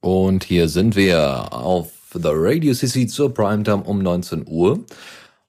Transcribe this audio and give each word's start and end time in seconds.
Und 0.00 0.44
hier 0.44 0.68
sind 0.68 0.94
wir 0.94 1.52
auf 1.52 1.90
The 2.12 2.30
Radio 2.32 2.72
CC 2.72 3.06
zur 3.06 3.34
Primetime 3.34 3.82
um 3.82 3.98
19 4.00 4.44
Uhr. 4.46 4.84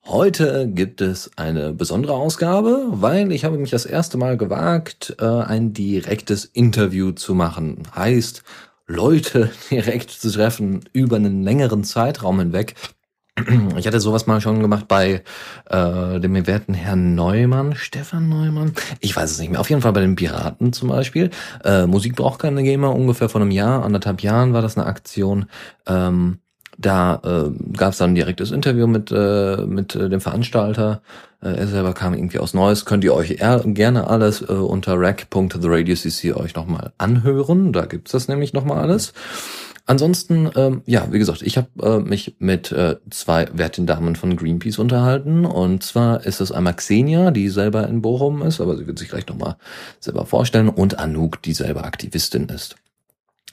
Heute 0.06 0.68
gibt 0.68 1.02
es 1.02 1.29
eine 1.38 1.72
besondere 1.72 2.14
Ausgabe, 2.14 2.88
weil 2.90 3.32
ich 3.32 3.46
habe 3.46 3.59
mich 3.59 3.70
das 3.70 3.85
erste 3.85 4.17
Mal 4.17 4.38
gewagt, 4.38 5.16
äh, 5.20 5.25
ein 5.25 5.74
direktes 5.74 6.46
Interview 6.46 7.12
zu 7.12 7.35
machen. 7.35 7.83
Heißt, 7.96 8.43
Leute 8.88 9.52
direkt 9.70 10.09
zu 10.09 10.31
treffen 10.31 10.81
über 10.93 11.18
einen 11.18 11.43
längeren 11.43 11.84
Zeitraum 11.84 12.39
hinweg. 12.39 12.73
Ich 13.77 13.87
hatte 13.87 13.99
sowas 13.99 14.27
mal 14.27 14.41
schon 14.41 14.61
gemacht 14.61 14.87
bei 14.87 15.23
äh, 15.69 16.19
dem 16.19 16.47
werten 16.47 16.73
Herrn 16.73 17.15
Neumann, 17.15 17.75
Stefan 17.75 18.29
Neumann. 18.29 18.73
Ich 18.99 19.15
weiß 19.15 19.31
es 19.31 19.39
nicht 19.39 19.51
mehr. 19.51 19.59
Auf 19.59 19.69
jeden 19.69 19.81
Fall 19.81 19.93
bei 19.93 20.01
den 20.01 20.15
Piraten 20.15 20.73
zum 20.73 20.89
Beispiel. 20.89 21.29
Äh, 21.63 21.85
Musik 21.85 22.15
braucht 22.15 22.39
keine 22.39 22.63
Gamer. 22.63 22.95
Ungefähr 22.95 23.29
vor 23.29 23.41
einem 23.41 23.52
Jahr, 23.52 23.83
anderthalb 23.83 24.21
Jahren 24.21 24.53
war 24.53 24.61
das 24.61 24.77
eine 24.77 24.85
Aktion. 24.85 25.45
Ähm, 25.88 26.39
da 26.77 27.20
äh, 27.25 27.73
gab 27.75 27.91
es 27.91 27.97
dann 27.97 28.11
ein 28.11 28.16
direktes 28.16 28.52
Interview 28.52 28.88
mit, 28.88 29.11
äh, 29.11 29.66
mit 29.66 29.95
äh, 29.95 30.08
dem 30.08 30.21
Veranstalter. 30.21 31.02
Äh, 31.41 31.49
er 31.49 31.67
selber 31.67 31.94
kam 31.94 32.13
irgendwie 32.13 32.39
aus 32.39 32.53
Neues. 32.53 32.85
Könnt 32.85 33.03
ihr 33.03 33.13
euch 33.13 33.38
gerne 33.66 34.08
alles 34.08 34.41
äh, 34.41 34.53
unter 34.53 34.97
rack.theradiocc 34.97 36.38
euch 36.38 36.55
nochmal 36.55 36.94
anhören. 36.97 37.73
Da 37.73 37.85
gibt's 37.85 38.11
das 38.11 38.30
nämlich 38.30 38.53
nochmal 38.53 38.80
alles. 38.80 39.13
Ansonsten, 39.89 40.52
ähm, 40.55 40.84
ja, 40.85 41.11
wie 41.11 41.17
gesagt, 41.17 41.41
ich 41.41 41.57
habe 41.57 41.67
äh, 41.81 41.97
mich 41.97 42.35
mit 42.38 42.71
äh, 42.71 42.97
zwei 43.09 43.47
werten 43.53 43.88
Damen 43.88 44.16
von 44.16 44.38
Greenpeace 44.38 44.77
unterhalten. 44.77 45.47
Und 45.47 45.81
zwar 45.81 46.23
ist 46.27 46.41
es 46.41 46.52
einmal 46.52 46.75
Xenia, 46.75 47.31
die 47.31 47.49
selber 47.49 47.88
in 47.88 48.03
Bochum 48.03 48.44
ist, 48.44 48.61
aber 48.61 48.77
sie 48.77 48.85
wird 48.85 48.99
sich 48.99 49.09
gleich 49.09 49.25
nochmal 49.25 49.55
selber 49.99 50.27
vorstellen, 50.27 50.70
und 50.70 50.99
Anouk, 50.99 51.41
die 51.41 51.53
selber 51.53 51.85
Aktivistin 51.85 52.49
ist. 52.49 52.75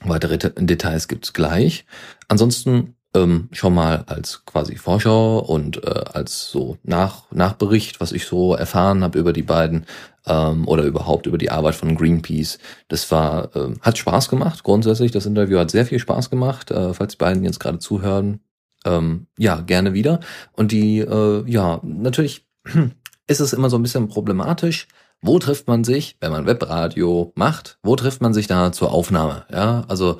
Weitere 0.03 0.37
Details 0.37 1.07
gibt's 1.07 1.33
gleich. 1.33 1.87
Ansonsten 2.27 2.93
ähm, 3.23 3.49
schon 3.51 3.73
mal 3.73 4.03
als 4.07 4.43
quasi 4.45 4.75
Vorschau 4.75 5.39
und 5.39 5.83
äh, 5.83 6.03
als 6.13 6.49
so 6.49 6.77
Nach 6.83 7.23
Nachbericht, 7.31 7.99
was 7.99 8.11
ich 8.11 8.25
so 8.25 8.55
erfahren 8.55 9.03
habe 9.03 9.19
über 9.19 9.33
die 9.33 9.43
beiden 9.43 9.85
ähm, 10.25 10.67
oder 10.67 10.83
überhaupt 10.83 11.25
über 11.25 11.37
die 11.37 11.51
Arbeit 11.51 11.75
von 11.75 11.95
Greenpeace. 11.95 12.59
Das 12.87 13.09
war 13.11 13.55
äh, 13.55 13.73
hat 13.81 13.97
Spaß 13.97 14.29
gemacht 14.29 14.63
grundsätzlich. 14.63 15.11
Das 15.11 15.25
Interview 15.25 15.57
hat 15.57 15.71
sehr 15.71 15.85
viel 15.85 15.99
Spaß 15.99 16.29
gemacht. 16.29 16.71
Äh, 16.71 16.93
falls 16.93 17.13
die 17.13 17.17
beiden 17.17 17.43
jetzt 17.43 17.59
gerade 17.59 17.79
zuhören, 17.79 18.41
ähm, 18.85 19.27
ja 19.37 19.61
gerne 19.61 19.93
wieder. 19.93 20.19
Und 20.53 20.71
die 20.71 20.99
äh, 20.99 21.43
ja 21.49 21.79
natürlich 21.83 22.45
ist 23.27 23.39
es 23.39 23.53
immer 23.53 23.69
so 23.69 23.77
ein 23.77 23.83
bisschen 23.83 24.07
problematisch. 24.07 24.87
Wo 25.19 25.39
trifft 25.39 25.67
man 25.67 25.83
sich, 25.83 26.15
wenn 26.21 26.31
man 26.31 26.45
Webradio 26.45 27.31
macht? 27.35 27.79
Wo 27.81 27.95
trifft 27.95 28.21
man 28.21 28.35
sich 28.35 28.45
da 28.45 28.71
zur 28.71 28.91
Aufnahme? 28.91 29.45
Ja, 29.51 29.83
also 29.87 30.19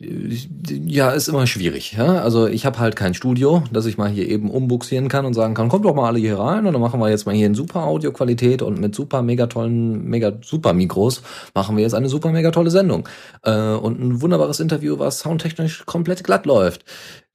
ja, 0.00 1.10
ist 1.10 1.28
immer 1.28 1.46
schwierig. 1.46 1.92
Ja? 1.92 2.22
Also 2.22 2.46
ich 2.46 2.64
habe 2.64 2.78
halt 2.78 2.96
kein 2.96 3.12
Studio, 3.12 3.62
dass 3.70 3.84
ich 3.84 3.98
mal 3.98 4.08
hier 4.08 4.26
eben 4.28 4.50
umbuxieren 4.50 5.08
kann 5.08 5.26
und 5.26 5.34
sagen 5.34 5.52
kann, 5.52 5.68
kommt 5.68 5.84
doch 5.84 5.94
mal 5.94 6.06
alle 6.06 6.18
hier 6.18 6.38
rein 6.38 6.66
und 6.66 6.72
dann 6.72 6.80
machen 6.80 7.00
wir 7.00 7.10
jetzt 7.10 7.26
mal 7.26 7.34
hier 7.34 7.46
in 7.46 7.54
super 7.54 7.84
Audioqualität 7.84 8.62
und 8.62 8.80
mit 8.80 8.94
super 8.94 9.20
mega 9.20 9.46
tollen, 9.46 10.04
mega 10.04 10.32
super 10.42 10.72
Mikros 10.72 11.22
machen 11.54 11.76
wir 11.76 11.82
jetzt 11.82 11.94
eine 11.94 12.08
super 12.08 12.32
mega 12.32 12.50
tolle 12.50 12.70
Sendung. 12.70 13.06
Äh, 13.42 13.74
und 13.74 14.00
ein 14.00 14.22
wunderbares 14.22 14.60
Interview, 14.60 14.98
was 14.98 15.18
soundtechnisch 15.18 15.84
komplett 15.84 16.24
glatt 16.24 16.46
läuft. 16.46 16.84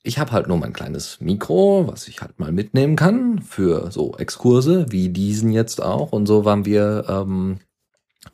Ich 0.02 0.18
habe 0.18 0.32
halt 0.32 0.48
nur 0.48 0.58
mein 0.58 0.74
kleines 0.74 1.22
Mikro, 1.22 1.88
was 1.88 2.08
ich 2.08 2.22
halt 2.22 2.40
mal 2.40 2.52
mitnehmen 2.52 2.96
kann 2.96 3.42
für 3.42 3.92
so 3.92 4.16
Exkurse 4.18 4.88
wie 4.90 5.10
diesen 5.10 5.52
jetzt 5.52 5.84
auch. 5.84 6.12
Und 6.12 6.26
so 6.26 6.46
waren 6.46 6.66
wir 6.66 7.06
ähm, 7.10 7.60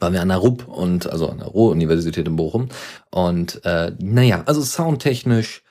waren 0.01 0.13
wir 0.13 0.21
an 0.21 0.29
der 0.29 0.37
RUB 0.37 0.67
und 0.67 1.09
also 1.09 1.29
an 1.29 1.37
der 1.37 1.47
Ruhr-Universität 1.47 2.27
in 2.27 2.35
Bochum. 2.35 2.69
Und 3.11 3.63
äh, 3.65 3.91
naja, 3.99 4.43
also 4.45 4.61
soundtechnisch, 4.61 5.63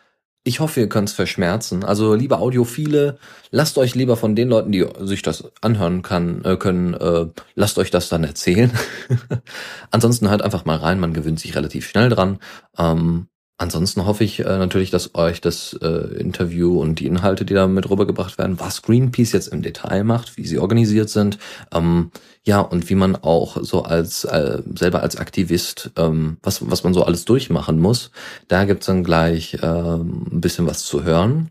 ich 0.42 0.60
hoffe, 0.60 0.80
ihr 0.80 0.88
könnt 0.88 1.08
es 1.10 1.14
verschmerzen. 1.14 1.84
Also 1.84 2.14
liebe 2.14 2.38
Audiophile, 2.38 3.18
lasst 3.50 3.76
euch 3.76 3.94
lieber 3.94 4.16
von 4.16 4.34
den 4.34 4.48
Leuten, 4.48 4.72
die 4.72 4.86
sich 5.00 5.22
das 5.22 5.44
anhören 5.60 6.02
kann, 6.02 6.42
äh, 6.44 6.56
können, 6.56 6.94
äh, 6.94 7.26
lasst 7.54 7.78
euch 7.78 7.90
das 7.90 8.08
dann 8.08 8.24
erzählen. 8.24 8.70
Ansonsten 9.90 10.30
hört 10.30 10.42
einfach 10.42 10.64
mal 10.64 10.76
rein, 10.76 11.00
man 11.00 11.12
gewöhnt 11.12 11.40
sich 11.40 11.54
relativ 11.54 11.88
schnell 11.88 12.08
dran. 12.08 12.38
Ähm, 12.78 13.26
Ansonsten 13.60 14.06
hoffe 14.06 14.24
ich 14.24 14.40
äh, 14.40 14.56
natürlich, 14.56 14.90
dass 14.90 15.14
euch 15.14 15.42
das 15.42 15.74
äh, 15.82 15.86
Interview 16.18 16.80
und 16.80 16.98
die 16.98 17.06
Inhalte, 17.06 17.44
die 17.44 17.52
da 17.52 17.66
mit 17.66 17.90
rübergebracht 17.90 18.38
werden, 18.38 18.58
was 18.58 18.80
Greenpeace 18.80 19.32
jetzt 19.32 19.48
im 19.48 19.60
Detail 19.60 20.02
macht, 20.02 20.38
wie 20.38 20.46
sie 20.46 20.58
organisiert 20.58 21.10
sind, 21.10 21.38
ähm, 21.70 22.10
ja, 22.42 22.60
und 22.60 22.88
wie 22.88 22.94
man 22.94 23.16
auch 23.16 23.58
so 23.60 23.82
als 23.82 24.24
äh, 24.24 24.62
selber 24.76 25.02
als 25.02 25.18
Aktivist, 25.18 25.90
ähm, 25.98 26.38
was, 26.42 26.70
was 26.70 26.84
man 26.84 26.94
so 26.94 27.04
alles 27.04 27.26
durchmachen 27.26 27.78
muss. 27.78 28.12
Da 28.48 28.64
gibt's 28.64 28.86
dann 28.86 29.04
gleich 29.04 29.52
äh, 29.62 29.66
ein 29.66 30.40
bisschen 30.40 30.66
was 30.66 30.86
zu 30.86 31.04
hören. 31.04 31.50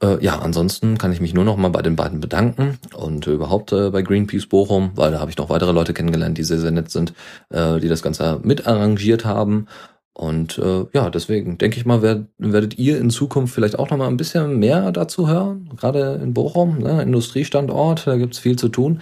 Äh, 0.00 0.22
ja, 0.24 0.38
ansonsten 0.38 0.96
kann 0.96 1.12
ich 1.12 1.20
mich 1.20 1.34
nur 1.34 1.44
noch 1.44 1.56
mal 1.56 1.70
bei 1.70 1.82
den 1.82 1.96
beiden 1.96 2.20
bedanken 2.20 2.78
und 2.94 3.26
überhaupt 3.26 3.72
äh, 3.72 3.90
bei 3.90 4.02
Greenpeace 4.02 4.46
Bochum, 4.46 4.92
weil 4.94 5.10
da 5.10 5.18
habe 5.18 5.32
ich 5.32 5.38
noch 5.38 5.50
weitere 5.50 5.72
Leute 5.72 5.92
kennengelernt, 5.92 6.38
die 6.38 6.44
sehr, 6.44 6.60
sehr 6.60 6.70
nett 6.70 6.92
sind, 6.92 7.14
äh, 7.50 7.80
die 7.80 7.88
das 7.88 8.02
Ganze 8.02 8.38
mit 8.44 8.68
arrangiert 8.68 9.24
haben 9.24 9.66
und 10.14 10.58
äh, 10.58 10.84
ja, 10.92 11.08
deswegen 11.08 11.56
denke 11.56 11.78
ich 11.78 11.86
mal, 11.86 12.02
werd, 12.02 12.26
werdet 12.38 12.78
ihr 12.78 12.98
in 12.98 13.10
Zukunft 13.10 13.54
vielleicht 13.54 13.78
auch 13.78 13.90
noch 13.90 13.96
mal 13.96 14.08
ein 14.08 14.18
bisschen 14.18 14.58
mehr 14.58 14.92
dazu 14.92 15.28
hören. 15.28 15.70
Gerade 15.76 16.20
in 16.22 16.34
Bochum, 16.34 16.78
ne, 16.78 17.02
Industriestandort, 17.02 18.06
da 18.06 18.16
gibt's 18.16 18.38
viel 18.38 18.56
zu 18.56 18.68
tun. 18.68 19.00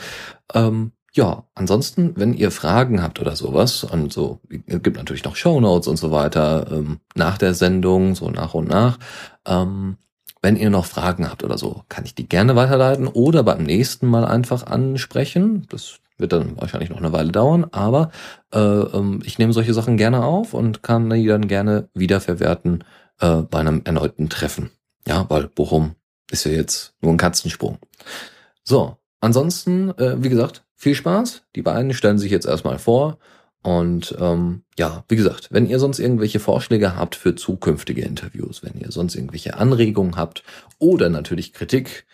Ähm, 0.55 0.93
ja, 1.13 1.45
ansonsten, 1.57 2.13
wenn 2.17 2.35
ihr 2.35 2.53
Fragen 2.53 3.03
habt 3.03 3.21
oder 3.21 3.35
sowas, 3.35 3.83
und 3.83 4.13
so, 4.13 4.39
es 4.67 4.83
gibt 4.83 4.97
natürlich 4.97 5.25
noch 5.25 5.35
Shownotes 5.35 5.89
und 5.89 5.97
so 5.97 6.13
weiter 6.13 6.69
ähm, 6.71 7.01
nach 7.17 7.37
der 7.37 7.55
Sendung, 7.55 8.15
so 8.15 8.31
nach 8.31 8.55
und 8.55 8.69
nach. 8.69 8.99
Ähm, 9.45 9.97
wenn 10.43 10.57
ihr 10.57 10.71
noch 10.71 10.87
Fragen 10.87 11.29
habt 11.29 11.43
oder 11.43 11.59
so, 11.59 11.83
kann 11.89 12.05
ich 12.05 12.15
die 12.15 12.29
gerne 12.29 12.55
weiterleiten 12.55 13.09
oder 13.09 13.43
beim 13.43 13.65
nächsten 13.65 14.07
Mal 14.07 14.25
einfach 14.25 14.67
ansprechen. 14.67 15.67
Das 15.69 15.99
wird 16.21 16.33
dann 16.33 16.61
wahrscheinlich 16.61 16.91
noch 16.91 16.99
eine 16.99 17.13
Weile 17.13 17.33
dauern, 17.33 17.67
aber 17.73 18.11
äh, 18.53 18.59
ähm, 18.59 19.21
ich 19.25 19.39
nehme 19.39 19.53
solche 19.53 19.75
Sachen 19.75 19.97
gerne 19.97 20.25
auf 20.25 20.55
und 20.55 20.83
kann 20.83 21.11
die 21.11 21.27
dann 21.27 21.49
gerne 21.49 21.89
wiederverwerten 21.95 22.85
äh, 23.21 23.37
bei 23.43 23.59
einem 23.59 23.83
erneuten 23.85 24.29
Treffen. 24.29 24.71
Ja, 25.07 25.27
weil 25.29 25.49
Bochum 25.49 25.95
ist 26.31 26.45
ja 26.45 26.53
jetzt 26.53 26.95
nur 27.01 27.13
ein 27.13 27.19
Katzensprung. 27.19 27.79
So, 28.63 28.97
ansonsten, 29.21 29.91
äh, 29.99 30.23
wie 30.23 30.29
gesagt, 30.29 30.65
viel 30.77 30.95
Spaß. 30.95 31.43
Die 31.57 31.63
beiden 31.63 31.93
stellen 31.93 32.19
sich 32.19 32.31
jetzt 32.31 32.47
erstmal 32.47 32.79
vor. 32.79 33.19
Und 33.63 34.17
ähm, 34.19 34.63
ja, 34.79 35.05
wie 35.09 35.17
gesagt, 35.17 35.49
wenn 35.51 35.67
ihr 35.67 35.79
sonst 35.79 35.99
irgendwelche 35.99 36.41
Vorschläge 36.41 36.97
habt 36.97 37.15
für 37.15 37.35
zukünftige 37.35 38.03
Interviews, 38.03 38.63
wenn 38.63 38.81
ihr 38.81 38.91
sonst 38.91 39.15
irgendwelche 39.15 39.59
Anregungen 39.59 40.17
habt 40.17 40.43
oder 40.79 41.11
natürlich 41.11 41.53
Kritik, 41.53 42.07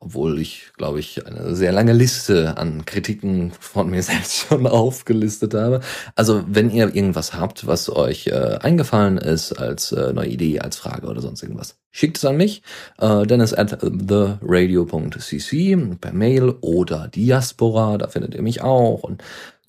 obwohl 0.00 0.38
ich, 0.38 0.70
glaube 0.76 1.00
ich, 1.00 1.26
eine 1.26 1.56
sehr 1.56 1.72
lange 1.72 1.92
Liste 1.92 2.56
an 2.56 2.84
Kritiken 2.86 3.52
von 3.58 3.90
mir 3.90 4.02
selbst 4.04 4.46
schon 4.48 4.66
aufgelistet 4.66 5.54
habe. 5.54 5.80
Also 6.14 6.44
wenn 6.46 6.70
ihr 6.70 6.94
irgendwas 6.94 7.34
habt, 7.34 7.66
was 7.66 7.90
euch 7.90 8.28
äh, 8.28 8.58
eingefallen 8.60 9.18
ist 9.18 9.52
als 9.52 9.92
äh, 9.92 10.12
neue 10.12 10.28
Idee, 10.28 10.60
als 10.60 10.76
Frage 10.76 11.08
oder 11.08 11.20
sonst 11.20 11.42
irgendwas, 11.42 11.76
schickt 11.90 12.18
es 12.18 12.24
an 12.24 12.36
mich, 12.36 12.62
äh, 12.98 13.26
dennis 13.26 13.52
at 13.52 13.78
theradio.cc 13.80 15.76
per 16.00 16.12
Mail 16.12 16.54
oder 16.60 17.08
Diaspora, 17.08 17.98
da 17.98 18.08
findet 18.08 18.34
ihr 18.34 18.42
mich 18.42 18.62
auch 18.62 19.02
und 19.02 19.22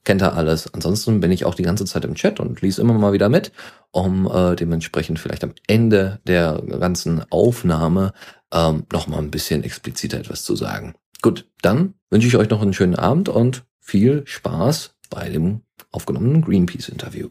kennt 0.03 0.21
ihr 0.21 0.33
alles. 0.33 0.73
Ansonsten 0.73 1.19
bin 1.19 1.31
ich 1.31 1.45
auch 1.45 1.55
die 1.55 1.63
ganze 1.63 1.85
Zeit 1.85 2.05
im 2.05 2.15
Chat 2.15 2.39
und 2.39 2.61
lese 2.61 2.81
immer 2.81 2.93
mal 2.93 3.13
wieder 3.13 3.29
mit, 3.29 3.51
um 3.91 4.29
äh, 4.31 4.55
dementsprechend 4.55 5.19
vielleicht 5.19 5.43
am 5.43 5.53
Ende 5.67 6.19
der 6.25 6.61
ganzen 6.79 7.23
Aufnahme 7.31 8.13
ähm, 8.53 8.83
noch 8.91 9.07
mal 9.07 9.19
ein 9.19 9.31
bisschen 9.31 9.63
expliziter 9.63 10.19
etwas 10.19 10.43
zu 10.43 10.55
sagen. 10.55 10.95
Gut, 11.21 11.47
dann 11.61 11.95
wünsche 12.09 12.27
ich 12.27 12.37
euch 12.37 12.49
noch 12.49 12.61
einen 12.61 12.73
schönen 12.73 12.95
Abend 12.95 13.29
und 13.29 13.65
viel 13.79 14.23
Spaß 14.25 14.95
bei 15.09 15.29
dem 15.29 15.61
aufgenommenen 15.91 16.41
Greenpeace-Interview. 16.41 17.29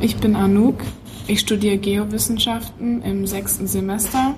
Ich 0.00 0.16
bin 0.16 0.36
Anouk. 0.36 0.80
Ich 1.26 1.40
studiere 1.40 1.78
Geowissenschaften 1.78 3.02
im 3.02 3.26
sechsten 3.26 3.66
Semester. 3.66 4.34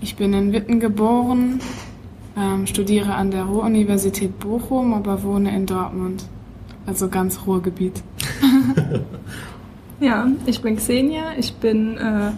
Ich 0.00 0.16
bin 0.16 0.34
in 0.34 0.52
Witten 0.52 0.80
geboren, 0.80 1.60
ähm, 2.36 2.66
studiere 2.66 3.14
an 3.14 3.30
der 3.30 3.44
Ruhr-Universität 3.44 4.38
Bochum, 4.40 4.92
aber 4.92 5.22
wohne 5.22 5.54
in 5.54 5.66
Dortmund. 5.66 6.24
Also 6.86 7.08
ganz 7.08 7.46
Ruhrgebiet. 7.46 8.02
ja, 10.00 10.26
ich 10.46 10.60
bin 10.60 10.76
Xenia. 10.76 11.32
Ich 11.38 11.54
bin 11.54 11.96
äh, 11.96 12.32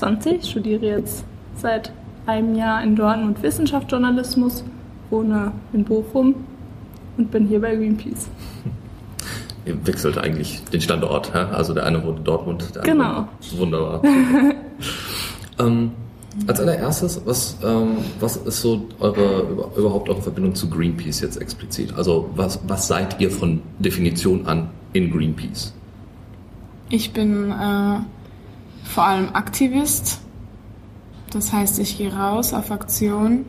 20, 0.00 0.44
studiere 0.48 0.86
jetzt 0.86 1.24
seit 1.56 1.92
einem 2.24 2.54
Jahr 2.54 2.82
in 2.82 2.96
Dortmund 2.96 3.42
Wissenschaftsjournalismus, 3.42 4.64
wohne 5.10 5.52
in 5.74 5.84
Bochum 5.84 6.36
und 7.18 7.30
bin 7.30 7.46
hier 7.46 7.60
bei 7.60 7.76
Greenpeace. 7.76 8.28
Ihr 9.66 9.86
wechselt 9.86 10.16
eigentlich 10.16 10.64
den 10.72 10.80
Standort, 10.80 11.32
ja? 11.34 11.50
also 11.50 11.74
der 11.74 11.84
eine 11.84 12.02
wohnt 12.02 12.18
in 12.20 12.24
Dortmund, 12.24 12.74
der 12.74 12.82
andere. 12.82 12.96
Genau. 12.96 13.60
Wunderbar. 13.60 14.02
ähm, 15.58 15.90
als 16.46 16.60
allererstes, 16.60 17.20
was, 17.26 17.58
ähm, 17.62 17.98
was 18.20 18.36
ist 18.38 18.62
so 18.62 18.86
eure, 19.00 19.68
überhaupt 19.76 20.08
eure 20.08 20.22
Verbindung 20.22 20.54
zu 20.54 20.70
Greenpeace 20.70 21.20
jetzt 21.20 21.36
explizit? 21.36 21.92
Also 21.94 22.30
was, 22.36 22.58
was 22.66 22.88
seid 22.88 23.20
ihr 23.20 23.30
von 23.30 23.60
Definition 23.78 24.46
an 24.46 24.70
in 24.94 25.10
Greenpeace? 25.10 25.74
Ich 26.88 27.12
bin 27.12 27.50
äh, 27.50 27.98
vor 28.90 29.04
allem 29.04 29.30
Aktivist. 29.34 30.20
Das 31.32 31.52
heißt, 31.52 31.78
ich 31.78 31.98
gehe 31.98 32.12
raus 32.12 32.52
auf 32.52 32.70
Aktion. 32.70 33.44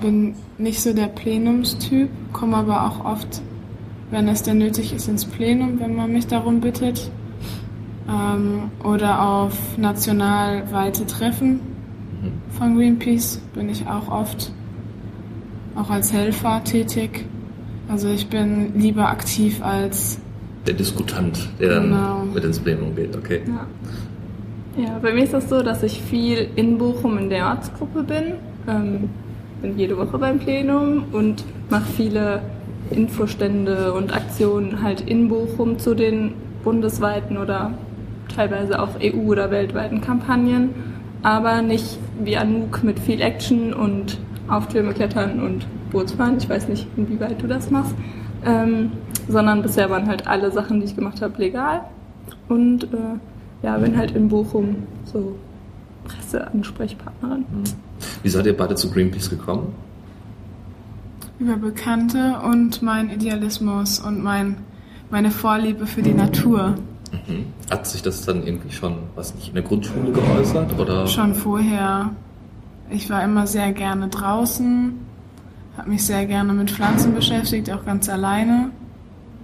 Bin 0.00 0.34
nicht 0.58 0.80
so 0.80 0.92
der 0.92 1.08
Plenumstyp, 1.08 2.08
komme 2.32 2.56
aber 2.56 2.86
auch 2.86 3.04
oft, 3.04 3.42
wenn 4.10 4.28
es 4.28 4.42
denn 4.42 4.58
nötig 4.58 4.92
ist, 4.94 5.08
ins 5.08 5.24
Plenum, 5.24 5.80
wenn 5.80 5.94
man 5.94 6.12
mich 6.12 6.26
darum 6.26 6.60
bittet. 6.60 7.10
Ähm, 8.08 8.70
oder 8.82 9.22
auf 9.22 9.76
nationalweite 9.76 11.06
Treffen 11.06 11.60
von 12.50 12.76
Greenpeace 12.76 13.40
bin 13.54 13.68
ich 13.68 13.86
auch 13.86 14.08
oft 14.08 14.52
auch 15.74 15.90
als 15.90 16.12
Helfer 16.12 16.62
tätig. 16.64 17.24
Also 17.88 18.08
ich 18.08 18.28
bin 18.28 18.78
lieber 18.78 19.08
aktiv 19.08 19.62
als 19.62 20.18
der 20.66 20.74
Diskutant, 20.74 21.48
der 21.58 21.70
dann 21.70 21.82
genau. 21.84 22.24
mit 22.32 22.44
ins 22.44 22.60
Plenum 22.60 22.94
geht, 22.94 23.16
okay. 23.16 23.42
Ja. 23.46 23.66
Ja. 24.76 24.98
bei 25.00 25.12
mir 25.12 25.24
ist 25.24 25.32
das 25.32 25.48
so, 25.48 25.62
dass 25.62 25.82
ich 25.82 26.00
viel 26.00 26.48
in 26.56 26.78
Bochum 26.78 27.18
in 27.18 27.30
der 27.30 27.46
Ortsgruppe 27.46 28.02
bin. 28.02 28.34
Ähm, 28.68 29.10
bin 29.60 29.78
jede 29.78 29.96
Woche 29.96 30.18
beim 30.18 30.38
Plenum 30.38 31.04
und 31.12 31.44
mache 31.70 31.90
viele 31.96 32.42
Infostände 32.90 33.92
und 33.92 34.14
Aktionen 34.14 34.82
halt 34.82 35.00
in 35.02 35.28
Bochum 35.28 35.78
zu 35.78 35.94
den 35.94 36.34
bundesweiten 36.64 37.36
oder 37.38 37.72
teilweise 38.34 38.80
auch 38.80 39.00
EU- 39.00 39.28
oder 39.28 39.50
weltweiten 39.50 40.00
Kampagnen, 40.00 40.70
aber 41.22 41.62
nicht 41.62 41.98
wie 42.22 42.36
Anouk 42.36 42.82
mit 42.82 42.98
viel 42.98 43.20
Action 43.20 43.72
und 43.72 44.18
auf 44.48 44.68
Türme 44.68 44.92
klettern 44.92 45.40
und 45.40 45.66
Bootsfahren. 45.90 46.38
Ich 46.38 46.48
weiß 46.48 46.68
nicht, 46.68 46.86
inwieweit 46.96 47.40
du 47.42 47.46
das 47.46 47.70
machst. 47.70 47.94
Ähm, 48.44 48.92
sondern 49.28 49.62
bisher 49.62 49.88
waren 49.88 50.08
halt 50.08 50.26
alle 50.26 50.50
Sachen, 50.50 50.80
die 50.80 50.86
ich 50.86 50.96
gemacht 50.96 51.22
habe, 51.22 51.38
legal. 51.38 51.82
Und 52.48 52.84
äh, 52.84 52.96
ja, 53.62 53.78
bin 53.78 53.96
halt 53.96 54.12
in 54.12 54.28
Bochum 54.28 54.76
so 55.04 55.36
Presseansprechpartnerin. 56.04 57.40
Mhm. 57.40 57.64
Wie 58.22 58.28
seid 58.28 58.46
ihr 58.46 58.56
beide 58.56 58.74
zu 58.74 58.90
Greenpeace 58.90 59.30
gekommen? 59.30 59.72
Über 61.38 61.56
Bekannte 61.56 62.40
und 62.44 62.82
mein 62.82 63.10
Idealismus 63.10 64.00
und 64.00 64.22
mein, 64.22 64.58
meine 65.10 65.30
Vorliebe 65.30 65.86
für 65.86 66.02
die 66.02 66.14
Natur. 66.14 66.74
Mhm. 67.12 67.46
Hat 67.70 67.86
sich 67.86 68.02
das 68.02 68.24
dann 68.24 68.46
irgendwie 68.46 68.72
schon, 68.72 68.96
was 69.14 69.34
nicht, 69.34 69.48
in 69.48 69.54
der 69.54 69.62
Grundschule 69.62 70.12
geäußert? 70.12 70.78
Oder? 70.78 71.06
Schon 71.06 71.34
vorher. 71.34 72.10
Ich 72.90 73.08
war 73.10 73.24
immer 73.24 73.46
sehr 73.46 73.72
gerne 73.72 74.08
draußen, 74.08 74.94
habe 75.78 75.90
mich 75.90 76.04
sehr 76.04 76.26
gerne 76.26 76.52
mit 76.52 76.70
Pflanzen 76.70 77.14
beschäftigt, 77.14 77.70
auch 77.70 77.84
ganz 77.84 78.08
alleine. 78.08 78.70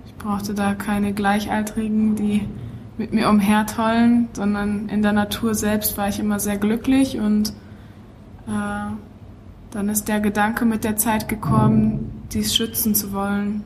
Ich 0.06 0.14
brauchte 0.16 0.54
da 0.54 0.74
keine 0.74 1.12
Gleichaltrigen, 1.14 2.14
die 2.14 2.42
mit 2.98 3.12
mir 3.12 3.28
umhertollen, 3.28 4.28
sondern 4.32 4.88
in 4.88 5.02
der 5.02 5.12
Natur 5.12 5.54
selbst 5.54 5.96
war 5.96 6.08
ich 6.08 6.18
immer 6.18 6.40
sehr 6.40 6.58
glücklich 6.58 7.18
und 7.18 7.50
äh, 8.48 8.92
dann 9.70 9.88
ist 9.88 10.08
der 10.08 10.20
Gedanke 10.20 10.64
mit 10.64 10.84
der 10.84 10.96
Zeit 10.96 11.28
gekommen, 11.28 12.24
dies 12.32 12.54
schützen 12.54 12.94
zu 12.94 13.12
wollen. 13.12 13.62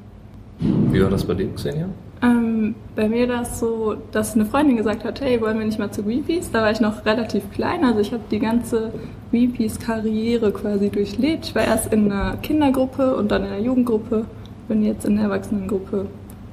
Wie 0.59 1.03
war 1.03 1.11
das 1.11 1.25
bei 1.25 1.35
dir, 1.35 1.49
Xenia? 1.55 1.89
Ähm, 2.23 2.77
bei 2.95 3.09
mir 3.09 3.29
war 3.29 3.43
es 3.43 3.59
so, 3.59 3.97
dass 4.13 4.35
eine 4.35 4.47
Freundin 4.47 4.77
gesagt 4.77 5.05
hat, 5.05 5.21
hey, 5.21 5.41
wollen 5.41 5.59
wir 5.59 5.67
nicht 5.67 5.79
mal 5.79 5.91
zu 5.91 6.05
Greenpeace? 6.05 6.53
Da 6.53 6.63
war 6.63 6.71
ich 6.71 6.81
noch 6.81 7.05
relativ 7.05 7.51
klein, 7.51 7.85
also 7.85 7.99
ich 7.99 8.13
habe 8.13 8.23
die 8.31 8.39
ganze 8.39 8.93
Greenpeace-Karriere 9.33 10.53
quasi 10.53 10.89
durchlebt. 10.91 11.47
Ich 11.47 11.55
war 11.55 11.65
erst 11.65 11.93
in 11.93 12.13
einer 12.13 12.37
Kindergruppe 12.37 13.17
und 13.17 13.33
dann 13.33 13.43
in 13.45 13.49
einer 13.49 13.65
Jugendgruppe, 13.65 14.25
bin 14.69 14.85
jetzt 14.85 15.05
in 15.05 15.17
der 15.17 15.25
Erwachsenengruppe. 15.25 16.07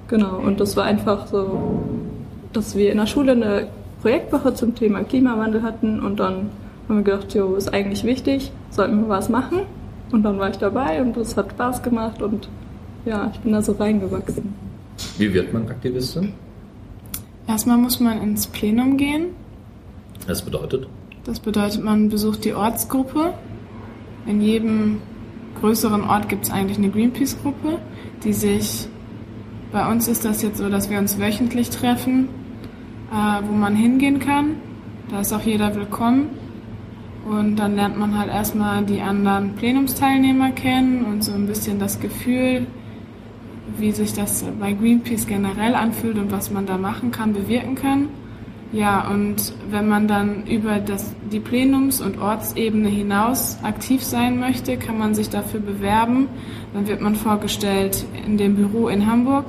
Genau, 0.07 0.37
und 0.37 0.59
das 0.59 0.75
war 0.75 0.85
einfach 0.85 1.27
so, 1.27 1.83
dass 2.53 2.75
wir 2.75 2.91
in 2.91 2.97
der 2.97 3.05
Schule 3.05 3.33
eine 3.33 3.67
Projektwoche 4.01 4.53
zum 4.53 4.75
Thema 4.75 5.03
Klimawandel 5.03 5.61
hatten 5.61 5.99
und 5.99 6.19
dann 6.19 6.49
haben 6.87 6.97
wir 6.97 7.03
gedacht, 7.03 7.33
jo, 7.33 7.55
ist 7.55 7.73
eigentlich 7.73 8.03
wichtig, 8.03 8.51
sollten 8.71 9.01
wir 9.01 9.09
was 9.09 9.29
machen. 9.29 9.59
Und 10.11 10.23
dann 10.23 10.39
war 10.39 10.49
ich 10.49 10.57
dabei 10.57 11.01
und 11.01 11.15
es 11.17 11.37
hat 11.37 11.51
Spaß 11.51 11.83
gemacht 11.83 12.21
und 12.21 12.49
ja, 13.05 13.29
ich 13.31 13.39
bin 13.41 13.53
da 13.53 13.61
so 13.61 13.73
reingewachsen. 13.73 14.53
Wie 15.17 15.31
wird 15.33 15.53
man 15.53 15.67
Aktivistin? 15.67 16.33
Erstmal 17.47 17.77
muss 17.77 17.99
man 17.99 18.21
ins 18.21 18.47
Plenum 18.47 18.97
gehen. 18.97 19.27
Das 20.27 20.41
bedeutet? 20.41 20.87
Das 21.25 21.39
bedeutet, 21.39 21.83
man 21.83 22.09
besucht 22.09 22.43
die 22.45 22.53
Ortsgruppe. 22.53 23.33
In 24.25 24.41
jedem 24.41 25.01
größeren 25.59 26.03
Ort 26.03 26.29
gibt 26.29 26.45
es 26.45 26.51
eigentlich 26.51 26.77
eine 26.77 26.89
Greenpeace-Gruppe, 26.89 27.79
die 28.23 28.33
sich, 28.33 28.87
bei 29.71 29.89
uns 29.89 30.07
ist 30.07 30.25
das 30.25 30.41
jetzt 30.41 30.57
so, 30.57 30.69
dass 30.69 30.89
wir 30.89 30.97
uns 30.97 31.19
wöchentlich 31.19 31.69
treffen, 31.69 32.29
äh, 33.11 33.47
wo 33.47 33.53
man 33.53 33.75
hingehen 33.75 34.19
kann. 34.19 34.55
Da 35.09 35.21
ist 35.21 35.33
auch 35.33 35.41
jeder 35.41 35.75
willkommen. 35.75 36.29
Und 37.29 37.57
dann 37.57 37.75
lernt 37.75 37.97
man 37.97 38.17
halt 38.17 38.29
erstmal 38.29 38.83
die 38.83 39.01
anderen 39.01 39.55
Plenumsteilnehmer 39.55 40.51
kennen 40.51 41.05
und 41.05 41.23
so 41.23 41.33
ein 41.33 41.47
bisschen 41.47 41.79
das 41.79 41.99
Gefühl 41.99 42.65
wie 43.77 43.91
sich 43.91 44.13
das 44.13 44.43
bei 44.59 44.73
Greenpeace 44.73 45.27
generell 45.27 45.75
anfühlt 45.75 46.17
und 46.17 46.31
was 46.31 46.51
man 46.51 46.65
da 46.65 46.77
machen 46.77 47.11
kann, 47.11 47.33
bewirken 47.33 47.75
kann. 47.75 48.09
Ja, 48.71 49.09
und 49.09 49.53
wenn 49.71 49.87
man 49.87 50.07
dann 50.07 50.45
über 50.45 50.77
das, 50.77 51.15
die 51.31 51.39
Plenums- 51.39 52.01
und 52.01 52.19
Ortsebene 52.19 52.87
hinaus 52.87 53.57
aktiv 53.63 54.03
sein 54.03 54.39
möchte, 54.39 54.77
kann 54.77 54.99
man 54.99 55.15
sich 55.15 55.29
dafür 55.29 55.59
bewerben. 55.59 56.27
Dann 56.73 56.87
wird 56.87 57.01
man 57.01 57.15
vorgestellt 57.15 58.05
in 58.27 58.37
dem 58.37 58.55
Büro 58.55 58.87
in 58.87 59.07
Hamburg 59.07 59.45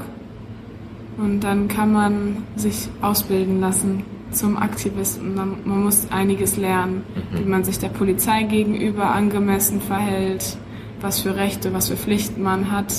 und 1.23 1.41
dann 1.41 1.69
kann 1.69 1.93
man 1.93 2.39
sich 2.57 2.89
ausbilden 3.03 3.61
lassen 3.61 4.05
zum 4.31 4.57
Aktivisten. 4.57 5.35
Man 5.35 5.59
muss 5.65 6.09
einiges 6.11 6.57
lernen, 6.57 7.03
mhm. 7.15 7.39
wie 7.39 7.45
man 7.45 7.65
sich 7.65 7.79
der 7.79 7.89
Polizei 7.89 8.45
gegenüber 8.45 9.11
angemessen 9.11 9.81
verhält, 9.81 10.57
was 11.01 11.21
für 11.21 11.37
Rechte, 11.37 11.73
was 11.75 11.89
für 11.89 11.97
Pflichten 11.97 12.43
man 12.43 12.71
hat 12.71 12.93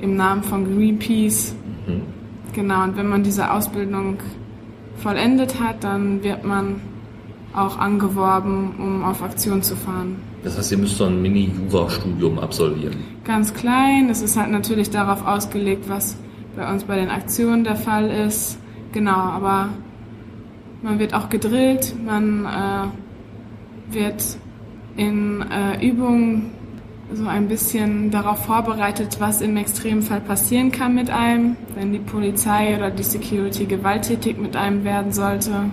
im 0.00 0.16
Namen 0.16 0.42
von 0.42 0.64
Greenpeace. 0.64 1.54
Mhm. 1.86 2.02
Genau, 2.52 2.82
und 2.84 2.96
wenn 2.96 3.06
man 3.06 3.22
diese 3.22 3.52
Ausbildung 3.52 4.18
vollendet 4.96 5.60
hat, 5.60 5.84
dann 5.84 6.22
wird 6.24 6.44
man 6.44 6.80
auch 7.54 7.78
angeworben, 7.78 8.72
um 8.78 9.04
auf 9.04 9.22
Aktion 9.22 9.62
zu 9.62 9.76
fahren. 9.76 10.16
Das 10.42 10.56
heißt, 10.56 10.72
ihr 10.72 10.78
müsst 10.78 10.96
so 10.96 11.04
ein 11.04 11.20
Mini-Jura-Studium 11.20 12.38
absolvieren? 12.38 12.96
Ganz 13.24 13.52
klein. 13.52 14.08
Es 14.08 14.22
ist 14.22 14.36
halt 14.36 14.50
natürlich 14.50 14.90
darauf 14.90 15.26
ausgelegt, 15.26 15.88
was 15.88 16.16
bei 16.56 16.70
uns 16.70 16.84
bei 16.84 16.96
den 16.96 17.10
Aktionen 17.10 17.64
der 17.64 17.76
Fall 17.76 18.10
ist. 18.10 18.58
Genau, 18.92 19.12
aber 19.12 19.68
man 20.82 20.98
wird 20.98 21.14
auch 21.14 21.28
gedrillt, 21.28 21.94
man 22.04 22.46
äh, 22.46 23.94
wird 23.94 24.38
in 24.96 25.44
äh, 25.50 25.86
Übungen 25.86 26.50
so 27.12 27.26
ein 27.26 27.48
bisschen 27.48 28.10
darauf 28.10 28.44
vorbereitet, 28.44 29.16
was 29.18 29.40
im 29.40 29.56
Extremfall 29.56 30.20
passieren 30.20 30.70
kann 30.70 30.94
mit 30.94 31.10
einem, 31.10 31.56
wenn 31.74 31.92
die 31.92 31.98
Polizei 31.98 32.76
oder 32.76 32.90
die 32.90 33.02
Security 33.02 33.66
gewalttätig 33.66 34.38
mit 34.38 34.56
einem 34.56 34.84
werden 34.84 35.12
sollte. 35.12 35.70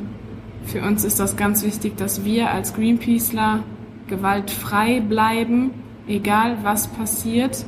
Für 0.63 0.81
uns 0.81 1.05
ist 1.05 1.19
das 1.19 1.37
ganz 1.37 1.63
wichtig, 1.63 1.95
dass 1.97 2.25
wir 2.25 2.51
als 2.51 2.73
Greenpeaceler 2.73 3.63
gewaltfrei 4.07 4.99
bleiben, 4.99 5.71
egal 6.07 6.57
was 6.63 6.87
passiert. 6.87 7.65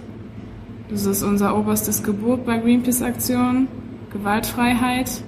Das 0.89 1.05
ist 1.05 1.24
unser 1.24 1.58
oberstes 1.58 2.01
Gebot 2.01 2.46
bei 2.46 2.58
Greenpeace-Aktionen, 2.58 3.67
Gewaltfreiheit. 4.12 5.24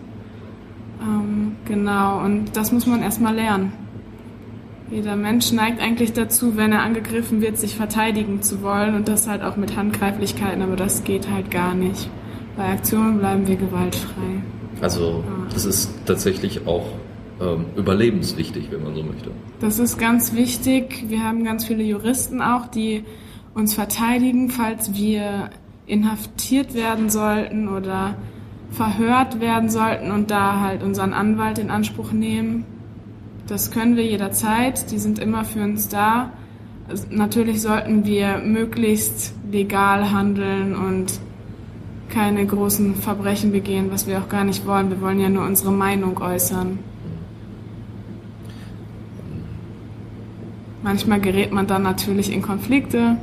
Ähm, 1.02 1.56
genau, 1.66 2.24
und 2.24 2.56
das 2.58 2.72
muss 2.72 2.88
man 2.88 3.04
erstmal 3.04 3.36
lernen. 3.36 3.74
Jeder 4.90 5.16
Mensch 5.16 5.52
neigt 5.54 5.80
eigentlich 5.80 6.14
dazu, 6.14 6.58
wenn 6.58 6.74
er 6.74 6.82
angegriffen 6.82 7.42
wird, 7.42 7.58
sich 7.58 7.76
verteidigen 7.76 8.42
zu 8.42 8.62
wollen 8.62 8.96
und 8.96 9.08
das 9.08 9.28
halt 9.28 9.42
auch 9.42 9.56
mit 9.56 9.78
Handgreiflichkeiten, 9.78 10.62
aber 10.62 10.76
das 10.76 11.04
geht 11.04 11.30
halt 11.30 11.50
gar 11.50 11.74
nicht. 11.76 12.10
Bei 12.58 12.66
Aktionen 12.66 13.20
bleiben 13.20 13.48
wir 13.48 13.56
gewaltfrei. 13.56 14.44
Also 14.82 15.24
das 15.54 15.66
ist 15.66 15.94
tatsächlich 16.06 16.68
auch 16.68 16.86
ähm, 17.40 17.66
überlebenswichtig, 17.78 18.68
wenn 18.72 18.84
man 18.84 18.96
so 18.96 19.04
möchte. 19.04 19.32
Das 19.60 19.80
ist 19.80 19.98
ganz 19.98 20.34
wichtig. 20.34 21.06
Wir 21.08 21.24
haben 21.24 21.46
ganz 21.46 21.66
viele 21.66 21.84
Juristen 21.84 22.42
auch, 22.42 22.68
die 22.68 23.06
uns 23.54 23.74
verteidigen, 23.74 24.50
falls 24.50 24.94
wir 24.96 25.50
inhaftiert 25.86 26.74
werden 26.74 27.10
sollten 27.10 27.68
oder 27.68 28.16
verhört 28.72 29.42
werden 29.42 29.70
sollten 29.70 30.12
und 30.12 30.32
da 30.32 30.62
halt 30.62 30.84
unseren 30.84 31.14
Anwalt 31.14 31.60
in 31.60 31.70
Anspruch 31.70 32.12
nehmen. 32.12 32.66
Das 33.48 33.72
können 33.72 33.98
wir 33.98 34.06
jederzeit, 34.06 34.92
die 34.92 34.98
sind 34.98 35.20
immer 35.20 35.44
für 35.44 35.62
uns 35.62 35.90
da. 35.90 36.32
Also 36.88 37.08
natürlich 37.10 37.62
sollten 37.62 38.06
wir 38.06 38.38
möglichst 38.38 39.34
legal 39.52 40.12
handeln 40.12 40.76
und 40.76 41.20
keine 42.10 42.46
großen 42.46 42.96
Verbrechen 42.96 43.52
begehen, 43.52 43.92
was 43.92 44.08
wir 44.08 44.20
auch 44.20 44.30
gar 44.30 44.44
nicht 44.44 44.66
wollen. 44.66 44.90
Wir 44.90 45.02
wollen 45.02 45.20
ja 45.20 45.30
nur 45.30 45.46
unsere 45.46 45.72
Meinung 45.72 46.18
äußern. 46.18 46.80
Manchmal 50.84 51.20
gerät 51.22 51.52
man 51.52 51.68
dann 51.68 51.84
natürlich 51.84 52.32
in 52.32 52.42
Konflikte. 52.42 53.18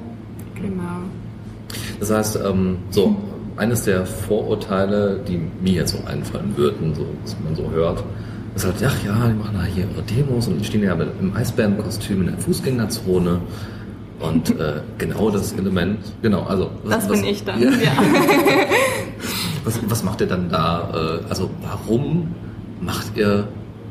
Das 2.01 2.11
heißt, 2.11 2.41
ähm, 2.45 2.79
so 2.91 3.17
eines 3.57 3.83
der 3.83 4.07
Vorurteile, 4.07 5.21
die 5.27 5.41
mir 5.61 5.75
jetzt 5.75 5.93
so 5.93 5.99
einfallen 6.07 6.57
würden, 6.57 6.95
so, 6.95 7.07
was 7.23 7.37
man 7.45 7.57
so 7.57 7.71
hört, 7.71 8.05
ist 8.55 8.65
halt, 8.65 8.77
ach 8.85 9.05
ja, 9.05 9.29
die 9.29 9.35
machen 9.35 9.57
da 9.59 9.65
hier 9.65 9.87
ihre 9.93 10.03
Demos 10.03 10.49
und 10.49 10.59
die 10.59 10.65
stehen 10.65 10.83
ja 10.83 10.95
im 10.95 11.35
Eisbärenkostüm 11.35 12.23
in 12.23 12.27
der 12.29 12.39
Fußgängerzone. 12.39 13.41
Und 14.21 14.51
äh, 14.59 14.81
genau 14.99 15.31
das 15.31 15.53
Element, 15.53 15.99
genau, 16.23 16.43
also. 16.43 16.71
Was, 16.83 17.07
das 17.07 17.09
bin 17.09 17.25
ich 17.25 17.45
dann, 17.45 17.63
ja. 17.63 17.71
ja. 17.71 17.93
was, 19.65 19.79
was 19.89 20.03
macht 20.03 20.21
ihr 20.21 20.27
dann 20.27 20.49
da? 20.49 21.21
Äh, 21.23 21.31
also 21.31 21.51
warum 21.63 22.35
macht 22.81 23.17
ihr 23.17 23.47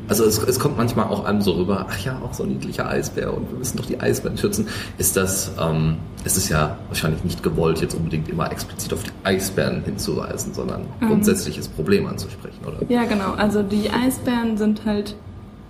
also 0.07 0.25
es, 0.25 0.37
es 0.43 0.59
kommt 0.59 0.77
manchmal 0.77 1.07
auch 1.07 1.25
einem 1.25 1.41
so 1.41 1.53
rüber, 1.53 1.85
ach 1.89 1.99
ja, 1.99 2.19
auch 2.23 2.33
so 2.33 2.43
ein 2.43 2.49
niedlicher 2.49 2.87
Eisbär 2.87 3.35
und 3.35 3.49
wir 3.51 3.57
müssen 3.57 3.77
doch 3.77 3.85
die 3.85 3.99
Eisbären 3.99 4.37
schützen. 4.37 4.67
Ist 4.97 5.17
das, 5.17 5.51
ähm, 5.59 5.97
es 6.23 6.37
ist 6.37 6.49
ja 6.49 6.77
wahrscheinlich 6.87 7.23
nicht 7.23 7.43
gewollt, 7.43 7.81
jetzt 7.81 7.95
unbedingt 7.95 8.29
immer 8.29 8.51
explizit 8.51 8.93
auf 8.93 9.03
die 9.03 9.11
Eisbären 9.23 9.83
hinzuweisen, 9.83 10.53
sondern 10.53 10.83
mhm. 10.99 11.07
grundsätzliches 11.07 11.67
Problem 11.67 12.07
anzusprechen, 12.07 12.59
oder? 12.65 12.77
Ja, 12.89 13.03
genau. 13.05 13.33
Also 13.33 13.63
die 13.63 13.89
Eisbären 13.89 14.57
sind 14.57 14.85
halt 14.85 15.15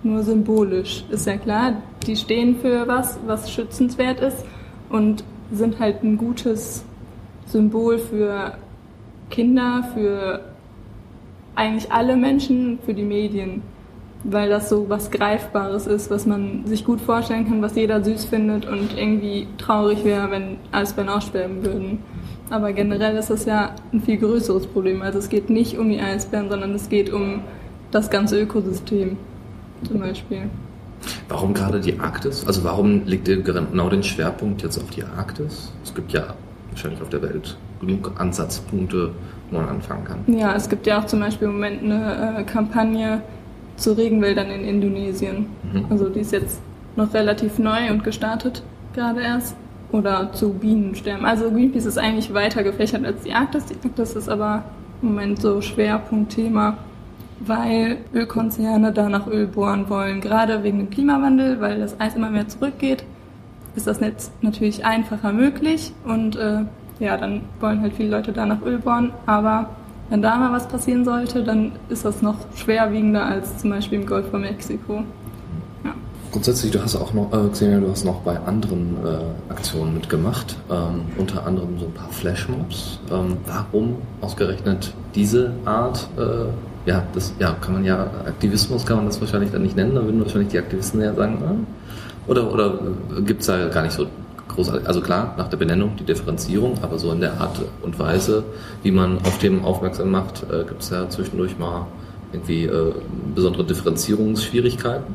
nur 0.02 0.22
symbolisch, 0.22 1.04
ist 1.10 1.26
ja 1.26 1.36
klar. 1.36 1.82
Die 2.06 2.16
stehen 2.16 2.60
für 2.60 2.86
was, 2.86 3.18
was 3.26 3.50
schützenswert 3.50 4.20
ist 4.20 4.44
und 4.88 5.24
sind 5.52 5.80
halt 5.80 6.02
ein 6.02 6.16
gutes 6.18 6.84
Symbol 7.46 7.98
für 7.98 8.54
Kinder, 9.30 9.88
für 9.94 10.44
eigentlich 11.54 11.90
alle 11.90 12.16
Menschen, 12.16 12.78
für 12.84 12.94
die 12.94 13.02
Medien 13.02 13.62
weil 14.24 14.48
das 14.48 14.68
so 14.68 14.88
was 14.88 15.10
Greifbares 15.10 15.86
ist, 15.86 16.10
was 16.10 16.26
man 16.26 16.66
sich 16.66 16.84
gut 16.84 17.00
vorstellen 17.00 17.46
kann, 17.46 17.62
was 17.62 17.76
jeder 17.76 18.02
süß 18.02 18.24
findet 18.26 18.66
und 18.66 18.96
irgendwie 18.96 19.46
traurig 19.58 20.04
wäre, 20.04 20.30
wenn 20.30 20.56
Eisbären 20.72 21.08
aussterben 21.08 21.64
würden. 21.64 21.98
Aber 22.50 22.72
generell 22.72 23.16
ist 23.16 23.30
das 23.30 23.44
ja 23.44 23.74
ein 23.92 24.00
viel 24.00 24.16
größeres 24.18 24.66
Problem. 24.66 25.02
Also 25.02 25.18
es 25.18 25.28
geht 25.28 25.50
nicht 25.50 25.78
um 25.78 25.88
die 25.88 26.00
Eisbären, 26.00 26.48
sondern 26.48 26.74
es 26.74 26.88
geht 26.88 27.12
um 27.12 27.42
das 27.90 28.10
ganze 28.10 28.40
Ökosystem 28.40 29.16
zum 29.86 30.00
Beispiel. 30.00 30.50
Warum 31.28 31.54
gerade 31.54 31.80
die 31.80 31.98
Arktis? 32.00 32.44
Also 32.46 32.64
warum 32.64 33.06
legt 33.06 33.28
ihr 33.28 33.42
genau 33.42 33.88
den 33.88 34.02
Schwerpunkt 34.02 34.62
jetzt 34.62 34.78
auf 34.78 34.90
die 34.90 35.04
Arktis? 35.04 35.72
Es 35.84 35.94
gibt 35.94 36.12
ja 36.12 36.34
wahrscheinlich 36.70 37.00
auf 37.00 37.08
der 37.08 37.22
Welt 37.22 37.56
genug 37.80 38.12
Ansatzpunkte, 38.18 39.10
wo 39.50 39.58
man 39.58 39.68
anfangen 39.68 40.04
kann. 40.04 40.18
Ja, 40.26 40.54
es 40.54 40.68
gibt 40.68 40.86
ja 40.86 41.00
auch 41.00 41.06
zum 41.06 41.20
Beispiel 41.20 41.48
im 41.48 41.54
Moment 41.54 41.82
eine 41.82 42.38
äh, 42.38 42.42
Kampagne, 42.44 43.22
zu 43.78 43.92
Regenwäldern 43.92 44.50
in 44.50 44.64
Indonesien. 44.64 45.46
Mhm. 45.72 45.86
Also 45.90 46.08
die 46.08 46.20
ist 46.20 46.32
jetzt 46.32 46.60
noch 46.96 47.14
relativ 47.14 47.58
neu 47.58 47.90
und 47.90 48.04
gestartet 48.04 48.62
gerade 48.94 49.22
erst. 49.22 49.56
Oder 49.90 50.32
zu 50.32 50.52
Bienensterben. 50.52 51.24
Also 51.24 51.50
Greenpeace 51.50 51.86
ist 51.86 51.96
eigentlich 51.96 52.34
weiter 52.34 52.62
gefächert 52.62 53.06
als 53.06 53.22
die 53.22 53.32
Arktis. 53.32 53.64
Die 53.64 53.76
Arktis 53.82 54.14
ist 54.14 54.28
aber 54.28 54.64
im 55.00 55.08
Moment 55.08 55.40
so 55.40 55.62
Schwerpunktthema, 55.62 56.76
weil 57.40 57.96
Ölkonzerne 58.12 58.92
da 58.92 59.08
nach 59.08 59.26
Öl 59.26 59.46
bohren 59.46 59.88
wollen. 59.88 60.20
Gerade 60.20 60.62
wegen 60.62 60.76
dem 60.76 60.90
Klimawandel, 60.90 61.60
weil 61.62 61.80
das 61.80 61.98
Eis 61.98 62.16
immer 62.16 62.28
mehr 62.28 62.48
zurückgeht, 62.48 63.04
ist 63.76 63.86
das 63.86 64.00
Netz 64.00 64.30
natürlich 64.42 64.84
einfacher 64.84 65.32
möglich. 65.32 65.92
Und 66.04 66.36
äh, 66.36 66.64
ja, 66.98 67.16
dann 67.16 67.40
wollen 67.60 67.80
halt 67.80 67.94
viele 67.94 68.10
Leute 68.10 68.32
da 68.32 68.44
nach 68.44 68.60
Öl 68.60 68.78
bohren. 68.78 69.12
Aber 69.24 69.70
wenn 70.10 70.22
da 70.22 70.36
mal 70.36 70.52
was 70.52 70.66
passieren 70.68 71.04
sollte, 71.04 71.42
dann 71.42 71.72
ist 71.88 72.04
das 72.04 72.22
noch 72.22 72.36
schwerwiegender 72.54 73.24
als 73.24 73.58
zum 73.58 73.70
Beispiel 73.70 74.00
im 74.00 74.06
Golf 74.06 74.30
von 74.30 74.40
Mexiko. 74.40 75.02
Ja. 75.84 75.94
Grundsätzlich, 76.32 76.72
du 76.72 76.82
hast 76.82 76.96
auch 76.96 77.12
noch, 77.12 77.32
äh, 77.32 77.48
Xenia, 77.50 77.80
du 77.80 77.90
hast 77.90 78.04
noch 78.04 78.20
bei 78.20 78.38
anderen 78.40 78.96
äh, 79.04 79.52
Aktionen 79.52 79.94
mitgemacht, 79.94 80.56
ähm, 80.70 81.02
unter 81.18 81.46
anderem 81.46 81.78
so 81.78 81.86
ein 81.86 81.92
paar 81.92 82.10
Flashmobs. 82.10 83.00
Ähm, 83.10 83.36
warum 83.46 83.96
ausgerechnet 84.20 84.94
diese 85.14 85.52
Art? 85.64 86.08
Äh, 86.16 86.88
ja, 86.88 87.02
das 87.12 87.34
ja, 87.38 87.52
kann 87.60 87.74
man 87.74 87.84
ja, 87.84 88.04
Aktivismus 88.26 88.86
kann 88.86 88.96
man 88.96 89.06
das 89.06 89.20
wahrscheinlich 89.20 89.50
dann 89.50 89.62
nicht 89.62 89.76
nennen, 89.76 89.94
da 89.94 90.02
würden 90.02 90.22
wahrscheinlich 90.22 90.48
die 90.48 90.58
Aktivisten 90.58 91.02
ja 91.02 91.12
sagen, 91.14 91.38
äh, 91.42 92.30
oder, 92.30 92.52
oder 92.52 92.78
gibt 93.24 93.40
es 93.40 93.46
da 93.46 93.68
gar 93.68 93.82
nicht 93.82 93.92
so 93.92 94.06
großartig. 94.58 94.88
Also 94.88 95.00
klar, 95.00 95.34
nach 95.38 95.48
der 95.48 95.56
Benennung 95.56 95.92
die 95.96 96.04
Differenzierung, 96.04 96.74
aber 96.82 96.98
so 96.98 97.12
in 97.12 97.20
der 97.20 97.40
Art 97.40 97.60
und 97.82 97.98
Weise, 97.98 98.44
wie 98.82 98.90
man 98.90 99.18
auf 99.18 99.38
Themen 99.38 99.64
aufmerksam 99.64 100.10
macht, 100.10 100.42
äh, 100.50 100.64
gibt 100.64 100.82
es 100.82 100.90
ja 100.90 101.08
zwischendurch 101.08 101.58
mal 101.58 101.86
irgendwie 102.32 102.64
äh, 102.64 102.92
besondere 103.34 103.64
Differenzierungsschwierigkeiten. 103.64 105.14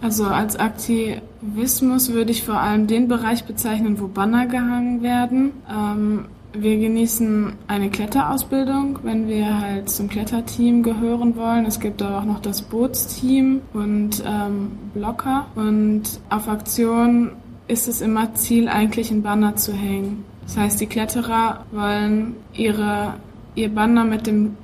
Also 0.00 0.24
als 0.24 0.56
Aktivismus 0.56 2.12
würde 2.12 2.30
ich 2.30 2.42
vor 2.42 2.58
allem 2.58 2.86
den 2.86 3.06
Bereich 3.08 3.44
bezeichnen, 3.44 4.00
wo 4.00 4.08
Banner 4.08 4.46
gehangen 4.46 5.02
werden. 5.02 5.52
Ähm, 5.70 6.24
wir 6.56 6.78
genießen 6.78 7.52
eine 7.66 7.90
Kletterausbildung, 7.90 9.00
wenn 9.02 9.28
wir 9.28 9.60
halt 9.60 9.90
zum 9.90 10.08
Kletterteam 10.08 10.82
gehören 10.82 11.36
wollen. 11.36 11.66
Es 11.66 11.80
gibt 11.80 12.00
aber 12.00 12.18
auch 12.18 12.24
noch 12.24 12.40
das 12.40 12.62
Bootsteam 12.62 13.60
und 13.72 14.22
ähm, 14.26 14.70
Blocker. 14.94 15.46
Und 15.56 16.02
auf 16.30 16.48
Aktionen 16.48 17.32
ist 17.66 17.88
es 17.88 18.00
immer 18.00 18.34
Ziel, 18.34 18.68
eigentlich 18.68 19.10
ein 19.10 19.22
Banner 19.22 19.56
zu 19.56 19.72
hängen. 19.72 20.24
Das 20.42 20.56
heißt, 20.56 20.80
die 20.80 20.86
Kletterer 20.86 21.64
wollen 21.72 22.36
ihre, 22.52 23.14
ihr 23.54 23.70
Banner 23.70 24.04
mit 24.04 24.26
dem, 24.26 24.56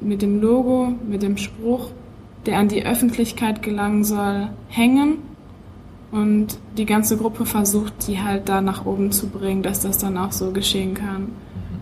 mit 0.00 0.22
dem 0.22 0.40
Logo, 0.40 0.92
mit 1.08 1.22
dem 1.22 1.36
Spruch, 1.36 1.90
der 2.46 2.58
an 2.58 2.68
die 2.68 2.84
Öffentlichkeit 2.84 3.62
gelangen 3.62 4.04
soll, 4.04 4.48
hängen. 4.68 5.18
Und 6.10 6.58
die 6.76 6.86
ganze 6.86 7.18
Gruppe 7.18 7.44
versucht, 7.44 8.06
die 8.06 8.20
halt 8.20 8.48
da 8.48 8.60
nach 8.60 8.86
oben 8.86 9.12
zu 9.12 9.28
bringen, 9.28 9.62
dass 9.62 9.80
das 9.80 9.98
dann 9.98 10.16
auch 10.16 10.32
so 10.32 10.52
geschehen 10.52 10.94
kann. 10.94 11.32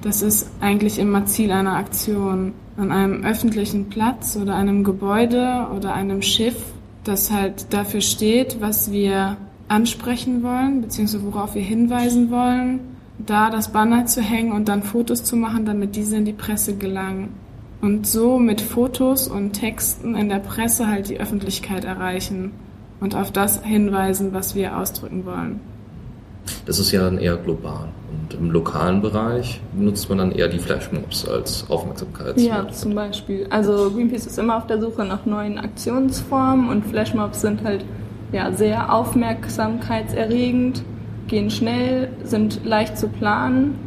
Das 0.00 0.22
ist 0.22 0.50
eigentlich 0.60 0.98
immer 0.98 1.26
Ziel 1.26 1.52
einer 1.52 1.76
Aktion. 1.76 2.52
An 2.76 2.92
einem 2.92 3.24
öffentlichen 3.24 3.88
Platz 3.88 4.36
oder 4.40 4.56
einem 4.56 4.84
Gebäude 4.84 5.68
oder 5.76 5.94
einem 5.94 6.22
Schiff, 6.22 6.56
das 7.04 7.30
halt 7.30 7.72
dafür 7.72 8.00
steht, 8.00 8.60
was 8.60 8.90
wir 8.90 9.36
ansprechen 9.68 10.42
wollen, 10.42 10.82
beziehungsweise 10.82 11.24
worauf 11.24 11.54
wir 11.54 11.62
hinweisen 11.62 12.30
wollen, 12.30 12.80
da 13.18 13.50
das 13.50 13.72
Banner 13.72 14.06
zu 14.06 14.20
hängen 14.20 14.52
und 14.52 14.68
dann 14.68 14.82
Fotos 14.82 15.24
zu 15.24 15.36
machen, 15.36 15.64
damit 15.64 15.96
diese 15.96 16.16
in 16.16 16.24
die 16.24 16.32
Presse 16.32 16.76
gelangen. 16.76 17.34
Und 17.80 18.06
so 18.06 18.38
mit 18.38 18.60
Fotos 18.60 19.28
und 19.28 19.52
Texten 19.52 20.14
in 20.14 20.28
der 20.28 20.38
Presse 20.38 20.86
halt 20.86 21.08
die 21.08 21.20
Öffentlichkeit 21.20 21.84
erreichen 21.84 22.52
und 23.00 23.14
auf 23.14 23.30
das 23.30 23.62
hinweisen, 23.62 24.32
was 24.32 24.54
wir 24.54 24.76
ausdrücken 24.76 25.26
wollen. 25.26 25.60
Das 26.64 26.78
ist 26.78 26.92
ja 26.92 27.02
dann 27.02 27.18
eher 27.18 27.36
global. 27.36 27.88
Und 28.10 28.34
im 28.34 28.50
lokalen 28.50 29.02
Bereich 29.02 29.60
nutzt 29.76 30.08
man 30.08 30.18
dann 30.18 30.32
eher 30.32 30.48
die 30.48 30.58
Flashmobs 30.58 31.26
als 31.28 31.68
Aufmerksamkeits. 31.68 32.42
Ja, 32.42 32.68
zum 32.68 32.94
Beispiel. 32.94 33.46
Also 33.50 33.90
Greenpeace 33.90 34.26
ist 34.26 34.38
immer 34.38 34.56
auf 34.56 34.66
der 34.66 34.80
Suche 34.80 35.04
nach 35.04 35.26
neuen 35.26 35.58
Aktionsformen 35.58 36.68
und 36.68 36.86
Flashmobs 36.86 37.40
sind 37.40 37.62
halt 37.64 37.84
ja, 38.32 38.52
sehr 38.52 38.92
aufmerksamkeitserregend, 38.92 40.82
gehen 41.28 41.50
schnell, 41.50 42.08
sind 42.22 42.64
leicht 42.64 42.98
zu 42.98 43.08
planen 43.08 43.78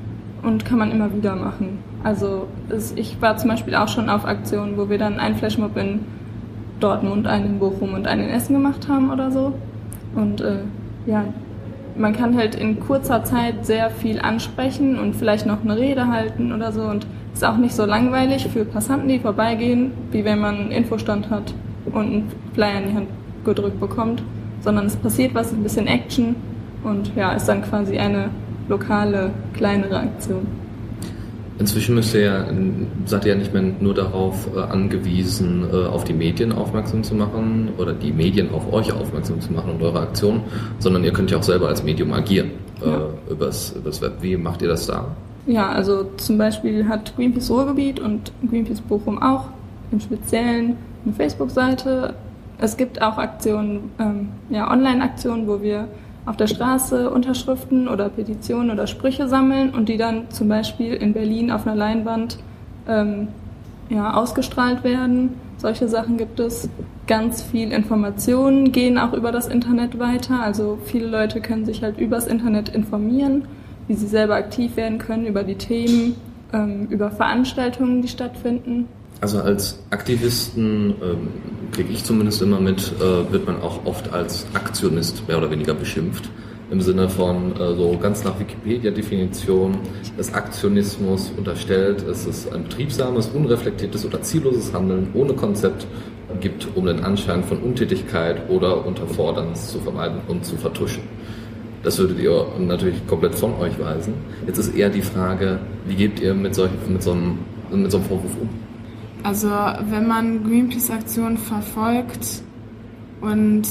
und 0.43 0.65
kann 0.65 0.79
man 0.79 0.91
immer 0.91 1.13
wieder 1.13 1.35
machen. 1.35 1.79
Also 2.03 2.47
es, 2.69 2.93
ich 2.95 3.21
war 3.21 3.37
zum 3.37 3.49
Beispiel 3.49 3.75
auch 3.75 3.87
schon 3.87 4.09
auf 4.09 4.25
Aktionen, 4.25 4.77
wo 4.77 4.89
wir 4.89 4.97
dann 4.97 5.19
einen 5.19 5.35
Flashmob 5.35 5.75
in 5.77 6.01
Dortmund, 6.79 7.27
einen 7.27 7.45
in 7.45 7.59
Bochum 7.59 7.93
und 7.93 8.07
einen 8.07 8.23
in 8.23 8.29
Essen 8.29 8.53
gemacht 8.53 8.87
haben 8.87 9.11
oder 9.11 9.31
so. 9.31 9.53
Und 10.15 10.41
äh, 10.41 10.59
ja, 11.05 11.25
man 11.97 12.13
kann 12.13 12.37
halt 12.37 12.55
in 12.55 12.79
kurzer 12.79 13.23
Zeit 13.25 13.65
sehr 13.65 13.89
viel 13.89 14.19
ansprechen 14.19 14.97
und 14.97 15.15
vielleicht 15.15 15.45
noch 15.45 15.61
eine 15.61 15.77
Rede 15.77 16.07
halten 16.07 16.53
oder 16.53 16.71
so. 16.71 16.83
Und 16.83 17.05
ist 17.33 17.43
auch 17.43 17.57
nicht 17.57 17.75
so 17.75 17.85
langweilig 17.85 18.47
für 18.47 18.63
Passanten, 18.63 19.09
die 19.09 19.19
vorbeigehen, 19.19 19.91
wie 20.11 20.23
wenn 20.23 20.39
man 20.39 20.55
einen 20.55 20.71
Infostand 20.71 21.29
hat 21.29 21.53
und 21.85 21.95
einen 21.95 22.31
Flyer 22.53 22.81
in 22.81 22.89
die 22.89 22.95
Hand 22.95 23.07
gedrückt 23.45 23.79
bekommt, 23.79 24.23
sondern 24.61 24.85
es 24.85 24.95
passiert 24.95 25.33
was, 25.33 25.51
ein 25.51 25.63
bisschen 25.63 25.87
Action 25.87 26.35
und 26.83 27.15
ja, 27.15 27.33
ist 27.33 27.47
dann 27.47 27.61
quasi 27.61 27.97
eine 27.97 28.29
lokale, 28.67 29.31
kleinere 29.53 29.99
Aktion. 29.99 30.47
Inzwischen 31.59 31.95
müsst 31.95 32.15
ihr 32.15 32.21
ja, 32.21 32.45
seid 33.05 33.25
ihr 33.25 33.33
ja 33.33 33.37
nicht 33.37 33.53
mehr 33.53 33.63
nur 33.81 33.93
darauf 33.93 34.47
äh, 34.55 34.59
angewiesen, 34.59 35.67
äh, 35.69 35.87
auf 35.87 36.05
die 36.05 36.13
Medien 36.13 36.53
aufmerksam 36.53 37.03
zu 37.03 37.15
machen 37.15 37.69
oder 37.77 37.91
die 37.91 38.13
Medien 38.13 38.53
auf 38.53 38.71
euch 38.71 38.93
aufmerksam 38.93 39.41
zu 39.41 39.51
machen 39.51 39.71
und 39.71 39.81
eure 39.81 39.99
Aktion, 39.99 40.41
sondern 40.79 41.03
ihr 41.03 41.11
könnt 41.11 41.31
ja 41.31 41.37
auch 41.37 41.43
selber 41.43 41.67
als 41.67 41.83
Medium 41.83 42.13
agieren 42.13 42.51
äh, 42.81 42.87
ja. 42.87 43.09
übers, 43.29 43.73
übers 43.73 44.01
Web. 44.01 44.13
Wie 44.21 44.37
macht 44.37 44.61
ihr 44.61 44.69
das 44.69 44.87
da? 44.87 45.07
Ja, 45.47 45.69
also 45.69 46.05
zum 46.15 46.37
Beispiel 46.37 46.87
hat 46.87 47.13
Greenpeace 47.17 47.49
Ruhrgebiet 47.49 47.99
und 47.99 48.31
Greenpeace 48.49 48.79
Bochum 48.79 49.21
auch 49.21 49.49
im 49.91 49.99
Speziellen 49.99 50.77
eine 51.03 51.13
Facebook-Seite, 51.13 52.13
es 52.59 52.77
gibt 52.77 53.01
auch 53.01 53.17
Aktionen, 53.17 53.91
ähm, 53.99 54.29
ja, 54.49 54.69
Online-Aktionen, 54.69 55.47
wo 55.47 55.61
wir 55.61 55.87
auf 56.25 56.37
der 56.37 56.47
Straße 56.47 57.09
Unterschriften 57.09 57.87
oder 57.87 58.09
Petitionen 58.09 58.69
oder 58.69 58.85
Sprüche 58.85 59.27
sammeln 59.27 59.71
und 59.71 59.89
die 59.89 59.97
dann 59.97 60.29
zum 60.29 60.49
Beispiel 60.49 60.93
in 60.93 61.13
Berlin 61.13 61.51
auf 61.51 61.65
einer 61.65 61.75
Leinwand 61.75 62.37
ähm, 62.87 63.29
ja, 63.89 64.13
ausgestrahlt 64.13 64.83
werden. 64.83 65.33
Solche 65.57 65.87
Sachen 65.87 66.17
gibt 66.17 66.39
es. 66.39 66.69
Ganz 67.07 67.41
viel 67.41 67.71
Informationen 67.71 68.71
gehen 68.71 68.99
auch 68.99 69.13
über 69.13 69.31
das 69.31 69.47
Internet 69.47 69.97
weiter. 69.97 70.43
Also 70.43 70.77
viele 70.85 71.07
Leute 71.07 71.41
können 71.41 71.65
sich 71.65 71.81
halt 71.81 71.97
übers 71.97 72.27
Internet 72.27 72.69
informieren, 72.69 73.47
wie 73.87 73.95
sie 73.95 74.05
selber 74.05 74.35
aktiv 74.35 74.77
werden 74.77 74.99
können 74.99 75.25
über 75.25 75.43
die 75.43 75.55
Themen. 75.55 76.15
ähm, 76.53 76.87
über 76.89 77.11
Veranstaltungen, 77.11 78.01
die 78.01 78.07
stattfinden. 78.07 78.87
Also 79.21 79.39
als 79.39 79.77
Aktivisten 79.89 80.93
ähm, 81.01 81.27
kriege 81.73 81.91
ich 81.91 82.05
zumindest 82.05 82.41
immer 82.41 82.61
mit, 82.61 82.93
äh, 82.99 83.31
wird 83.31 83.45
man 83.45 83.61
auch 83.61 83.85
oft 83.85 84.13
als 84.13 84.45
Aktionist 84.53 85.27
mehr 85.27 85.37
oder 85.37 85.51
weniger 85.51 85.73
beschimpft. 85.73 86.29
Im 86.71 86.79
Sinne 86.79 87.09
von 87.09 87.53
äh, 87.53 87.75
so 87.75 87.97
ganz 88.01 88.23
nach 88.23 88.39
Wikipedia-Definition 88.39 89.77
des 90.17 90.33
Aktionismus 90.33 91.33
unterstellt, 91.35 92.03
es 92.03 92.25
ist 92.25 92.53
ein 92.53 92.63
betriebsames, 92.63 93.27
unreflektiertes 93.27 94.05
oder 94.05 94.21
zielloses 94.21 94.71
Handeln 94.71 95.09
ohne 95.13 95.33
Konzept 95.33 95.85
gibt, 96.39 96.67
um 96.75 96.85
den 96.85 97.03
Anschein 97.03 97.43
von 97.43 97.57
Untätigkeit 97.57 98.49
oder 98.49 98.85
Unterforderns 98.85 99.71
zu 99.71 99.79
vermeiden 99.79 100.21
und 100.27 100.45
zu 100.45 100.55
vertuschen. 100.55 101.03
Das 101.83 101.97
würdet 101.97 102.19
ihr 102.19 102.45
natürlich 102.59 103.05
komplett 103.07 103.35
von 103.35 103.55
euch 103.55 103.77
weisen. 103.79 104.13
Jetzt 104.45 104.59
ist 104.59 104.75
eher 104.75 104.89
die 104.89 105.01
Frage, 105.01 105.59
wie 105.87 105.95
gebt 105.95 106.21
ihr 106.21 106.33
mit, 106.33 106.55
solch, 106.55 106.71
mit, 106.87 107.01
so, 107.03 107.11
einem, 107.11 107.39
mit 107.71 107.91
so 107.91 107.97
einem 107.97 108.05
Vorwurf 108.05 108.37
um? 108.39 108.68
Also 109.23 109.49
wenn 109.49 110.07
man 110.07 110.43
Greenpeace-Aktionen 110.43 111.37
verfolgt 111.37 112.43
und 113.21 113.63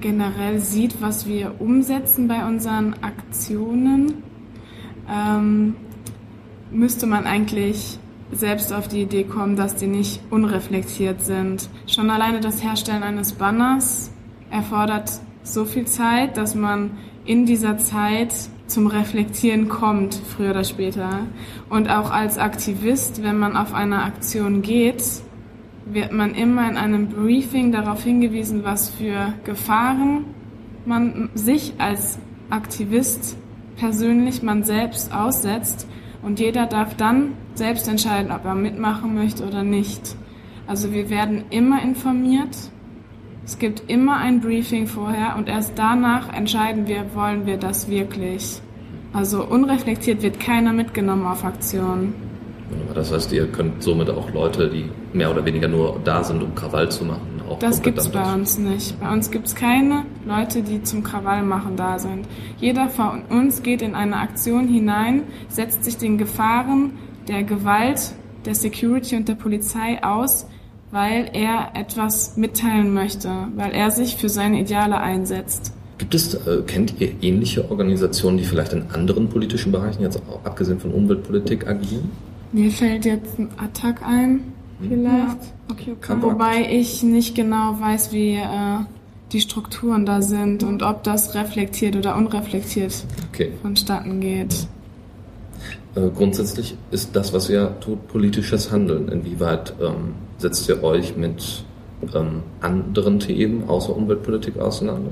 generell 0.00 0.60
sieht, 0.60 1.00
was 1.02 1.26
wir 1.26 1.60
umsetzen 1.60 2.28
bei 2.28 2.46
unseren 2.46 2.94
Aktionen, 3.02 4.22
ähm, 5.10 5.74
müsste 6.70 7.06
man 7.06 7.26
eigentlich 7.26 7.98
selbst 8.30 8.72
auf 8.72 8.88
die 8.88 9.02
Idee 9.02 9.24
kommen, 9.24 9.56
dass 9.56 9.76
die 9.76 9.86
nicht 9.86 10.20
unreflektiert 10.30 11.20
sind. 11.22 11.68
Schon 11.86 12.08
alleine 12.08 12.40
das 12.40 12.62
Herstellen 12.62 13.02
eines 13.02 13.32
Banners 13.32 14.10
erfordert 14.50 15.10
so 15.42 15.64
viel 15.64 15.86
Zeit, 15.86 16.36
dass 16.36 16.54
man 16.54 16.92
in 17.24 17.46
dieser 17.46 17.78
Zeit 17.78 18.32
zum 18.72 18.86
Reflektieren 18.86 19.68
kommt, 19.68 20.14
früher 20.14 20.50
oder 20.50 20.64
später. 20.64 21.26
Und 21.68 21.90
auch 21.90 22.10
als 22.10 22.38
Aktivist, 22.38 23.22
wenn 23.22 23.38
man 23.38 23.56
auf 23.56 23.74
eine 23.74 24.02
Aktion 24.02 24.62
geht, 24.62 25.04
wird 25.84 26.12
man 26.12 26.34
immer 26.34 26.68
in 26.70 26.76
einem 26.76 27.08
Briefing 27.08 27.72
darauf 27.72 28.02
hingewiesen, 28.02 28.64
was 28.64 28.88
für 28.88 29.34
Gefahren 29.44 30.24
man 30.86 31.30
sich 31.34 31.74
als 31.78 32.18
Aktivist 32.50 33.36
persönlich, 33.76 34.42
man 34.42 34.64
selbst 34.64 35.14
aussetzt. 35.14 35.86
Und 36.22 36.40
jeder 36.40 36.66
darf 36.66 36.96
dann 36.96 37.32
selbst 37.54 37.88
entscheiden, 37.88 38.32
ob 38.32 38.44
er 38.44 38.54
mitmachen 38.54 39.14
möchte 39.14 39.44
oder 39.46 39.62
nicht. 39.62 40.16
Also 40.66 40.92
wir 40.92 41.10
werden 41.10 41.44
immer 41.50 41.82
informiert 41.82 42.71
es 43.44 43.58
gibt 43.58 43.90
immer 43.90 44.16
ein 44.18 44.40
Briefing 44.40 44.86
vorher 44.86 45.36
und 45.36 45.48
erst 45.48 45.72
danach 45.76 46.32
entscheiden 46.32 46.86
wir, 46.86 47.14
wollen 47.14 47.46
wir 47.46 47.56
das 47.56 47.88
wirklich. 47.88 48.60
Also 49.12 49.44
unreflektiert 49.44 50.22
wird 50.22 50.40
keiner 50.40 50.72
mitgenommen 50.72 51.26
auf 51.26 51.44
Aktionen. 51.44 52.14
Das 52.94 53.12
heißt, 53.12 53.32
ihr 53.32 53.46
könnt 53.48 53.82
somit 53.82 54.08
auch 54.08 54.30
Leute, 54.32 54.70
die 54.70 54.88
mehr 55.12 55.30
oder 55.30 55.44
weniger 55.44 55.68
nur 55.68 56.00
da 56.04 56.24
sind, 56.24 56.42
um 56.42 56.54
Krawall 56.54 56.90
zu 56.90 57.04
machen, 57.04 57.42
auch 57.48 57.58
Das 57.58 57.82
gibt 57.82 57.98
es 57.98 58.08
bei 58.08 58.32
uns 58.32 58.58
nicht. 58.58 58.98
Bei 59.00 59.12
uns 59.12 59.30
gibt 59.30 59.46
es 59.46 59.54
keine 59.54 60.06
Leute, 60.26 60.62
die 60.62 60.82
zum 60.82 61.02
Krawall 61.02 61.42
machen 61.42 61.76
da 61.76 61.98
sind. 61.98 62.26
Jeder 62.58 62.88
von 62.88 63.22
uns 63.28 63.62
geht 63.62 63.82
in 63.82 63.94
eine 63.94 64.16
Aktion 64.16 64.68
hinein, 64.68 65.24
setzt 65.48 65.84
sich 65.84 65.98
den 65.98 66.16
Gefahren 66.16 66.92
der 67.28 67.42
Gewalt, 67.42 68.12
der 68.46 68.54
Security 68.54 69.16
und 69.16 69.28
der 69.28 69.34
Polizei 69.34 70.02
aus, 70.02 70.46
weil 70.92 71.30
er 71.32 71.70
etwas 71.74 72.36
mitteilen 72.36 72.94
möchte, 72.94 73.30
weil 73.56 73.72
er 73.72 73.90
sich 73.90 74.16
für 74.16 74.28
seine 74.28 74.60
Ideale 74.60 74.98
einsetzt. 74.98 75.72
Gibt 75.98 76.14
es, 76.14 76.34
äh, 76.34 76.62
kennt 76.66 77.00
ihr 77.00 77.14
ähnliche 77.22 77.68
Organisationen, 77.70 78.36
die 78.36 78.44
vielleicht 78.44 78.74
in 78.74 78.84
anderen 78.92 79.28
politischen 79.28 79.72
Bereichen, 79.72 80.02
jetzt 80.02 80.20
auch 80.28 80.44
abgesehen 80.44 80.78
von 80.78 80.92
Umweltpolitik, 80.92 81.66
agieren? 81.66 82.10
Mir 82.52 82.70
fällt 82.70 83.06
jetzt 83.06 83.38
ein 83.38 83.48
Attack 83.56 84.02
ein, 84.06 84.52
hm. 84.80 84.88
vielleicht. 84.88 85.42
Ja. 85.42 85.70
Okay, 85.70 85.92
okay. 85.96 86.16
Wobei 86.20 86.68
ich 86.70 87.02
nicht 87.02 87.34
genau 87.34 87.80
weiß, 87.80 88.12
wie 88.12 88.34
äh, 88.34 88.78
die 89.32 89.40
Strukturen 89.40 90.04
da 90.04 90.20
sind 90.20 90.62
und 90.62 90.82
ob 90.82 91.04
das 91.04 91.34
reflektiert 91.34 91.96
oder 91.96 92.16
unreflektiert 92.16 92.92
okay. 93.32 93.52
vonstatten 93.62 94.20
geht. 94.20 94.66
Äh, 95.94 96.08
grundsätzlich 96.14 96.76
ist 96.90 97.14
das, 97.14 97.32
was 97.32 97.50
ihr 97.50 97.74
tut, 97.80 98.08
politisches 98.08 98.70
Handeln. 98.70 99.08
Inwieweit 99.08 99.74
ähm, 99.80 100.14
setzt 100.38 100.68
ihr 100.68 100.82
euch 100.82 101.16
mit 101.16 101.64
ähm, 102.14 102.42
anderen 102.60 103.18
Themen 103.18 103.68
außer 103.68 103.94
Umweltpolitik 103.94 104.58
auseinander? 104.58 105.10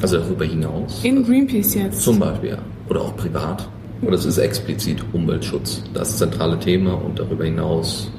Also 0.00 0.18
darüber 0.18 0.44
hinaus? 0.44 1.00
In 1.02 1.24
Greenpeace 1.24 1.74
jetzt? 1.74 2.02
Zum 2.02 2.20
Beispiel, 2.20 2.50
ja. 2.50 2.58
Oder 2.88 3.00
auch 3.00 3.16
privat. 3.16 3.68
Oder 4.02 4.14
es 4.14 4.24
ist 4.24 4.38
explizit 4.38 5.04
Umweltschutz, 5.12 5.82
das 5.92 6.18
zentrale 6.18 6.58
Thema 6.58 6.94
und 6.94 7.18
darüber 7.18 7.44
hinaus. 7.44 8.10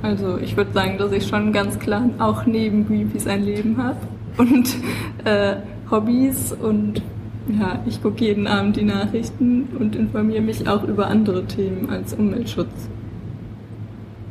Also 0.00 0.38
ich 0.38 0.56
würde 0.56 0.72
sagen, 0.72 0.96
dass 0.96 1.12
ich 1.12 1.26
schon 1.26 1.52
ganz 1.52 1.78
klar 1.78 2.08
auch 2.18 2.46
neben 2.46 2.86
Greenpeace 2.86 3.26
ein 3.26 3.44
Leben 3.44 3.76
habe 3.76 3.98
und 4.38 4.76
äh, 5.24 5.56
Hobbys 5.90 6.52
und 6.52 7.02
ja, 7.48 7.80
ich 7.86 8.02
gucke 8.02 8.24
jeden 8.24 8.46
Abend 8.46 8.76
die 8.76 8.84
Nachrichten 8.84 9.68
und 9.78 9.96
informiere 9.96 10.42
mich 10.42 10.68
auch 10.68 10.84
über 10.84 11.06
andere 11.06 11.44
Themen 11.44 11.88
als 11.90 12.14
Umweltschutz. 12.14 12.88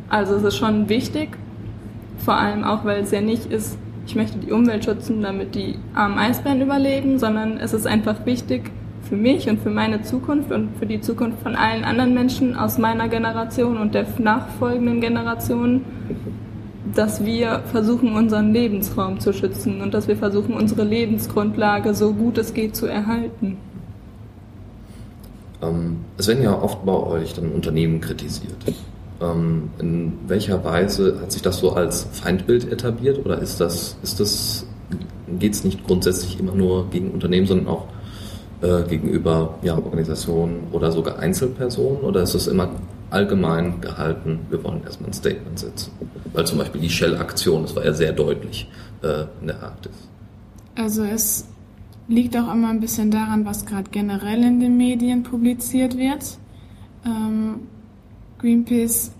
Also 0.09 0.35
es 0.35 0.43
ist 0.43 0.57
schon 0.57 0.87
wichtig, 0.89 1.29
vor 2.17 2.35
allem 2.35 2.63
auch, 2.63 2.85
weil 2.85 3.01
es 3.01 3.11
ja 3.11 3.21
nicht 3.21 3.45
ist, 3.47 3.77
ich 4.05 4.15
möchte 4.15 4.37
die 4.37 4.51
Umwelt 4.51 4.85
schützen, 4.85 5.21
damit 5.21 5.55
die 5.55 5.75
armen 5.93 6.17
Eisbären 6.17 6.61
überleben, 6.61 7.19
sondern 7.19 7.57
es 7.57 7.73
ist 7.73 7.85
einfach 7.85 8.25
wichtig 8.25 8.71
für 9.07 9.17
mich 9.17 9.49
und 9.49 9.59
für 9.61 9.69
meine 9.69 10.01
Zukunft 10.01 10.51
und 10.51 10.69
für 10.77 10.85
die 10.85 11.01
Zukunft 11.01 11.41
von 11.41 11.55
allen 11.55 11.83
anderen 11.83 12.13
Menschen 12.13 12.55
aus 12.55 12.77
meiner 12.77 13.07
Generation 13.07 13.77
und 13.77 13.95
der 13.95 14.05
nachfolgenden 14.17 15.01
Generation, 15.01 15.81
dass 16.95 17.23
wir 17.23 17.63
versuchen, 17.71 18.15
unseren 18.15 18.53
Lebensraum 18.53 19.19
zu 19.19 19.33
schützen 19.33 19.81
und 19.81 19.93
dass 19.93 20.07
wir 20.07 20.17
versuchen, 20.17 20.53
unsere 20.53 20.83
Lebensgrundlage 20.83 21.93
so 21.93 22.13
gut 22.13 22.37
es 22.37 22.53
geht 22.53 22.75
zu 22.75 22.85
erhalten. 22.85 23.57
Ähm, 25.61 25.97
es 26.17 26.27
werden 26.27 26.43
ja 26.43 26.59
oft 26.59 26.85
bei 26.85 26.93
euch 26.93 27.33
dann 27.33 27.51
Unternehmen 27.51 27.99
kritisiert. 28.01 28.55
Ähm, 29.21 29.69
in 29.79 30.13
welcher 30.27 30.63
Weise 30.63 31.19
hat 31.21 31.31
sich 31.31 31.41
das 31.41 31.57
so 31.57 31.71
als 31.71 32.07
Feindbild 32.11 32.71
etabliert 32.71 33.23
oder 33.25 33.39
ist 33.39 33.59
das, 33.59 33.97
ist 34.03 34.19
das, 34.19 34.65
geht 35.39 35.53
es 35.53 35.63
nicht 35.63 35.85
grundsätzlich 35.85 36.39
immer 36.39 36.53
nur 36.53 36.89
gegen 36.89 37.11
Unternehmen, 37.11 37.47
sondern 37.47 37.67
auch 37.67 37.87
äh, 38.61 38.83
gegenüber 38.87 39.55
ja, 39.63 39.75
Organisationen 39.75 40.67
oder 40.71 40.91
sogar 40.91 41.19
Einzelpersonen 41.19 42.01
oder 42.01 42.21
ist 42.21 42.35
es 42.35 42.47
immer 42.47 42.69
allgemein 43.09 43.81
gehalten, 43.81 44.39
wir 44.49 44.63
wollen 44.63 44.83
erstmal 44.83 45.09
ein 45.09 45.13
Statement 45.13 45.59
setzen. 45.59 45.91
Weil 46.33 46.45
zum 46.45 46.57
Beispiel 46.57 46.81
die 46.81 46.89
Shell-Aktion, 46.89 47.63
das 47.63 47.75
war 47.75 47.85
ja 47.85 47.93
sehr 47.93 48.11
deutlich 48.11 48.69
äh, 49.01 49.25
in 49.41 49.47
der 49.47 49.61
Arktis. 49.63 49.93
Also 50.75 51.03
es 51.03 51.47
liegt 52.07 52.37
auch 52.37 52.53
immer 52.53 52.69
ein 52.69 52.79
bisschen 52.79 53.11
daran, 53.11 53.45
was 53.45 53.65
gerade 53.65 53.89
generell 53.91 54.43
in 54.43 54.59
den 54.59 54.77
Medien 54.77 55.23
publiziert 55.23 55.97
wird. 55.97 56.37
Ähm, 57.05 57.61
Greenpeace 58.39 59.11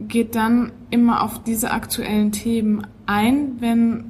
geht 0.00 0.34
dann 0.34 0.72
immer 0.90 1.22
auf 1.22 1.42
diese 1.42 1.70
aktuellen 1.70 2.32
Themen 2.32 2.86
ein, 3.06 3.60
wenn 3.60 4.04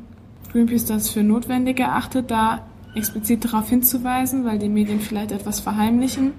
Greenpeace 0.52 0.86
das 0.86 1.10
für 1.10 1.22
notwendig 1.22 1.80
erachtet, 1.80 2.30
da 2.30 2.66
explizit 2.94 3.44
darauf 3.44 3.68
hinzuweisen, 3.68 4.44
weil 4.44 4.58
die 4.58 4.68
Medien 4.68 5.00
vielleicht 5.00 5.32
etwas 5.32 5.60
verheimlichen. 5.60 6.32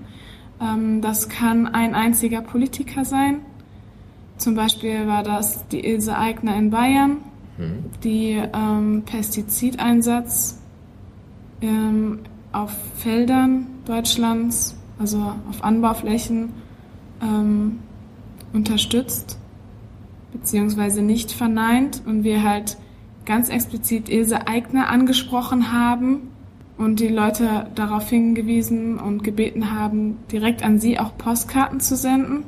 Ähm, 0.62 1.02
das 1.02 1.30
kann 1.30 1.68
ein 1.68 1.96
einziger 1.96 2.42
Politiker 2.42 3.06
sein. 3.06 3.42
Zum 4.38 4.56
Beispiel 4.56 5.08
war 5.08 5.24
das 5.24 5.68
die 5.68 5.86
Ilse 5.86 6.18
Aigner 6.18 6.56
in 6.56 6.70
Bayern, 6.70 7.18
mhm. 7.58 7.86
die 8.04 8.42
ähm, 8.54 9.04
Pestizideinsatz 9.06 10.62
ähm, 11.62 12.20
auf 12.52 12.72
Feldern 12.98 13.68
Deutschlands, 13.86 14.78
also 14.98 15.34
auf 15.50 15.64
Anbauflächen, 15.64 16.54
ähm, 17.22 17.80
unterstützt 18.54 19.38
beziehungsweise 20.32 21.02
nicht 21.02 21.32
verneint 21.32 22.02
und 22.06 22.24
wir 22.24 22.44
halt 22.44 22.78
ganz 23.26 23.50
explizit 23.50 24.10
Ilse 24.10 24.48
Aigner 24.48 24.90
angesprochen 24.90 25.72
haben 25.74 26.30
und 26.80 27.02
die 27.02 27.10
Leute 27.10 27.68
darauf 27.76 28.10
hingewiesen 28.10 28.98
und 29.00 29.24
gebeten 29.24 29.78
haben, 29.78 30.18
direkt 30.32 30.64
an 30.64 30.80
sie 30.80 30.98
auch 30.98 31.18
Postkarten 31.18 31.82
zu 31.82 31.98
senden 31.98 32.46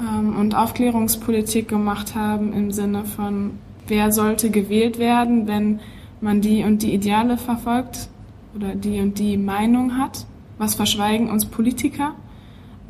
ähm, 0.00 0.36
und 0.36 0.54
Aufklärungspolitik 0.54 1.68
gemacht 1.68 2.14
haben 2.14 2.54
im 2.54 2.72
Sinne 2.72 3.04
von, 3.04 3.52
wer 3.86 4.10
sollte 4.10 4.50
gewählt 4.50 4.98
werden, 4.98 5.46
wenn 5.46 5.80
man 6.22 6.40
die 6.40 6.64
und 6.64 6.82
die 6.82 6.94
Ideale 6.94 7.36
verfolgt 7.36 8.08
oder 8.56 8.74
die 8.74 9.00
und 9.00 9.18
die 9.18 9.36
Meinung 9.36 9.98
hat. 9.98 10.24
Was 10.56 10.74
verschweigen 10.74 11.30
uns 11.30 11.44
Politiker? 11.44 12.14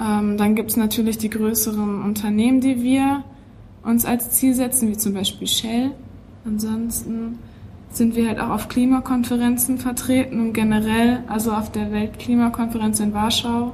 Ähm, 0.00 0.36
dann 0.38 0.54
gibt 0.54 0.70
es 0.70 0.76
natürlich 0.76 1.18
die 1.18 1.30
größeren 1.30 2.02
Unternehmen, 2.02 2.60
die 2.60 2.84
wir 2.84 3.24
uns 3.82 4.04
als 4.04 4.30
Ziel 4.30 4.54
setzen, 4.54 4.88
wie 4.88 4.96
zum 4.96 5.14
Beispiel 5.14 5.48
Shell. 5.48 5.90
Ansonsten 6.44 7.40
sind 7.96 8.16
wir 8.16 8.28
halt 8.28 8.40
auch 8.40 8.50
auf 8.50 8.68
Klimakonferenzen 8.68 9.78
vertreten 9.78 10.40
und 10.40 10.52
generell, 10.52 11.20
also 11.28 11.52
auf 11.52 11.70
der 11.72 11.92
Weltklimakonferenz 11.92 13.00
in 13.00 13.12
Warschau, 13.14 13.72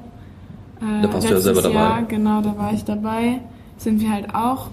Äh, 0.81 1.03
Da 1.03 1.13
warst 1.13 1.29
du 1.29 1.35
ja 1.35 1.41
selber 1.41 1.61
dabei. 1.63 1.75
Jahr, 1.75 2.03
genau, 2.05 2.41
da 2.41 2.57
war 2.57 2.73
ich 2.73 2.85
dabei. 2.85 3.41
Sind 3.77 4.01
wir 4.01 4.11
halt 4.11 4.35
auch 4.35 4.69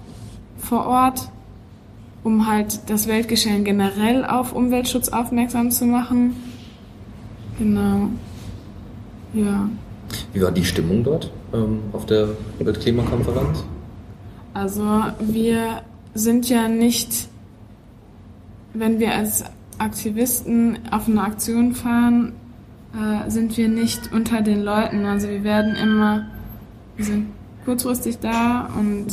vor 0.57 0.85
Ort, 0.85 1.29
um 2.23 2.47
halt 2.47 2.89
das 2.89 3.07
Weltgeschehen 3.07 3.63
generell 3.65 4.23
auf 4.25 4.53
Umweltschutz 4.53 5.09
aufmerksam 5.09 5.69
zu 5.71 5.85
machen. 5.85 6.35
Genau. 7.59 8.09
Ja. 9.33 9.69
Wie 10.33 10.41
war 10.41 10.51
die 10.51 10.63
Stimmung 10.63 11.03
dort 11.03 11.29
ähm, 11.53 11.79
auf 11.91 12.05
der 12.05 12.29
Weltklimakonferenz? 12.59 13.65
Also 14.53 15.03
wir 15.19 15.81
sind 16.13 16.47
ja 16.49 16.67
nicht, 16.69 17.27
wenn 18.79 18.99
wir 18.99 19.13
als 19.13 19.43
Aktivisten 19.77 20.79
auf 20.91 21.07
eine 21.07 21.21
Aktion 21.21 21.73
fahren, 21.73 22.33
äh, 22.93 23.29
sind 23.29 23.57
wir 23.57 23.67
nicht 23.67 24.11
unter 24.11 24.41
den 24.41 24.63
Leuten. 24.63 25.05
Also 25.05 25.27
wir 25.27 25.43
werden 25.43 25.75
immer, 25.75 26.27
wir 26.95 27.05
sind 27.05 27.27
kurzfristig 27.65 28.19
da 28.19 28.69
und 28.77 29.07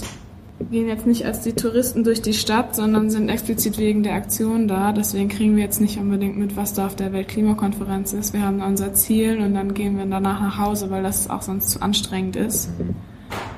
gehen 0.71 0.89
jetzt 0.89 1.07
nicht 1.07 1.27
als 1.27 1.41
die 1.41 1.53
Touristen 1.53 2.05
durch 2.05 2.23
die 2.23 2.33
Stadt, 2.33 2.77
sondern 2.77 3.11
sind 3.11 3.29
explizit 3.29 3.77
wegen 3.79 4.03
der 4.03 4.15
Aktion 4.15 4.69
da. 4.69 4.93
Deswegen 4.93 5.29
kriegen 5.29 5.57
wir 5.57 5.65
jetzt 5.65 5.81
nicht 5.81 5.99
unbedingt 5.99 6.39
mit, 6.39 6.57
was 6.57 6.73
da 6.75 6.87
auf 6.87 6.97
der 6.97 7.13
Weltklimakonferenz 7.13 8.13
ist. 8.13 8.33
Wir 8.33 8.43
haben 8.43 8.63
unser 8.63 8.95
Ziel 8.95 9.41
und 9.41 9.55
dann 9.55 9.75
gehen 9.75 9.99
wir 9.99 10.07
danach 10.07 10.41
nach 10.41 10.59
Hause, 10.59 10.91
weil 10.91 11.03
das 11.03 11.29
auch 11.29 11.43
sonst 11.43 11.71
zu 11.71 11.83
anstrengend 11.83 12.37
ist. 12.37 12.71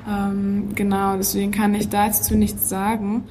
Ähm, 0.09 0.69
genau, 0.75 1.17
deswegen 1.17 1.51
kann 1.51 1.75
ich 1.75 1.89
da 1.89 2.05
jetzt 2.05 2.23
zu 2.23 2.35
nichts 2.35 2.67
sagen. 2.67 3.23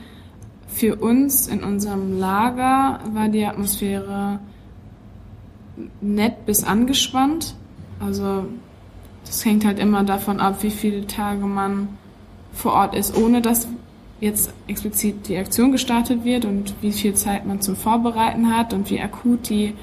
Für 0.69 0.97
uns 0.97 1.47
in 1.49 1.63
unserem 1.63 2.19
Lager 2.19 3.01
war 3.13 3.29
die 3.29 3.45
Atmosphäre 3.45 4.41
nett 6.01 6.47
bis 6.47 6.65
angespannt. 6.65 7.55
Also 8.01 8.45
das 9.25 9.45
hängt 9.45 9.65
halt 9.65 9.79
immer 9.79 10.05
davon 10.05 10.41
ab, 10.41 10.63
wie 10.63 10.71
viele 10.71 11.07
Tage 11.07 11.47
man 11.47 11.89
vor 12.53 12.73
Ort 12.73 12.95
ist, 12.95 13.17
ohne 13.17 13.43
dass 13.43 13.69
jetzt 14.21 14.53
explizit 14.67 15.29
die 15.29 15.37
Aktion 15.37 15.73
gestartet 15.73 16.25
wird 16.25 16.45
und 16.45 16.75
wie 16.81 16.93
viel 16.93 17.15
Zeit 17.15 17.47
man 17.47 17.61
zum 17.61 17.77
Vorbereiten 17.77 18.55
hat 18.57 18.73
und 18.73 18.91
wie 18.91 19.01
akut 19.01 19.49
die 19.49 19.75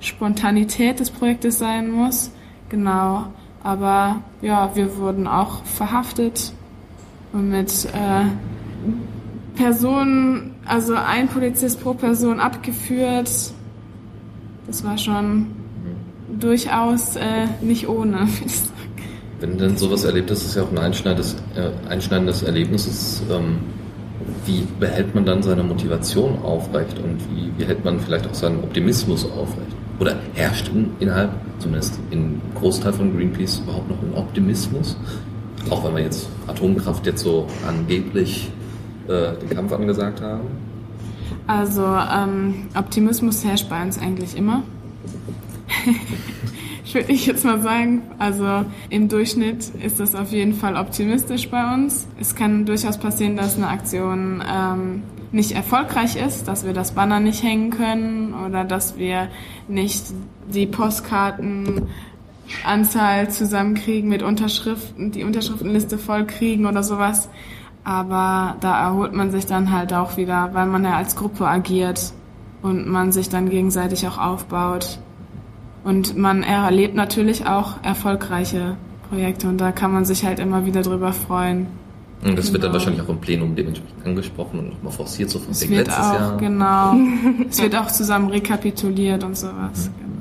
Spontanität 0.00 1.00
des 1.00 1.10
Projektes 1.10 1.58
sein 1.58 1.90
muss. 1.90 2.30
Genau. 2.68 3.26
Aber 3.62 4.22
ja, 4.40 4.74
wir 4.74 4.96
wurden 4.96 5.26
auch 5.26 5.62
verhaftet 5.64 6.52
und 7.32 7.50
mit 7.50 7.86
äh, 7.86 8.24
Personen, 9.54 10.54
also 10.64 10.94
ein 10.94 11.28
Polizist 11.28 11.82
pro 11.82 11.94
Person 11.94 12.40
abgeführt. 12.40 13.30
Das 14.66 14.84
war 14.84 14.96
schon 14.98 15.46
durchaus 16.38 17.16
äh, 17.16 17.46
nicht 17.60 17.88
ohne. 17.88 18.28
Wenn 19.40 19.58
du 19.58 19.66
denn 19.66 19.76
sowas 19.76 20.04
erlebt, 20.04 20.30
das 20.30 20.44
ist 20.44 20.56
ja 20.56 20.62
auch 20.62 20.70
ein 20.70 20.78
einschneidendes, 20.78 21.36
äh, 21.56 21.70
einschneidendes 21.88 22.42
Erlebnis. 22.42 22.86
Ist, 22.86 23.22
ähm, 23.30 23.58
wie 24.46 24.66
behält 24.78 25.14
man 25.14 25.24
dann 25.24 25.42
seine 25.42 25.62
Motivation 25.64 26.38
aufrecht 26.42 26.98
und 26.98 27.18
wie, 27.30 27.50
wie 27.56 27.66
hält 27.66 27.84
man 27.84 27.98
vielleicht 27.98 28.26
auch 28.26 28.34
seinen 28.34 28.62
Optimismus 28.62 29.24
aufrecht? 29.24 29.76
Oder 29.98 30.16
herrscht 30.34 30.68
in, 30.68 30.90
innerhalb, 31.00 31.32
zumindest 31.58 31.98
im 32.10 32.40
Großteil 32.54 32.92
von 32.92 33.16
Greenpeace, 33.16 33.60
überhaupt 33.64 33.90
noch 33.90 34.00
ein 34.02 34.14
Optimismus? 34.14 34.96
Auch 35.70 35.84
wenn 35.84 35.96
wir 35.96 36.02
jetzt 36.02 36.28
Atomkraft 36.46 37.06
jetzt 37.06 37.22
so 37.22 37.46
angeblich 37.68 38.50
äh, 39.08 39.38
den 39.38 39.50
Kampf 39.50 39.72
angesagt 39.72 40.20
haben. 40.20 40.48
Also 41.46 41.84
ähm, 41.84 42.66
Optimismus 42.76 43.44
herrscht 43.44 43.68
bei 43.68 43.82
uns 43.82 43.98
eigentlich 43.98 44.36
immer. 44.36 44.62
ich 46.84 46.94
würde 46.94 47.12
ich 47.12 47.26
jetzt 47.26 47.44
mal 47.44 47.60
sagen, 47.60 48.02
also 48.18 48.64
im 48.90 49.08
Durchschnitt 49.08 49.70
ist 49.82 49.98
das 49.98 50.14
auf 50.14 50.30
jeden 50.30 50.54
Fall 50.54 50.76
optimistisch 50.76 51.50
bei 51.50 51.74
uns. 51.74 52.06
Es 52.20 52.34
kann 52.34 52.64
durchaus 52.64 52.98
passieren, 52.98 53.36
dass 53.36 53.56
eine 53.56 53.68
Aktion 53.68 54.42
ähm, 54.48 55.02
nicht 55.32 55.52
erfolgreich 55.52 56.16
ist, 56.16 56.46
dass 56.46 56.64
wir 56.64 56.74
das 56.74 56.92
Banner 56.92 57.18
nicht 57.18 57.42
hängen 57.42 57.70
können 57.70 58.34
oder 58.34 58.64
dass 58.64 58.98
wir 58.98 59.28
nicht 59.66 60.04
die 60.52 60.66
Postkartenanzahl 60.66 63.30
zusammenkriegen 63.30 64.10
mit 64.10 64.22
Unterschriften, 64.22 65.10
die 65.10 65.24
Unterschriftenliste 65.24 65.98
vollkriegen 65.98 66.66
oder 66.66 66.82
sowas. 66.82 67.30
Aber 67.84 68.56
da 68.60 68.80
erholt 68.80 69.12
man 69.12 69.30
sich 69.30 69.46
dann 69.46 69.72
halt 69.72 69.92
auch 69.92 70.16
wieder, 70.16 70.50
weil 70.52 70.66
man 70.66 70.84
ja 70.84 70.96
als 70.96 71.16
Gruppe 71.16 71.46
agiert 71.48 72.12
und 72.62 72.86
man 72.86 73.10
sich 73.10 73.28
dann 73.28 73.48
gegenseitig 73.50 74.06
auch 74.06 74.18
aufbaut. 74.18 74.98
Und 75.84 76.16
man 76.16 76.44
erlebt 76.44 76.94
natürlich 76.94 77.46
auch 77.46 77.82
erfolgreiche 77.82 78.76
Projekte 79.08 79.48
und 79.48 79.58
da 79.58 79.72
kann 79.72 79.92
man 79.92 80.04
sich 80.04 80.24
halt 80.24 80.38
immer 80.38 80.64
wieder 80.64 80.82
drüber 80.82 81.12
freuen. 81.12 81.66
Und 82.24 82.38
das 82.38 82.52
wird 82.52 82.62
dann 82.62 82.70
Genau. 82.70 82.74
wahrscheinlich 82.74 83.02
auch 83.02 83.08
im 83.08 83.18
Plenum 83.18 83.56
dementsprechend 83.56 84.06
angesprochen 84.06 84.60
und 84.60 84.68
nochmal 84.74 84.92
forciert, 84.92 85.28
so 85.28 85.40
von 85.40 85.48
letztes 85.52 85.98
auch, 85.98 86.14
Jahr. 86.14 86.36
genau, 86.36 86.94
es 87.50 87.60
wird 87.60 87.74
auch 87.74 87.88
zusammen 87.88 88.28
rekapituliert 88.30 89.24
und 89.24 89.36
sowas. 89.36 89.90
Genau. 89.98 90.11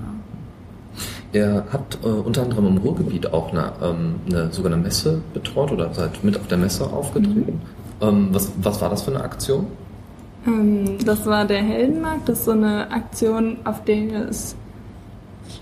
Ihr 1.34 1.64
habt 1.72 2.00
äh, 2.04 2.08
unter 2.08 2.44
anderem 2.44 2.68
im 2.68 2.78
Ruhrgebiet 2.78 3.32
auch 3.34 3.52
eine, 3.52 3.72
ähm, 3.82 4.16
eine 4.30 4.52
sogar 4.52 4.74
eine 4.74 4.82
Messe 4.82 5.22
betreut 5.34 5.72
oder 5.72 5.94
seid 5.94 6.24
mit 6.24 6.38
auf 6.38 6.48
der 6.48 6.58
Messe 6.58 6.86
aufgetreten. 6.86 7.62
Ähm, 8.02 8.30
was, 8.32 8.52
was 8.62 8.82
war 8.82 8.90
das 8.90 9.04
für 9.04 9.12
eine 9.12 9.24
Aktion? 9.24 9.68
Ähm, 10.46 10.98
das 11.06 11.26
war 11.26 11.46
der 11.46 11.62
Heldenmarkt. 11.64 12.28
Das 12.28 12.40
ist 12.40 12.46
so 12.46 12.52
eine 12.52 12.92
Aktion, 12.92 13.58
auf 13.64 13.84
der 13.86 14.28
es 14.30 14.56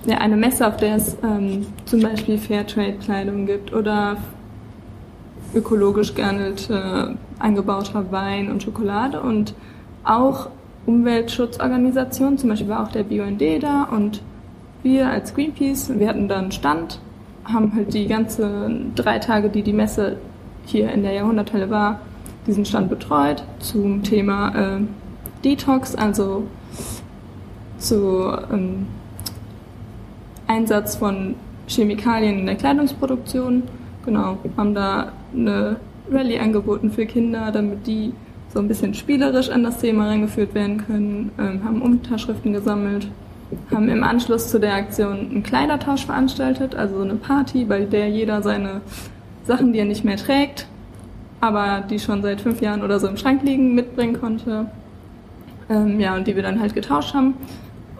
ja, 0.05 0.17
eine 0.17 0.38
Messe, 0.38 0.67
auf 0.67 0.77
der 0.77 0.95
es 0.95 1.17
ähm, 1.23 1.67
zum 1.86 2.01
Beispiel 2.01 2.38
Fairtrade-Kleidung 2.38 3.45
gibt 3.45 3.73
oder 3.73 4.17
ökologisch 5.53 6.13
gehandelte, 6.13 7.15
angebauter 7.39 8.12
Wein 8.12 8.51
und 8.51 8.63
Schokolade 8.63 9.21
und 9.21 9.53
auch 10.03 10.49
Umweltschutzorganisationen, 10.86 12.38
zum 12.38 12.49
Beispiel 12.49 12.69
war 12.69 12.84
auch 12.84 12.91
der 12.91 13.03
BUND 13.03 13.41
da 13.62 13.84
und 13.84 14.21
wir 14.83 15.09
als 15.09 15.33
Greenpeace, 15.33 15.91
wir 15.97 16.07
hatten 16.07 16.27
da 16.27 16.37
einen 16.37 16.51
Stand, 16.51 16.99
haben 17.43 17.73
halt 17.73 17.93
die 17.93 18.07
ganze 18.07 18.71
drei 18.95 19.19
Tage, 19.19 19.49
die 19.49 19.63
die 19.63 19.73
Messe 19.73 20.17
hier 20.65 20.91
in 20.91 21.03
der 21.03 21.13
Jahrhunderthalle 21.13 21.69
war, 21.69 21.99
diesen 22.47 22.65
Stand 22.65 22.89
betreut 22.89 23.43
zum 23.59 24.03
Thema 24.03 24.77
äh, 24.77 24.81
Detox, 25.43 25.95
also 25.95 26.43
zu 27.77 28.31
ähm, 28.51 28.87
Einsatz 30.47 30.95
von 30.95 31.35
Chemikalien 31.67 32.39
in 32.39 32.45
der 32.45 32.55
Kleidungsproduktion. 32.55 33.63
Genau, 34.05 34.37
haben 34.57 34.73
da 34.73 35.11
eine 35.33 35.77
Rallye 36.11 36.39
angeboten 36.39 36.91
für 36.91 37.05
Kinder, 37.05 37.51
damit 37.51 37.85
die 37.85 38.13
so 38.51 38.59
ein 38.59 38.67
bisschen 38.67 38.93
spielerisch 38.93 39.49
an 39.49 39.63
das 39.63 39.77
Thema 39.77 40.07
reingeführt 40.07 40.55
werden 40.55 40.83
können, 40.85 41.31
ähm, 41.37 41.63
haben 41.63 41.81
Unterschriften 41.81 42.53
gesammelt, 42.53 43.07
haben 43.71 43.89
im 43.89 44.03
Anschluss 44.03 44.49
zu 44.49 44.59
der 44.59 44.75
Aktion 44.75 45.31
einen 45.31 45.43
Kleidertausch 45.43 46.05
veranstaltet, 46.05 46.75
also 46.75 47.01
eine 47.01 47.15
Party, 47.15 47.65
bei 47.65 47.81
der 47.81 48.09
jeder 48.09 48.41
seine 48.41 48.81
Sachen, 49.45 49.73
die 49.73 49.79
er 49.79 49.85
nicht 49.85 50.05
mehr 50.05 50.17
trägt, 50.17 50.67
aber 51.41 51.83
die 51.89 51.99
schon 51.99 52.21
seit 52.21 52.41
fünf 52.41 52.62
Jahren 52.62 52.83
oder 52.83 52.99
so 52.99 53.07
im 53.07 53.17
Schrank 53.17 53.43
liegen, 53.43 53.73
mitbringen 53.73 54.19
konnte. 54.19 54.67
Ähm, 55.69 55.99
ja, 55.99 56.15
und 56.15 56.27
die 56.27 56.35
wir 56.35 56.43
dann 56.43 56.59
halt 56.59 56.73
getauscht 56.73 57.13
haben 57.13 57.35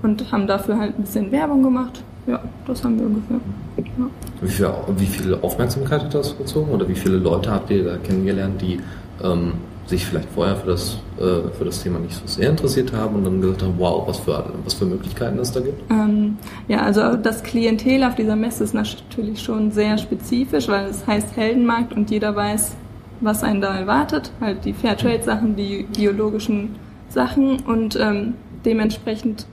und 0.02 0.32
haben 0.32 0.48
dafür 0.48 0.78
halt 0.78 0.98
ein 0.98 1.04
bisschen 1.04 1.32
Werbung 1.32 1.64
gemacht. 1.64 2.04
Ja, 2.28 2.40
das 2.68 2.84
haben 2.84 3.00
wir 3.00 3.06
ungefähr. 3.06 3.40
Ja. 3.78 4.10
Wie 4.42 4.48
viel, 4.48 4.70
wie 4.98 5.06
viel 5.06 5.36
Aufmerksamkeit 5.42 6.04
hat 6.04 6.14
das 6.14 6.38
gezogen 6.38 6.72
oder 6.72 6.88
wie 6.88 6.96
viele 6.96 7.18
Leute 7.18 7.52
habt 7.52 7.70
ihr 7.72 7.84
da 7.84 7.98
kennengelernt, 7.98 8.62
die 8.62 8.80
ähm, 9.24 9.54
sich 9.90 10.06
vielleicht 10.06 10.30
vorher 10.30 10.56
für 10.56 10.68
das, 10.68 10.98
äh, 11.18 11.50
für 11.58 11.66
das 11.66 11.82
Thema 11.82 12.00
nicht 12.00 12.14
so 12.14 12.28
sehr 12.28 12.50
interessiert 12.50 12.94
haben 12.94 13.16
und 13.16 13.24
dann 13.24 13.42
gesagt 13.42 13.64
haben, 13.64 13.74
wow, 13.78 14.08
was 14.08 14.20
für, 14.20 14.54
was 14.64 14.74
für 14.76 14.86
Möglichkeiten 14.86 15.40
es 15.40 15.52
da 15.52 15.60
gibt? 15.60 15.82
Ähm, 15.92 16.38
ja, 16.68 16.82
also 16.82 17.16
das 17.16 17.44
Klientel 17.44 18.04
auf 18.04 18.16
dieser 18.16 18.36
Messe 18.36 18.64
ist 18.64 18.74
natürlich 18.74 19.42
schon 19.42 19.72
sehr 19.72 19.98
spezifisch, 19.98 20.68
weil 20.68 20.86
es 20.86 21.06
heißt 21.08 21.36
Heldenmarkt 21.36 21.94
und 21.94 22.12
jeder 22.12 22.36
weiß, 22.36 22.76
was 23.22 23.44
einen 23.44 23.62
da 23.62 23.76
erwartet. 23.76 24.32
Halt 24.40 24.64
die 24.64 24.74
Fairtrade-Sachen, 24.74 25.56
die 25.56 25.88
biologischen 25.96 26.76
Sachen 27.10 27.60
und 27.62 27.98
ähm, 28.00 28.36
dementsprechend 28.64 29.48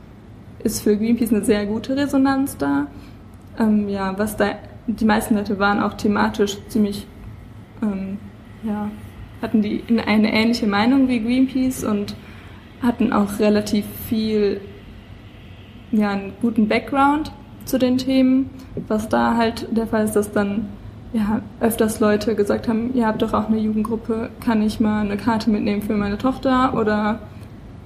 ist 0.62 0.82
für 0.82 0.96
Greenpeace 0.96 1.32
eine 1.32 1.44
sehr 1.44 1.64
gute 1.66 1.96
Resonanz 1.96 2.56
da. 2.58 2.88
Ähm, 3.58 3.88
ja, 3.88 4.16
was 4.18 4.36
da, 4.36 4.50
die 4.86 5.04
meisten 5.04 5.34
Leute 5.34 5.58
waren 5.58 5.82
auch 5.82 5.94
thematisch 5.94 6.58
ziemlich, 6.68 7.06
ähm, 7.82 8.18
ja, 8.62 8.90
hatten 9.42 9.62
die 9.62 9.82
eine 9.88 10.32
ähnliche 10.32 10.66
Meinung 10.66 11.08
wie 11.08 11.20
Greenpeace 11.20 11.84
und 11.84 12.14
hatten 12.82 13.12
auch 13.12 13.38
relativ 13.38 13.84
viel 14.08 14.60
ja, 15.92 16.10
einen 16.10 16.32
guten 16.40 16.68
Background 16.68 17.32
zu 17.64 17.78
den 17.78 17.98
Themen. 17.98 18.50
Was 18.88 19.08
da 19.08 19.36
halt 19.36 19.66
der 19.70 19.86
Fall 19.86 20.04
ist, 20.04 20.16
dass 20.16 20.32
dann 20.32 20.68
ja, 21.12 21.40
öfters 21.60 22.00
Leute 22.00 22.34
gesagt 22.34 22.68
haben, 22.68 22.92
ihr 22.94 23.06
habt 23.06 23.22
doch 23.22 23.32
auch 23.32 23.48
eine 23.48 23.58
Jugendgruppe, 23.58 24.30
kann 24.44 24.62
ich 24.62 24.80
mal 24.80 25.00
eine 25.00 25.16
Karte 25.16 25.50
mitnehmen 25.50 25.82
für 25.82 25.94
meine 25.94 26.18
Tochter 26.18 26.74
oder 26.74 27.20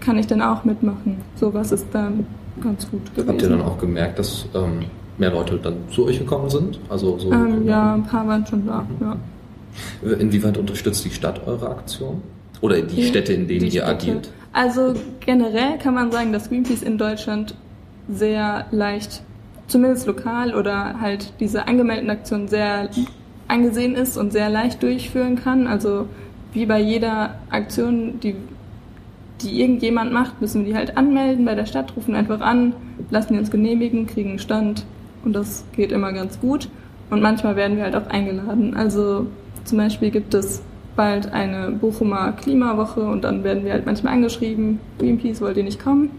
kann 0.00 0.18
ich 0.18 0.26
dann 0.26 0.42
auch 0.42 0.64
mitmachen? 0.64 1.18
Sowas 1.36 1.72
ist 1.72 1.86
dann 1.92 2.26
ganz 2.62 2.90
gut 2.90 3.04
gewesen. 3.14 3.28
Habt 3.28 3.42
ihr 3.42 3.48
dann 3.48 3.62
auch 3.62 3.78
gemerkt, 3.78 4.18
dass 4.18 4.46
ähm, 4.54 4.86
mehr 5.18 5.30
Leute 5.30 5.58
dann 5.62 5.74
zu 5.90 6.06
euch 6.06 6.18
gekommen 6.18 6.48
sind? 6.48 6.80
Also 6.88 7.18
so 7.18 7.30
Ähm, 7.30 7.66
ja, 7.66 7.94
ein 7.94 8.04
paar 8.04 8.26
waren 8.26 8.46
schon 8.46 8.66
da. 8.66 8.86
Ja. 9.00 9.16
Inwieweit 10.02 10.58
unterstützt 10.58 11.04
die 11.04 11.10
Stadt 11.10 11.46
eure 11.46 11.70
Aktion? 11.70 12.22
Oder 12.60 12.80
die 12.82 13.04
Städte, 13.04 13.32
in 13.32 13.48
denen 13.48 13.60
Die 13.60 13.76
ihr 13.76 13.82
Städte. 13.82 13.86
agiert? 13.86 14.30
Also 14.52 14.94
generell 15.24 15.78
kann 15.78 15.94
man 15.94 16.10
sagen, 16.12 16.32
dass 16.32 16.48
Greenpeace 16.48 16.82
in 16.82 16.98
Deutschland 16.98 17.54
sehr 18.08 18.66
leicht, 18.70 19.22
zumindest 19.68 20.06
lokal 20.06 20.54
oder 20.54 21.00
halt 21.00 21.32
diese 21.40 21.68
angemeldeten 21.68 22.10
Aktionen 22.10 22.48
sehr 22.48 22.90
angesehen 23.48 23.94
ist 23.94 24.16
und 24.16 24.32
sehr 24.32 24.50
leicht 24.50 24.82
durchführen 24.82 25.36
kann. 25.36 25.66
Also 25.66 26.06
wie 26.52 26.66
bei 26.66 26.80
jeder 26.80 27.36
Aktion, 27.50 28.18
die, 28.20 28.34
die 29.40 29.60
irgendjemand 29.60 30.12
macht, 30.12 30.40
müssen 30.40 30.64
wir 30.64 30.72
die 30.72 30.76
halt 30.76 30.96
anmelden 30.96 31.44
bei 31.44 31.54
der 31.54 31.66
Stadt, 31.66 31.96
rufen 31.96 32.14
einfach 32.14 32.40
an, 32.40 32.74
lassen 33.10 33.34
die 33.34 33.38
uns 33.38 33.50
genehmigen, 33.50 34.06
kriegen 34.06 34.30
einen 34.30 34.38
Stand 34.38 34.84
und 35.24 35.32
das 35.32 35.64
geht 35.76 35.92
immer 35.92 36.12
ganz 36.12 36.40
gut. 36.40 36.68
Und 37.10 37.22
manchmal 37.22 37.56
werden 37.56 37.76
wir 37.76 37.84
halt 37.84 37.96
auch 37.96 38.06
eingeladen. 38.08 38.74
Also 38.74 39.26
zum 39.64 39.78
Beispiel 39.78 40.10
gibt 40.10 40.34
es 40.34 40.62
bald 40.96 41.32
eine 41.32 41.70
Bochumer 41.70 42.32
Klimawoche 42.32 43.00
und 43.00 43.24
dann 43.24 43.44
werden 43.44 43.64
wir 43.64 43.72
halt 43.72 43.86
manchmal 43.86 44.14
angeschrieben, 44.14 44.80
Greenpeace, 44.98 45.40
wollt 45.40 45.56
ihr 45.56 45.64
nicht 45.64 45.82
kommen? 45.82 46.10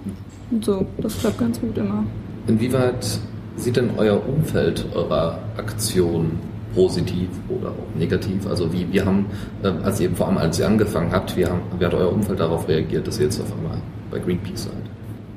Und 0.49 0.65
so, 0.65 0.86
das 0.97 1.19
klappt 1.19 1.39
ganz 1.39 1.60
gut 1.60 1.77
immer. 1.77 2.04
Inwieweit 2.47 3.19
sieht 3.56 3.77
denn 3.77 3.91
euer 3.97 4.21
Umfeld 4.27 4.86
eurer 4.93 5.39
Aktion 5.58 6.32
positiv 6.73 7.30
oder 7.49 7.69
auch 7.69 7.95
negativ? 7.97 8.47
Also 8.47 8.71
wie, 8.73 8.91
wir 8.91 9.06
haben, 9.06 9.25
ähm, 9.63 9.77
als 9.84 9.99
ihr 9.99 10.12
vor 10.12 10.27
allem 10.27 10.38
als 10.38 10.60
ihr 10.60 10.67
angefangen 10.67 11.12
habt, 11.12 11.36
wie, 11.38 11.45
haben, 11.45 11.62
wie 11.77 11.86
hat 11.86 11.93
euer 11.93 12.12
Umfeld 12.12 12.39
darauf 12.39 12.67
reagiert, 12.67 13.08
dass 13.08 13.19
ihr 13.19 13.25
jetzt 13.25 13.39
auf 13.41 13.51
einmal 13.56 13.77
bei 14.10 14.19
Greenpeace 14.19 14.63
seid? 14.63 14.73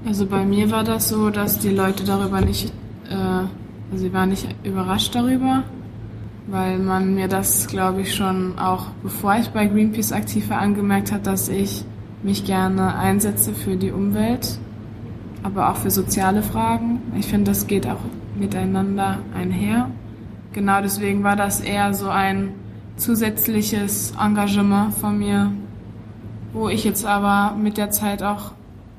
Also 0.07 0.27
bei 0.27 0.45
mir 0.45 0.71
war 0.71 0.85
das 0.85 1.09
so, 1.09 1.31
dass 1.31 1.59
die 1.59 1.71
Leute 1.71 2.05
darüber 2.05 2.41
nicht, 2.41 2.73
äh, 3.11 3.15
also 3.15 3.49
sie 3.93 4.13
waren 4.13 4.31
nicht 4.31 4.47
überrascht 4.65 5.15
darüber, 5.15 5.65
weil 6.47 6.79
man 6.79 7.15
mir 7.15 7.29
das, 7.29 7.67
glaube 7.67 8.03
ich, 8.03 8.15
schon 8.15 8.59
auch 8.59 8.87
bevor 9.03 9.37
ich 9.37 9.49
bei 9.51 9.67
Greenpeace 9.67 10.13
aktiv 10.13 10.51
war, 10.51 10.59
angemerkt 10.59 11.13
hat, 11.13 11.27
dass 11.27 11.49
ich 11.49 11.85
mich 12.23 12.45
gerne 12.45 12.97
einsetze 12.97 13.53
für 13.53 13.77
die 13.77 13.93
Umwelt, 13.93 14.59
aber 15.43 15.71
auch 15.71 15.77
für 15.77 15.91
soziale 15.91 16.43
Fragen. 16.43 17.01
Ich 17.19 17.27
finde, 17.27 17.51
das 17.51 17.67
geht 17.67 17.87
auch 17.87 18.01
miteinander 18.35 19.19
einher. 19.35 19.91
Genau 20.53 20.81
deswegen 20.81 21.23
war 21.25 21.37
das 21.37 21.61
eher 21.61 21.95
so 21.95 22.09
ein 22.09 22.51
zusätzliches 22.97 24.15
Engagement 24.21 24.95
von 24.95 25.19
mir, 25.19 25.53
wo 26.53 26.69
ich 26.69 26.85
jetzt 26.85 27.05
aber 27.05 27.57
mit 27.57 27.77
der 27.77 27.91
Zeit 27.91 28.23
auch 28.23 28.53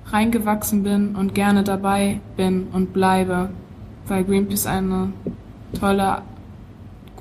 reingewachsen 0.08 0.84
bin 0.84 1.16
und 1.16 1.34
gerne 1.34 1.64
dabei 1.64 2.20
bin 2.38 2.68
und 2.74 2.94
bleibe, 2.94 3.50
weil 4.08 4.24
Greenpeace 4.24 4.68
eine 4.68 5.14
tolle, 5.80 6.22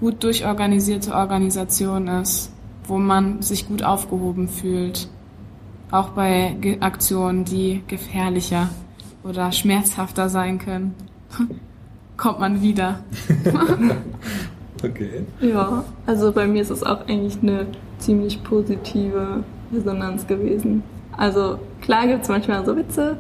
gut 0.05 0.23
durchorganisierte 0.23 1.15
Organisation 1.15 2.09
ist, 2.09 2.51
wo 2.87 2.99
man 2.99 3.41
sich 3.41 3.67
gut 3.67 3.83
aufgehoben 3.83 4.49
fühlt. 4.49 5.09
Auch 5.91 6.11
bei 6.11 6.55
Ge- 6.61 6.77
Aktionen, 6.81 7.47
die 7.47 7.83
gefährlicher 7.87 8.69
oder 9.23 9.51
schmerzhafter 9.51 10.29
sein 10.29 10.59
können, 10.59 10.95
kommt 12.19 12.39
man 12.41 12.61
wieder. 12.61 12.99
Okay. 14.83 15.25
Ja, 15.41 15.83
also 16.05 16.31
bei 16.33 16.47
mir 16.47 16.61
ist 16.61 16.69
es 16.69 16.83
auch 16.83 17.07
eigentlich 17.09 17.39
eine 17.43 17.67
ziemlich 17.99 18.45
positive 18.45 19.43
Resonanz 19.73 20.27
gewesen. 20.27 20.83
Also 21.17 21.59
klar 21.81 22.07
gibt 22.07 22.25
es 22.25 22.29
manchmal 22.29 22.67
so 22.67 22.77
Witze, 22.77 23.17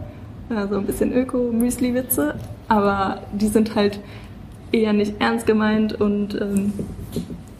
äh, 0.51 0.67
so 0.69 0.77
ein 0.77 0.85
bisschen 0.85 1.11
Öko-Müsli-Witze, 1.15 2.35
aber 2.69 3.21
die 3.33 3.47
sind 3.49 3.75
halt 3.75 3.99
eher 4.75 4.93
nicht 4.93 5.15
ernst 5.21 5.47
gemeint 5.47 5.93
und 6.01 6.35
ähm, 6.41 6.73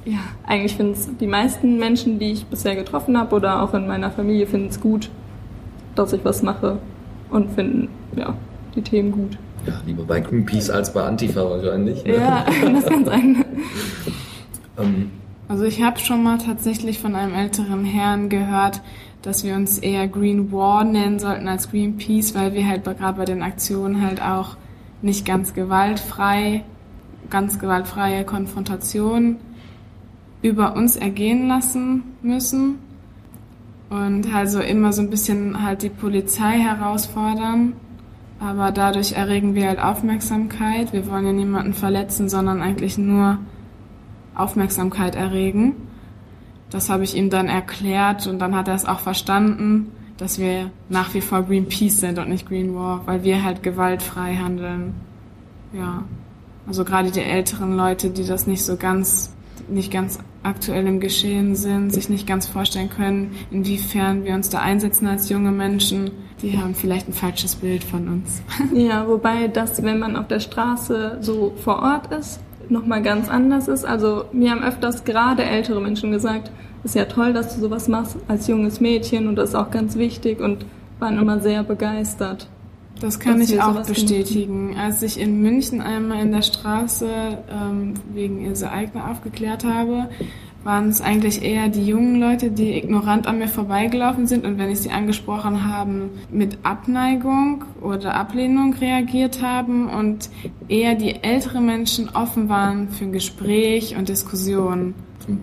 ja, 0.05 0.19
eigentlich 0.47 0.77
finden 0.77 0.93
es 0.93 1.09
die 1.19 1.27
meisten 1.27 1.79
Menschen, 1.79 2.19
die 2.19 2.33
ich 2.33 2.45
bisher 2.47 2.75
getroffen 2.77 3.17
habe 3.19 3.35
oder 3.37 3.63
auch 3.63 3.73
in 3.75 3.87
meiner 3.87 4.11
Familie, 4.11 4.47
finden 4.47 4.69
es 4.69 4.81
gut, 4.81 5.11
dass 5.95 6.13
ich 6.13 6.25
was 6.25 6.43
mache 6.43 6.79
und 7.31 7.51
finden 7.53 7.89
ja 8.17 8.35
die 8.75 8.83
Themen 8.83 9.13
gut. 9.13 9.39
Ja, 9.67 9.75
lieber 9.87 10.03
bei 10.03 10.21
Greenpeace 10.21 10.69
als 10.69 10.93
bei 10.93 11.03
Antifa 11.05 11.49
wahrscheinlich. 11.49 12.05
ne? 12.05 12.17
Ja, 12.17 12.45
das 12.75 12.85
kann 12.87 13.05
sein. 13.05 13.45
Ähm, 14.77 15.11
Also 15.47 15.63
ich 15.65 15.83
habe 15.83 15.99
schon 16.01 16.23
mal 16.25 16.39
tatsächlich 16.39 16.99
von 16.99 17.15
einem 17.15 17.33
älteren 17.35 17.85
Herrn 17.85 18.29
gehört, 18.29 18.81
dass 19.23 19.45
wir 19.45 19.55
uns 19.55 19.79
eher 19.79 20.09
Green 20.09 20.51
War 20.53 20.83
nennen 20.85 21.19
sollten 21.21 21.47
als 21.49 21.71
Greenpeace, 21.71 22.35
weil 22.35 22.55
wir 22.55 22.67
halt 22.67 22.83
bei- 22.83 22.95
gerade 22.95 23.19
bei 23.19 23.25
den 23.25 23.41
Aktionen 23.43 24.03
halt 24.03 24.21
auch 24.21 24.57
nicht 25.01 25.25
ganz 25.25 25.55
gewaltfrei, 25.55 26.65
ganz 27.31 27.59
gewaltfreie 27.59 28.25
Konfrontation 28.25 29.37
über 30.43 30.77
uns 30.77 30.97
ergehen 30.97 31.49
lassen 31.49 32.03
müssen 32.23 32.79
und 33.91 34.33
also 34.35 34.61
immer 34.61 34.93
so 34.93 35.03
ein 35.03 35.11
bisschen 35.11 35.63
halt 35.63 35.83
die 35.83 35.89
Polizei 35.89 36.59
herausfordern. 36.59 37.75
Aber 38.41 38.73
dadurch 38.73 39.13
erregen 39.13 39.55
wir 39.55 39.69
halt 39.69 39.79
Aufmerksamkeit. 39.79 40.93
Wir 40.93 41.09
wollen 41.11 41.27
ja 41.27 41.33
niemanden 41.33 41.73
verletzen, 41.73 42.29
sondern 42.29 42.61
eigentlich 42.61 42.99
nur 42.99 43.39
Aufmerksamkeit 44.35 45.15
erregen. 45.15 45.77
Das 46.71 46.91
habe 46.91 47.05
ich 47.05 47.17
ihm 47.17 47.31
dann 47.31 47.47
erklärt 47.47 48.27
und 48.27 48.41
dann 48.41 48.57
hat 48.57 48.69
er 48.69 48.75
es 48.75 48.85
auch 48.85 48.99
verstanden, 48.99 49.93
dass 50.17 50.39
wir 50.39 50.71
nach 50.89 51.15
wie 51.15 51.21
vor 51.21 51.43
Greenpeace 51.43 52.01
sind 52.01 52.19
und 52.19 52.29
nicht 52.29 52.49
Green 52.49 52.75
War, 52.75 53.07
weil 53.07 53.23
wir 53.23 53.45
halt 53.45 53.63
gewaltfrei 53.63 54.35
handeln. 54.35 54.95
Ja. 55.73 56.03
Also 56.67 56.85
gerade 56.85 57.11
die 57.11 57.21
älteren 57.21 57.77
Leute, 57.77 58.11
die 58.11 58.27
das 58.27 58.47
nicht 58.47 58.65
so 58.65 58.77
ganz, 58.77 59.35
nicht 59.69 59.93
ganz 59.93 60.19
aktuell 60.43 60.87
im 60.87 61.01
Geschehen 61.01 61.57
sind, 61.57 61.93
sich 61.93 62.09
nicht 62.09 62.27
ganz 62.27 62.47
vorstellen 62.47 62.91
können, 62.91 63.35
inwiefern 63.51 64.25
wir 64.25 64.35
uns 64.35 64.51
da 64.51 64.61
einsetzen 64.61 65.07
als 65.07 65.29
junge 65.29 65.51
Menschen, 65.51 66.11
die 66.43 66.59
haben 66.59 66.75
vielleicht 66.75 67.09
ein 67.09 67.13
falsches 67.13 67.57
Bild 67.57 67.83
von 67.83 68.09
uns. 68.09 68.43
Ja, 68.75 69.07
wobei 69.09 69.49
das, 69.49 69.83
wenn 69.83 69.99
man 69.99 70.17
auf 70.17 70.29
der 70.29 70.41
Straße 70.41 71.19
so 71.21 71.55
vor 71.57 71.83
Ort 71.83 72.13
ist, 72.13 72.41
nochmal 72.69 73.03
ganz 73.03 73.29
anders 73.29 73.69
ist. 73.69 73.85
Also 73.85 74.25
mir 74.33 74.51
haben 74.51 74.63
öfters 74.63 75.05
gerade 75.05 75.45
ältere 75.45 75.81
Menschen 75.81 76.11
gesagt, 76.11 76.51
ist 76.83 76.95
ja 76.95 77.07
toll, 77.07 77.33
dass 77.33 77.55
du 77.55 77.61
sowas 77.61 77.89
machst 77.89 78.17
als 78.29 78.47
junges 78.47 78.81
Mädchen 78.81 79.29
und 79.29 79.37
das 79.37 79.51
ist 79.51 79.55
auch 79.55 79.71
ganz 79.71 79.97
wichtig 79.97 80.41
und 80.41 80.67
waren 80.99 81.19
immer 81.19 81.41
sehr 81.41 81.63
begeistert. 81.63 82.49
Das 83.01 83.19
kann 83.19 83.41
ich 83.41 83.61
auch 83.61 83.85
bestätigen. 83.87 84.77
Als 84.79 85.03
ich 85.03 85.19
in 85.19 85.43
München 85.43 85.81
einmal 85.81 86.23
in 86.23 86.33
der 86.33 86.43
Straße 86.43 87.09
ähm, 87.51 87.95
wegen 88.13 88.45
Ilse 88.45 88.71
Aigner 88.71 89.11
aufgeklärt 89.11 89.65
habe, 89.65 90.09
waren 90.65 90.89
es 90.89 91.01
eigentlich 91.01 91.43
eher 91.43 91.69
die 91.69 91.85
jungen 91.87 92.19
Leute, 92.19 92.51
die 92.51 92.77
ignorant 92.77 93.27
an 93.27 93.39
mir 93.39 93.49
vorbeigelaufen 93.49 94.27
sind 94.27 94.47
und 94.47 94.59
wenn 94.59 94.71
ich 94.71 94.81
sie 94.81 94.91
angesprochen 94.91 95.71
habe, 95.71 96.09
mit 96.31 96.59
Abneigung 96.63 97.65
oder 97.83 98.15
Ablehnung 98.15 98.75
reagiert 98.75 99.43
haben 99.43 99.91
und 99.91 100.31
eher 100.69 100.95
die 100.95 101.23
älteren 101.23 101.67
Menschen 101.67 102.09
offen 102.09 102.49
waren 102.49 102.89
für 102.89 103.05
ein 103.05 103.13
Gespräch 103.13 103.97
und 103.97 104.09
Diskussion. 104.09 104.95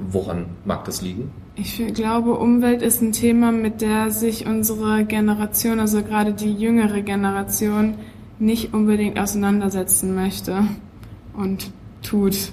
woran 0.10 0.48
mag 0.66 0.86
das 0.86 1.02
liegen? 1.02 1.32
Ich 1.56 1.84
glaube, 1.94 2.38
Umwelt 2.38 2.82
ist 2.82 3.02
ein 3.02 3.12
Thema, 3.12 3.52
mit 3.52 3.82
der 3.82 4.10
sich 4.12 4.46
unsere 4.46 5.04
Generation, 5.04 5.80
also 5.80 6.02
gerade 6.02 6.34
die 6.34 6.54
jüngere 6.54 7.02
Generation, 7.02 7.96
nicht 8.40 8.74
unbedingt 8.74 9.20
auseinandersetzen 9.20 10.16
möchte 10.16 10.66
und 11.34 11.72
tut. 12.02 12.52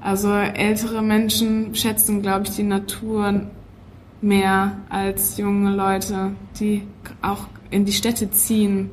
Also 0.00 0.32
ältere 0.32 1.02
Menschen 1.02 1.74
schätzen, 1.74 2.22
glaube 2.22 2.46
ich, 2.46 2.56
die 2.56 2.62
Natur 2.62 3.42
mehr 4.22 4.78
als 4.88 5.36
junge 5.36 5.70
Leute, 5.74 6.32
die 6.58 6.82
auch 7.22 7.46
in 7.70 7.84
die 7.84 7.92
Städte 7.92 8.30
ziehen 8.30 8.90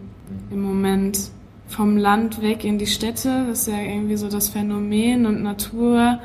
im 0.51 0.61
Moment. 0.61 1.31
Vom 1.69 1.97
Land 1.97 2.41
weg 2.41 2.63
in 2.63 2.77
die 2.77 2.87
Städte, 2.87 3.45
das 3.47 3.61
ist 3.61 3.67
ja 3.67 3.81
irgendwie 3.81 4.15
so 4.15 4.29
das 4.29 4.47
Phänomen 4.47 5.25
und 5.25 5.43
Natur 5.43 6.19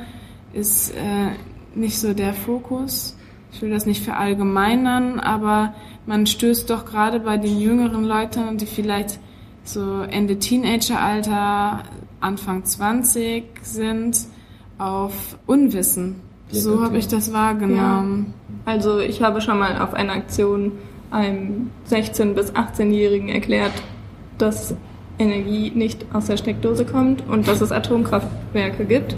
ist 0.53 0.91
äh, 0.95 1.31
nicht 1.75 1.99
so 1.99 2.13
der 2.13 2.33
Fokus. 2.33 3.17
Ich 3.51 3.61
will 3.61 3.69
das 3.69 3.85
nicht 3.85 4.03
verallgemeinern, 4.03 5.19
aber 5.19 5.73
man 6.05 6.25
stößt 6.25 6.69
doch 6.69 6.85
gerade 6.85 7.19
bei 7.19 7.37
den 7.37 7.59
jüngeren 7.59 8.03
Leuten, 8.03 8.57
die 8.57 8.65
vielleicht 8.65 9.19
so 9.63 10.01
Ende 10.01 10.39
Teenageralter, 10.39 11.83
Anfang 12.19 12.65
20 12.65 13.43
sind, 13.61 14.17
auf 14.77 15.37
Unwissen. 15.45 16.21
So 16.49 16.83
habe 16.83 16.97
ich 16.97 17.07
das 17.07 17.33
wahrgenommen. 17.33 18.33
Also 18.65 18.99
ich 18.99 19.21
habe 19.21 19.41
schon 19.41 19.59
mal 19.59 19.81
auf 19.81 19.93
einer 19.93 20.13
Aktion 20.13 20.73
einem 21.11 21.69
16- 21.89 22.33
bis 22.33 22.51
18-Jährigen 22.51 23.29
erklärt, 23.29 23.71
dass 24.37 24.75
Energie 25.19 25.71
nicht 25.73 26.05
aus 26.13 26.25
der 26.25 26.37
Steckdose 26.37 26.85
kommt 26.85 27.27
und 27.27 27.47
dass 27.47 27.61
es 27.61 27.71
Atomkraftwerke 27.71 28.85
gibt. 28.85 29.15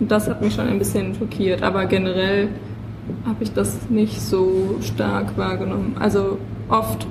Und 0.00 0.10
das 0.10 0.28
hat 0.28 0.40
mich 0.40 0.54
schon 0.54 0.66
ein 0.66 0.78
bisschen 0.78 1.14
schockiert, 1.14 1.62
aber 1.62 1.84
generell 1.86 2.48
habe 3.26 3.42
ich 3.44 3.52
das 3.52 3.76
nicht 3.90 4.20
so 4.20 4.76
stark 4.82 5.36
wahrgenommen. 5.36 5.96
Also 5.98 6.38
oft 6.68 7.06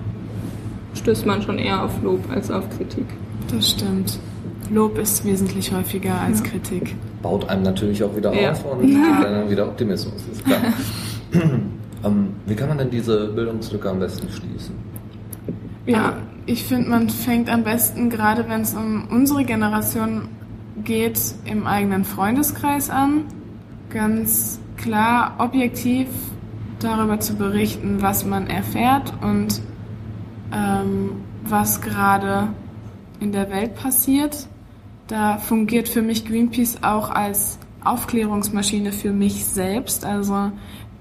stößt 0.95 1.25
man 1.25 1.41
schon 1.41 1.60
eher 1.60 1.84
auf 1.84 2.02
Lob 2.02 2.19
als 2.32 2.49
auf 2.49 2.67
Kritik. 2.75 3.06
Das 3.54 3.69
stimmt. 3.71 4.19
Lob 4.71 4.97
ist 4.97 5.23
wesentlich 5.25 5.71
häufiger 5.73 6.19
als 6.19 6.39
Ja. 6.39 6.45
Kritik. 6.47 6.95
Baut 7.21 7.47
einem 7.49 7.63
natürlich 7.63 8.04
auch 8.04 8.15
wieder 8.15 8.34
Ja. 8.34 8.52
auf 8.52 8.65
und 8.65 8.82
gibt 8.88 9.23
dann 9.23 9.49
wieder 9.49 9.67
Optimismus, 9.67 10.23
ist 10.32 10.45
klar. 10.45 10.60
ähm, 12.04 12.30
wie 12.45 12.56
kann 12.56 12.69
man 12.69 12.78
denn 12.78 12.89
diese 12.89 13.28
Bildungslücke 13.28 13.89
am 13.89 13.99
besten 13.99 14.28
schließen? 14.30 14.75
Ja, 15.86 16.13
ich 16.45 16.63
finde, 16.63 16.89
man 16.89 17.10
fängt 17.10 17.49
am 17.52 17.63
besten, 17.63 18.10
gerade 18.10 18.45
wenn 18.47 18.62
es 18.62 18.73
um 18.73 19.08
unsere 19.12 19.43
Generation 19.43 20.23
geht, 20.83 21.19
im 21.45 21.67
eigenen 21.67 22.05
Freundeskreis 22.05 22.89
an. 22.89 23.25
Ganz 23.89 24.59
klar, 24.77 25.35
objektiv 25.39 26.07
darüber 26.79 27.19
zu 27.19 27.35
berichten, 27.35 28.01
was 28.01 28.25
man 28.25 28.47
erfährt 28.47 29.13
und 29.21 29.61
ähm, 30.53 31.11
was 31.43 31.81
gerade 31.81 32.49
in 33.19 33.31
der 33.31 33.49
Welt 33.49 33.75
passiert. 33.75 34.47
Da 35.07 35.37
fungiert 35.37 35.89
für 35.89 36.01
mich 36.01 36.25
Greenpeace 36.25 36.83
auch 36.83 37.09
als 37.09 37.59
Aufklärungsmaschine 37.83 38.91
für 38.91 39.11
mich 39.11 39.45
selbst. 39.45 40.05
Also 40.05 40.51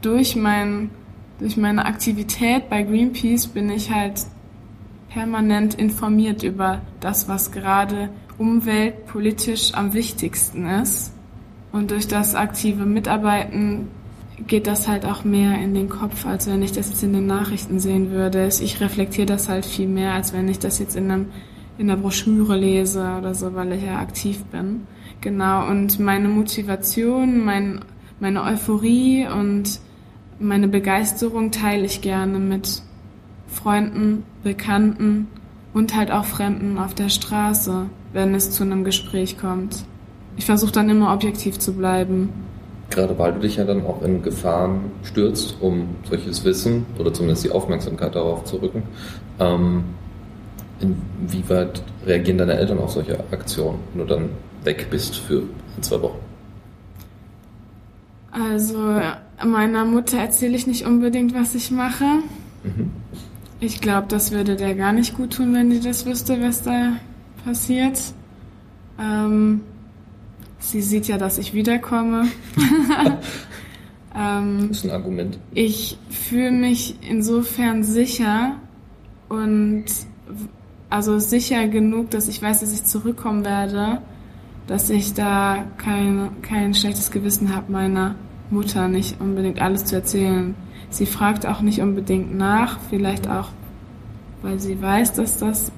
durch, 0.00 0.36
mein, 0.36 0.90
durch 1.38 1.56
meine 1.56 1.84
Aktivität 1.84 2.68
bei 2.70 2.82
Greenpeace 2.82 3.48
bin 3.48 3.70
ich 3.70 3.92
halt 3.92 4.26
permanent 5.10 5.74
informiert 5.74 6.42
über 6.42 6.80
das, 7.00 7.28
was 7.28 7.52
gerade 7.52 8.10
umweltpolitisch 8.38 9.74
am 9.74 9.92
wichtigsten 9.92 10.66
ist. 10.66 11.12
Und 11.72 11.90
durch 11.90 12.08
das 12.08 12.34
aktive 12.34 12.86
Mitarbeiten 12.86 13.88
geht 14.46 14.66
das 14.66 14.88
halt 14.88 15.04
auch 15.04 15.24
mehr 15.24 15.58
in 15.58 15.74
den 15.74 15.88
Kopf, 15.88 16.24
als 16.24 16.46
wenn 16.46 16.62
ich 16.62 16.72
das 16.72 16.88
jetzt 16.88 17.02
in 17.02 17.12
den 17.12 17.26
Nachrichten 17.26 17.80
sehen 17.80 18.10
würde. 18.10 18.46
Ich 18.46 18.80
reflektiere 18.80 19.26
das 19.26 19.48
halt 19.48 19.66
viel 19.66 19.88
mehr, 19.88 20.14
als 20.14 20.32
wenn 20.32 20.48
ich 20.48 20.58
das 20.58 20.78
jetzt 20.78 20.96
in, 20.96 21.10
einem, 21.10 21.26
in 21.76 21.90
einer 21.90 22.00
Broschüre 22.00 22.56
lese 22.56 23.16
oder 23.18 23.34
so, 23.34 23.54
weil 23.54 23.72
ich 23.72 23.82
ja 23.82 23.98
aktiv 23.98 24.44
bin. 24.44 24.86
Genau, 25.20 25.66
und 25.68 25.98
meine 25.98 26.28
Motivation, 26.28 27.44
mein, 27.44 27.80
meine 28.20 28.44
Euphorie 28.44 29.26
und 29.26 29.80
meine 30.38 30.68
Begeisterung 30.68 31.50
teile 31.50 31.84
ich 31.84 32.00
gerne 32.00 32.38
mit 32.38 32.82
Freunden, 33.48 34.22
Bekannten 34.44 35.26
und 35.74 35.96
halt 35.96 36.12
auch 36.12 36.24
Fremden 36.24 36.78
auf 36.78 36.94
der 36.94 37.08
Straße, 37.08 37.86
wenn 38.12 38.34
es 38.34 38.50
zu 38.50 38.62
einem 38.62 38.84
Gespräch 38.84 39.38
kommt. 39.38 39.84
Ich 40.36 40.46
versuche 40.46 40.72
dann 40.72 40.88
immer 40.88 41.12
objektiv 41.12 41.58
zu 41.58 41.72
bleiben. 41.74 42.30
Gerade 42.90 43.18
weil 43.18 43.32
du 43.32 43.40
dich 43.40 43.56
ja 43.56 43.64
dann 43.64 43.84
auch 43.84 44.02
in 44.02 44.22
Gefahren 44.22 44.92
stürzt, 45.02 45.56
um 45.60 45.88
solches 46.08 46.44
Wissen 46.44 46.86
oder 46.98 47.12
zumindest 47.12 47.44
die 47.44 47.50
Aufmerksamkeit 47.50 48.14
darauf 48.14 48.44
zu 48.44 48.56
rücken. 48.56 48.82
Ähm, 49.38 49.84
inwieweit 50.80 51.82
reagieren 52.06 52.38
deine 52.38 52.54
Eltern 52.54 52.78
auf 52.78 52.92
solche 52.92 53.18
Aktionen, 53.30 53.78
wenn 53.92 54.06
du 54.06 54.14
dann 54.14 54.28
weg 54.64 54.86
bist 54.90 55.16
für 55.16 55.42
ein, 55.76 55.82
zwei 55.82 56.00
Wochen? 56.00 56.18
Also 58.30 58.78
meiner 59.44 59.84
Mutter 59.84 60.18
erzähle 60.18 60.56
ich 60.56 60.66
nicht 60.66 60.86
unbedingt, 60.86 61.34
was 61.34 61.54
ich 61.54 61.70
mache. 61.70 62.04
Mhm. 62.62 62.90
Ich 63.60 63.80
glaube, 63.80 64.06
das 64.08 64.30
würde 64.30 64.56
der 64.56 64.74
gar 64.74 64.92
nicht 64.92 65.16
gut 65.16 65.34
tun, 65.34 65.54
wenn 65.54 65.70
die 65.70 65.80
das 65.80 66.06
wüsste, 66.06 66.40
was 66.40 66.62
da 66.62 66.92
passiert. 67.44 68.00
Ähm, 68.98 69.60
sie 70.58 70.82
sieht 70.82 71.08
ja, 71.08 71.18
dass 71.18 71.38
ich 71.38 71.54
wiederkomme. 71.54 72.26
ähm, 74.16 74.68
Das 74.68 74.78
ist 74.78 74.84
ein 74.84 74.90
Argument. 74.90 75.38
ich 75.54 75.98
fühle 76.10 76.50
mich 76.50 76.96
insofern 77.08 77.84
sicher 77.84 78.56
und 79.28 79.84
also 80.90 81.18
sicher 81.18 81.68
genug, 81.68 82.10
dass 82.10 82.28
ich 82.28 82.40
weiß, 82.40 82.60
dass 82.60 82.72
ich 82.72 82.84
zurückkommen 82.84 83.44
werde, 83.44 84.00
dass 84.66 84.90
ich 84.90 85.14
da 85.14 85.64
kein, 85.76 86.30
kein 86.42 86.74
schlechtes 86.74 87.10
Gewissen 87.10 87.54
habe, 87.54 87.70
meiner 87.70 88.14
Mutter 88.50 88.88
nicht 88.88 89.20
unbedingt 89.20 89.60
alles 89.60 89.84
zu 89.84 89.96
erzählen. 89.96 90.54
Sie 90.90 91.06
fragt 91.06 91.46
auch 91.46 91.60
nicht 91.60 91.80
unbedingt 91.80 92.34
nach, 92.36 92.78
vielleicht 92.88 93.28
auch, 93.28 93.48
weil 94.42 94.58
sie 94.58 94.80
weiß, 94.80 95.12
dass 95.12 95.38
das 95.38 95.70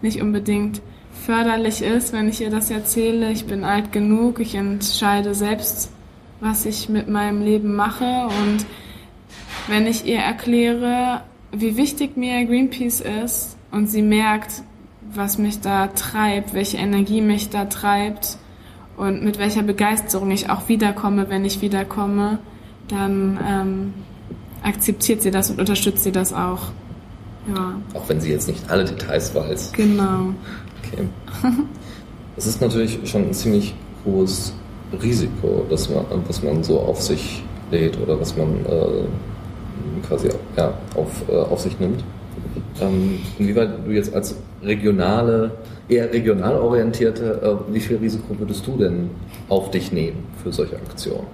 nicht 0.00 0.22
unbedingt 0.22 0.80
förderlich 1.24 1.82
ist, 1.82 2.12
wenn 2.12 2.28
ich 2.28 2.40
ihr 2.40 2.50
das 2.50 2.70
erzähle. 2.70 3.30
Ich 3.30 3.46
bin 3.46 3.64
alt 3.64 3.92
genug, 3.92 4.40
ich 4.40 4.54
entscheide 4.54 5.34
selbst, 5.34 5.90
was 6.40 6.66
ich 6.66 6.88
mit 6.88 7.08
meinem 7.08 7.42
Leben 7.42 7.74
mache 7.74 8.26
und 8.42 8.66
wenn 9.68 9.86
ich 9.86 10.04
ihr 10.04 10.18
erkläre, 10.18 11.22
wie 11.52 11.76
wichtig 11.76 12.16
mir 12.16 12.44
Greenpeace 12.44 13.00
ist 13.24 13.56
und 13.70 13.86
sie 13.88 14.02
merkt, 14.02 14.62
was 15.14 15.38
mich 15.38 15.60
da 15.60 15.86
treibt, 15.88 16.52
welche 16.54 16.76
Energie 16.76 17.20
mich 17.20 17.48
da 17.50 17.64
treibt 17.66 18.36
und 18.96 19.22
mit 19.24 19.38
welcher 19.38 19.62
Begeisterung 19.62 20.30
ich 20.32 20.50
auch 20.50 20.68
wiederkomme, 20.68 21.30
wenn 21.30 21.44
ich 21.44 21.60
wiederkomme, 21.62 22.38
dann 22.88 23.38
ähm, 23.48 23.94
akzeptiert 24.62 25.22
sie 25.22 25.30
das 25.30 25.50
und 25.50 25.60
unterstützt 25.60 26.04
sie 26.04 26.12
das 26.12 26.32
auch. 26.32 26.72
Ja, 27.54 27.74
Auch 27.94 28.08
wenn 28.08 28.20
sie 28.20 28.30
jetzt 28.30 28.48
nicht 28.48 28.70
alle 28.70 28.84
Details 28.84 29.34
weiß. 29.34 29.72
genau. 29.72 30.34
Okay. 30.92 31.08
Es 32.36 32.46
ist 32.46 32.60
natürlich 32.60 32.98
schon 33.04 33.28
ein 33.28 33.32
ziemlich 33.32 33.74
hohes 34.04 34.52
Risiko, 35.00 35.64
dass 35.70 35.88
man, 35.88 36.04
was 36.26 36.42
man 36.42 36.64
so 36.64 36.80
auf 36.80 37.00
sich 37.00 37.44
lädt 37.70 37.96
oder 38.00 38.20
was 38.20 38.36
man 38.36 38.48
äh, 38.66 40.06
quasi 40.06 40.28
ja, 40.56 40.74
auf, 40.96 41.28
äh, 41.28 41.32
auf 41.32 41.60
sich 41.60 41.78
nimmt. 41.78 42.02
Ähm, 42.80 43.20
inwieweit 43.38 43.86
du 43.86 43.92
jetzt 43.92 44.14
als 44.14 44.36
regionale, 44.62 45.52
eher 45.88 46.12
regional 46.12 46.56
orientierte, 46.56 47.40
äh, 47.68 47.72
wie 47.72 47.80
viel 47.80 47.98
Risiko 47.98 48.36
würdest 48.38 48.66
du 48.66 48.76
denn 48.76 49.10
auf 49.48 49.70
dich 49.70 49.92
nehmen 49.92 50.26
für 50.42 50.52
solche 50.52 50.76
Aktionen? 50.76 51.26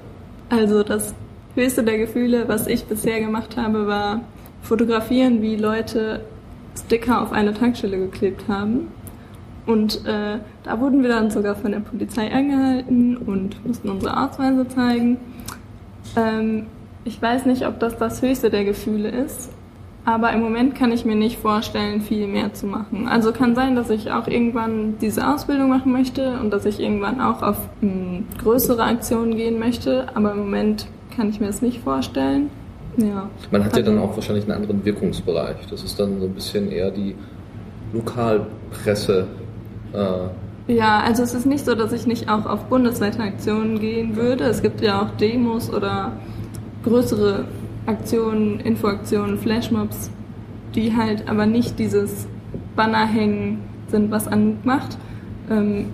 Also 0.51 0.83
das 0.83 1.15
höchste 1.55 1.83
der 1.83 1.99
Gefühle, 1.99 2.47
was 2.47 2.67
ich 2.67 2.85
bisher 2.85 3.21
gemacht 3.21 3.57
habe, 3.57 3.87
war 3.87 4.21
fotografieren, 4.63 5.41
wie 5.41 5.57
Leute 5.57 6.21
Sticker 6.79 7.23
auf 7.23 7.33
eine 7.33 7.55
Tankstelle 7.55 7.99
geklebt 7.99 8.45
haben. 8.49 8.89
Und 9.67 10.05
äh, 10.07 10.39
da 10.65 10.81
wurden 10.81 11.03
wir 11.03 11.11
dann 11.11 11.31
sogar 11.31 11.55
von 11.55 11.73
der 11.73 11.81
Polizei 11.81 12.33
angehalten 12.33 13.17
und 13.17 13.65
mussten 13.67 13.89
unsere 13.91 14.23
Ausweise 14.25 14.67
zeigen. 14.69 15.19
Ähm, 16.17 16.67
ich 17.05 17.21
weiß 17.21 17.47
nicht, 17.47 17.67
ob 17.67 17.79
das 17.79 17.97
das 17.97 18.21
höchste 18.23 18.51
der 18.51 18.65
Gefühle 18.65 19.09
ist, 19.11 19.51
aber 20.05 20.33
im 20.33 20.41
Moment 20.41 20.75
kann 20.75 20.93
ich 20.93 21.05
mir 21.05 21.15
nicht 21.15 21.39
vorstellen, 21.39 22.01
viel 22.01 22.27
mehr 22.27 22.53
zu 22.53 22.67
machen. 22.67 23.07
Also 23.07 23.33
kann 23.33 23.55
sein, 23.55 23.77
dass 23.77 23.91
ich 23.91 24.11
auch 24.11 24.27
irgendwann 24.27 24.95
diese 25.01 25.27
Ausbildung 25.29 25.69
machen 25.69 25.93
möchte 25.93 26.39
und 26.41 26.51
dass 26.53 26.65
ich 26.65 26.81
irgendwann 26.81 27.21
auch 27.21 27.43
auf 27.43 27.59
mh, 27.81 28.23
größere 28.43 28.83
Aktionen 28.83 29.37
gehen 29.37 29.59
möchte, 29.59 30.07
aber 30.15 30.33
im 30.33 30.39
Moment 30.41 30.87
kann 31.15 31.29
ich 31.29 31.39
mir 31.39 31.47
das 31.47 31.63
nicht 31.63 31.81
vorstellen. 31.81 32.51
Ja. 32.97 33.29
Man 33.51 33.65
hat 33.65 33.73
ja 33.77 33.83
Also- 33.83 33.93
dann 33.93 34.01
auch 34.01 34.15
wahrscheinlich 34.17 34.45
einen 34.45 34.63
anderen 34.63 34.85
Wirkungsbereich. 34.85 35.57
Das 35.71 35.85
ist 35.85 36.01
dann 36.01 36.19
so 36.19 36.27
ein 36.27 36.35
bisschen 36.35 36.71
eher 36.73 36.91
die 36.91 37.15
Lokalpresse. 37.93 39.27
Äh, 39.93 40.73
Ja, 40.73 41.01
also 41.01 41.23
es 41.23 41.35
ist 41.35 41.47
nicht 41.47 41.65
so, 41.65 41.75
dass 41.75 41.93
ich 41.93 42.07
nicht 42.07 42.29
auch 42.29 42.47
auf 42.47 42.65
bundesweite 42.67 43.21
Aktionen 43.23 43.81
gehen 43.81 44.15
würde. 44.17 44.45
Es 44.45 44.63
gibt 44.63 44.81
ja 44.83 45.03
auch 45.03 45.11
Demos 45.17 45.73
oder 45.73 46.13
größere 46.85 47.45
Aktionen, 47.87 48.61
Infoaktionen, 48.61 49.39
Flashmobs, 49.39 50.11
die 50.75 50.95
halt 50.97 51.29
aber 51.29 51.47
nicht 51.47 51.79
dieses 51.79 52.29
Banner 52.77 53.07
hängen 53.07 53.59
sind, 53.89 54.11
was 54.11 54.29
Anouk 54.29 54.65
macht. 54.65 54.97
Ähm, 55.51 55.87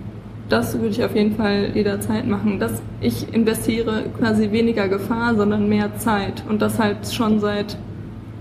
das 0.49 0.75
würde 0.75 0.89
ich 0.89 1.03
auf 1.03 1.15
jeden 1.15 1.35
Fall 1.35 1.71
jederzeit 1.73 2.27
machen. 2.27 2.59
Dass 2.59 2.81
ich 3.01 3.33
investiere 3.33 4.03
quasi 4.17 4.51
weniger 4.51 4.87
Gefahr, 4.87 5.35
sondern 5.35 5.67
mehr 5.67 5.97
Zeit. 5.97 6.43
Und 6.47 6.61
das 6.61 6.79
halt 6.79 7.11
schon 7.11 7.39
seit 7.39 7.77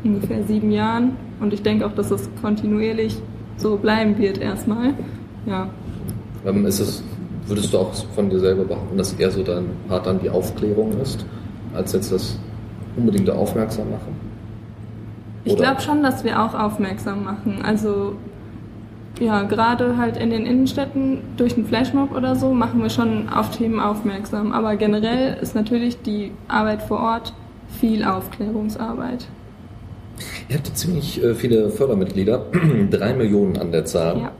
ungefähr 0.05 0.43
sieben 0.45 0.71
Jahren. 0.71 1.17
Und 1.41 1.53
ich 1.53 1.63
denke 1.63 1.87
auch, 1.87 1.93
dass 1.93 2.11
das 2.11 2.29
kontinuierlich 2.43 3.17
so 3.57 3.77
bleiben 3.77 4.19
wird 4.19 4.39
erstmal. 4.39 4.95
Ja. 5.47 5.69
Ähm, 6.45 6.67
Ist 6.67 6.81
es, 6.81 7.03
würdest 7.47 7.73
du 7.73 7.79
auch 7.79 7.93
von 8.15 8.29
dir 8.31 8.39
selber 8.41 8.65
behaupten, 8.65 8.99
dass 8.99 9.13
eher 9.15 9.31
so 9.31 9.43
dein 9.43 9.67
Part 9.89 10.07
dann 10.07 10.21
die 10.21 10.31
Aufklärung 10.31 11.01
ist, 11.01 11.25
als 11.75 11.93
jetzt 11.93 12.13
das 12.13 12.39
unbedingte 12.97 13.35
Aufmerksam 13.35 13.91
machen? 13.91 14.15
Ich 15.45 15.53
Oder- 15.53 15.63
glaube 15.63 15.81
schon, 15.81 16.03
dass 16.03 16.25
wir 16.25 16.43
auch 16.43 16.55
aufmerksam 16.55 17.25
machen. 17.25 17.61
Also 17.65 18.15
ja, 19.21 19.45
gerade 19.45 19.97
halt 19.97 20.17
in 20.19 20.31
den 20.31 20.45
Innenstädten 20.45 21.19
durch 21.37 21.57
einen 21.57 21.67
Flashmob 21.67 22.15
oder 22.15 22.35
so 22.37 22.53
machen 22.53 22.83
wir 22.83 22.91
schon 22.91 23.29
auf 23.29 23.51
Themen 23.51 23.81
aufmerksam. 23.81 24.53
Aber 24.53 24.77
generell 24.77 25.39
ist 25.41 25.55
natürlich 25.55 26.03
die 26.03 26.33
Arbeit 26.49 26.83
vor 26.83 26.99
Ort 27.01 27.33
viel 27.81 28.05
Aufklärungsarbeit. 28.05 29.27
Ihr 30.49 30.57
habt 30.57 30.77
ziemlich 30.77 31.23
äh, 31.23 31.35
viele 31.35 31.71
Fördermitglieder, 31.71 32.47
drei 32.91 33.15
Millionen 33.15 33.57
an 33.57 33.73
der 33.73 33.85
Zahl. 33.85 34.19
Ja. 34.19 34.31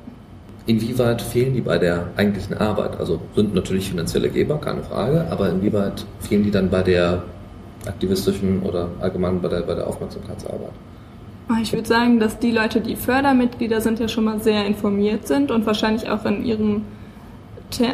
Inwieweit 0.67 1.23
fehlen 1.23 1.55
die 1.55 1.61
bei 1.61 1.79
der 1.79 2.09
eigentlichen 2.17 2.59
Arbeit? 2.59 2.99
Also 2.99 3.21
sind 3.37 3.55
natürlich 3.55 3.89
finanzielle 3.89 4.29
Geber, 4.29 4.59
keine 4.59 4.83
Frage, 4.83 5.27
aber 5.31 5.49
inwieweit 5.49 6.05
fehlen 6.21 6.43
die 6.43 6.51
dann 6.51 6.71
bei 6.71 6.83
der 6.83 7.23
aktivistischen 7.87 8.63
oder 8.63 8.89
allgemein 9.01 9.41
bei 9.41 9.49
der, 9.49 9.61
bei 9.61 9.75
der 9.75 9.87
Aufmerksamkeitsarbeit? 9.87 10.73
Aber 11.49 11.61
Ich 11.61 11.73
würde 11.73 11.87
sagen, 11.87 12.19
dass 12.19 12.41
die 12.41 12.51
Leute, 12.51 12.81
die 12.81 12.97
Fördermitglieder 12.97 13.81
sind, 13.81 14.01
ja 14.01 14.09
schon 14.09 14.25
mal 14.25 14.41
sehr 14.41 14.67
informiert 14.67 15.29
sind 15.29 15.53
und 15.53 15.67
wahrscheinlich 15.67 16.11
auch 16.11 16.25
in 16.25 16.45
ihrem 16.45 16.83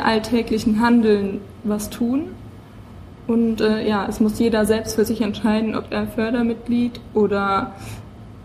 alltäglichen 0.05 0.81
Handeln 0.81 1.41
was 1.64 1.91
tun. 1.91 2.29
Und 3.27 3.61
äh, 3.61 3.87
ja, 3.87 4.07
es 4.09 4.20
muss 4.20 4.39
jeder 4.39 4.64
selbst 4.64 4.97
für 4.97 5.05
sich 5.05 5.20
entscheiden, 5.20 5.75
ob 5.77 5.93
er 5.93 6.07
Fördermitglied 6.07 7.01
oder 7.14 7.73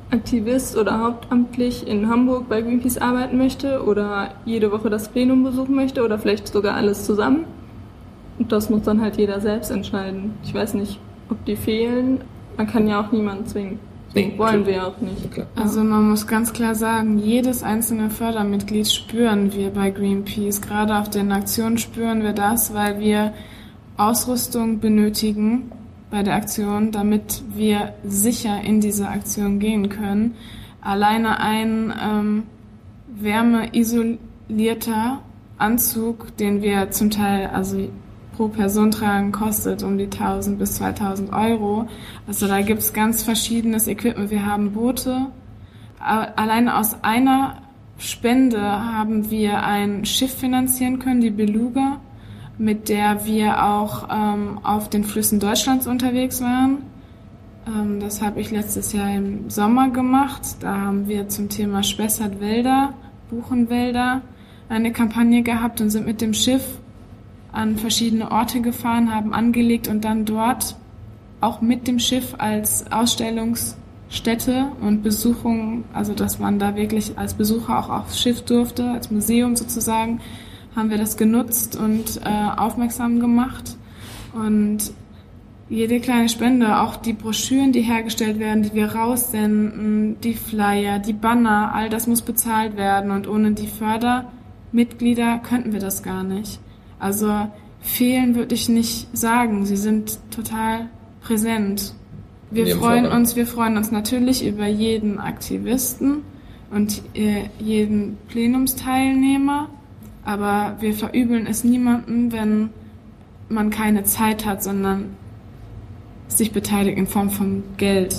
Aktivist 0.10 0.78
oder 0.78 0.99
hauptamtlich 0.99 1.86
in 1.86 2.10
Hamburg 2.10 2.47
bei 2.47 2.62
Greenpeace 2.62 2.97
arbeiten 2.97 3.38
möchte 3.38 3.84
oder 3.84 4.30
jede 4.45 4.72
Woche 4.72 4.89
das 4.89 5.10
Plenum 5.10 5.43
besuchen 5.43 5.76
möchte 5.76 6.03
oder 6.03 6.18
vielleicht 6.18 6.47
sogar 6.47 6.76
alles 6.76 7.05
zusammen. 7.05 7.45
Und 8.39 8.51
das 8.51 8.70
muss 8.70 8.84
dann 8.84 9.01
halt 9.01 9.18
jeder 9.18 9.41
selbst 9.41 9.70
entscheiden. 9.70 10.34
Ich 10.43 10.53
weiß 10.53 10.76
nicht, 10.76 10.99
ob 11.30 11.43
die 11.45 11.55
fehlen. 11.55 12.22
Man 12.55 12.68
kann 12.68 12.88
ja 12.88 13.01
auch 13.01 13.12
niemanden 13.12 13.47
zwingen. 13.47 13.80
So 14.14 14.20
nee, 14.20 14.34
wollen 14.38 14.66
wir 14.66 14.88
auch 14.88 14.97
nicht. 15.01 15.32
Klar. 15.32 15.47
Also 15.55 15.84
man 15.84 16.10
muss 16.10 16.26
ganz 16.26 16.53
klar 16.53 16.76
sagen, 16.76 17.20
jedes 17.20 17.62
einzelne 17.64 18.10
Fördermitglied 18.10 18.89
spüren 18.89 19.51
wir 19.53 19.72
bei 19.72 19.89
Greenpeace. 19.89 20.62
Gerade 20.62 20.97
auf 20.97 21.10
den 21.10 21.32
Aktionen 21.34 21.78
spüren 21.78 22.24
wir 22.24 22.32
das, 22.32 22.74
weil 22.74 22.99
wir 22.99 23.34
Ausrüstung 23.97 24.80
benötigen 24.80 25.72
bei 26.10 26.24
der 26.24 26.36
Aktion, 26.36 26.91
damit 26.91 27.43
wir 27.53 27.93
sicher 28.03 28.62
in 28.62 28.80
diese 28.80 29.10
Aktion 29.10 29.60
gehen 29.60 29.89
können. 29.89 30.36
Alleine 30.82 31.39
ein 31.39 31.93
ähm, 32.01 32.43
wärmeisolierter 33.08 35.22
Anzug, 35.58 36.38
den 36.38 36.62
wir 36.62 36.91
zum 36.91 37.10
Teil 37.10 37.47
also 37.47 37.89
pro 38.36 38.47
Person 38.47 38.91
tragen, 38.91 39.32
kostet 39.32 39.84
um 39.84 39.97
die 39.97 40.05
1000 40.05 40.60
bis 40.60 40.76
2000 40.76 41.34
Euro. 41.34 41.88
Also 42.28 42.47
da 42.47 42.62
gibt's 42.62 42.93
ganz 42.93 43.24
verschiedenes 43.24 43.88
Equipment. 43.88 44.30
Wir 44.30 44.45
haben 44.45 44.74
Boote. 44.74 45.28
Alleine 45.99 46.78
aus 46.78 47.03
einer 47.03 47.64
Spende 47.97 48.62
haben 48.62 49.32
wir 49.32 49.64
ein 49.64 50.05
Schiff 50.05 50.36
finanzieren 50.36 50.99
können, 50.99 51.22
die 51.22 51.32
Beluga 51.32 51.99
mit 52.58 52.89
der 52.89 53.26
wir 53.26 53.64
auch 53.66 54.08
ähm, 54.12 54.60
auf 54.64 54.89
den 54.89 55.03
Flüssen 55.03 55.39
Deutschlands 55.39 55.88
unterwegs 55.88 56.41
waren. 56.41 56.80
Ähm, 57.68 57.99
das 57.99 58.22
habe 58.22 58.39
ich 58.39 58.51
letztes 58.51 58.93
Jahr 58.93 59.14
im 59.14 59.49
Sommer 59.49 59.89
gemacht. 59.89 60.41
Da 60.60 60.76
haben 60.78 61.08
wir 61.08 61.28
zum 61.28 61.49
Thema 61.49 61.84
Spessartwälder, 61.84 62.93
Buchenwälder 63.30 64.22
eine 64.70 64.91
Kampagne 64.91 65.43
gehabt 65.43 65.82
und 65.82 65.89
sind 65.89 66.05
mit 66.05 66.22
dem 66.22 66.34
Schiff 66.34 66.64
an 67.51 67.78
verschiedene 67.78 68.32
Orte 68.32 68.62
gefahren, 68.62 69.14
haben 69.14 69.34
angelegt 69.34 69.88
und 69.88 70.03
dann 70.03 70.26
dort 70.26 70.76
auch 71.39 71.62
mit 71.62 71.88
dem 71.88 71.99
Schiff 71.99 72.36
als 72.38 72.91
Ausstellungsstätte 72.91 74.72
und 74.82 75.03
Besuchung, 75.03 75.86
also 75.93 76.14
dass 76.14 76.39
man 76.39 76.60
da 76.60 76.76
wirklich 76.76 77.18
als 77.18 77.36
Besucher 77.36 77.80
auch 77.80 77.89
aufs 77.89 78.20
Schiff 78.20 78.41
durfte, 78.41 78.89
als 78.89 79.12
Museum 79.12 79.55
sozusagen, 79.55 80.20
haben 80.78 80.90
wir 80.92 80.98
das 80.98 81.18
genutzt 81.18 81.76
und 81.76 82.22
äh, 82.24 82.30
aufmerksam 82.56 83.20
gemacht. 83.20 83.76
Und 84.34 84.94
jede 85.70 86.00
kleine 86.00 86.30
Spende, 86.30 86.80
auch 86.80 86.96
die 86.96 87.14
Broschüren, 87.14 87.74
die 87.74 87.82
hergestellt 87.82 88.40
werden, 88.40 88.64
die 88.64 88.74
wir 88.74 88.96
raussenden, 88.96 90.22
die 90.22 90.36
Flyer, 90.36 91.00
die 91.00 91.14
Banner, 91.14 91.74
all 91.74 91.90
das 91.90 92.08
muss 92.08 92.22
bezahlt 92.22 92.78
werden. 92.78 93.12
Und 93.12 93.28
ohne 93.28 93.52
die 93.52 93.68
Fördermitglieder 93.68 95.40
könnten 95.40 95.74
wir 95.74 95.82
das 95.82 96.04
gar 96.04 96.24
nicht. 96.24 96.60
Also 97.00 97.48
fehlen 97.82 98.36
würde 98.36 98.56
ich 98.56 98.70
nicht 98.70 99.10
sagen. 99.18 99.66
Sie 99.66 99.76
sind 99.76 100.20
total 100.32 100.90
präsent. 101.22 101.94
Wir 102.50 102.78
freuen 102.78 103.06
uns, 103.08 103.36
wir 103.36 103.46
freuen 103.46 103.76
uns 103.76 103.92
natürlich 103.92 104.48
über 104.48 104.68
jeden 104.68 105.20
Aktivisten 105.20 106.22
und 106.72 107.02
äh, 107.14 107.50
jeden 107.60 108.18
Plenumsteilnehmer. 108.30 109.70
Aber 110.28 110.76
wir 110.82 110.94
verübeln 110.94 111.48
es 111.48 111.64
niemandem, 111.64 112.34
wenn 112.34 112.70
man 113.48 113.70
keine 113.70 114.04
Zeit 114.04 114.46
hat, 114.46 114.62
sondern 114.62 115.16
sich 116.28 116.52
beteiligt 116.52 116.98
in 116.98 117.08
Form 117.08 117.30
von 117.30 117.64
Geld. 117.78 118.14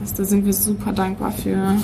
Das, 0.00 0.14
da 0.14 0.24
sind 0.24 0.46
wir 0.46 0.54
super 0.54 0.92
dankbar 0.92 1.32
für. 1.32 1.76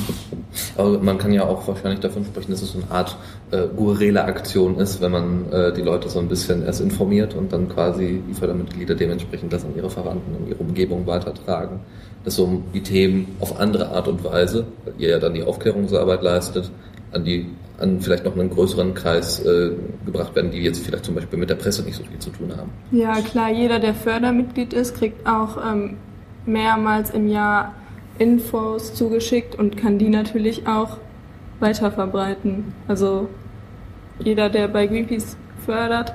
Aber 0.78 0.98
man 1.00 1.18
kann 1.18 1.34
ja 1.34 1.44
auch 1.44 1.68
wahrscheinlich 1.68 2.00
davon 2.00 2.24
sprechen, 2.24 2.52
dass 2.52 2.62
es 2.62 2.72
so 2.72 2.78
eine 2.78 2.90
Art 2.90 3.18
äh, 3.50 3.66
gurrele 3.76 4.24
Aktion 4.24 4.78
ist, 4.78 5.02
wenn 5.02 5.12
man 5.12 5.52
äh, 5.52 5.74
die 5.74 5.82
Leute 5.82 6.08
so 6.08 6.20
ein 6.20 6.28
bisschen 6.28 6.64
erst 6.64 6.80
informiert 6.80 7.34
und 7.34 7.52
dann 7.52 7.68
quasi 7.68 8.22
die 8.26 8.32
Fördermitglieder 8.32 8.94
dementsprechend 8.94 9.52
das 9.52 9.66
an 9.66 9.76
ihre 9.76 9.90
Verwandten 9.90 10.36
und 10.36 10.48
ihre 10.48 10.58
Umgebung 10.58 11.06
weitertragen. 11.06 11.80
Dass 12.24 12.36
so 12.36 12.62
die 12.72 12.82
Themen 12.82 13.36
auf 13.40 13.60
andere 13.60 13.90
Art 13.90 14.08
und 14.08 14.24
Weise, 14.24 14.64
weil 14.86 14.94
ihr 14.96 15.10
ja 15.10 15.18
dann 15.18 15.34
die 15.34 15.44
Aufklärungsarbeit 15.44 16.22
leistet, 16.22 16.70
an 17.12 17.24
die 17.24 17.46
an 17.80 18.00
vielleicht 18.00 18.24
noch 18.24 18.36
einen 18.36 18.50
größeren 18.50 18.94
Kreis 18.94 19.40
äh, 19.44 19.70
gebracht 20.04 20.34
werden, 20.34 20.50
die 20.50 20.58
jetzt 20.58 20.84
vielleicht 20.84 21.04
zum 21.04 21.14
Beispiel 21.14 21.38
mit 21.38 21.48
der 21.48 21.54
Presse 21.54 21.82
nicht 21.82 21.96
so 21.96 22.04
viel 22.04 22.18
zu 22.18 22.30
tun 22.30 22.52
haben. 22.56 22.70
Ja, 22.90 23.20
klar, 23.22 23.50
jeder, 23.50 23.78
der 23.78 23.94
Fördermitglied 23.94 24.72
ist, 24.74 24.96
kriegt 24.96 25.26
auch 25.26 25.56
ähm, 25.56 25.96
mehrmals 26.44 27.10
im 27.10 27.28
Jahr 27.28 27.74
Infos 28.18 28.92
zugeschickt 28.92 29.58
und 29.58 29.78
kann 29.78 29.98
die 29.98 30.10
natürlich 30.10 30.66
auch 30.66 30.98
weiterverbreiten. 31.58 32.74
Also 32.86 33.28
jeder, 34.22 34.50
der 34.50 34.68
bei 34.68 34.86
Greenpeace 34.86 35.36
fördert, 35.64 36.12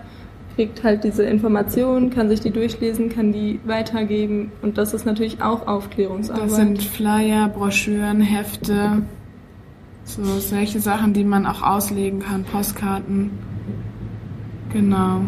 kriegt 0.56 0.84
halt 0.84 1.04
diese 1.04 1.24
Informationen, 1.24 2.12
kann 2.12 2.30
sich 2.30 2.41
die 2.41 2.52
durchlesen, 2.52 3.10
kann 3.10 3.34
die 3.34 3.60
weitergeben 3.66 4.52
und 4.62 4.78
das 4.78 4.93
ist 4.93 5.06
natürlich 5.06 5.41
auch 5.41 5.68
Aufklärungsarbeit. 5.68 6.46
Das 6.46 6.56
sind 6.56 6.84
Flyer, 6.84 7.50
Broschüren, 7.50 8.22
Hefte, 8.22 9.02
so 10.06 10.24
solche 10.39 10.80
Sachen, 10.80 11.14
die 11.14 11.24
man 11.24 11.45
auch 11.45 11.62
auslegen 11.62 12.20
kann, 12.20 12.43
Postkarten. 12.43 13.32
Genau. 14.72 15.22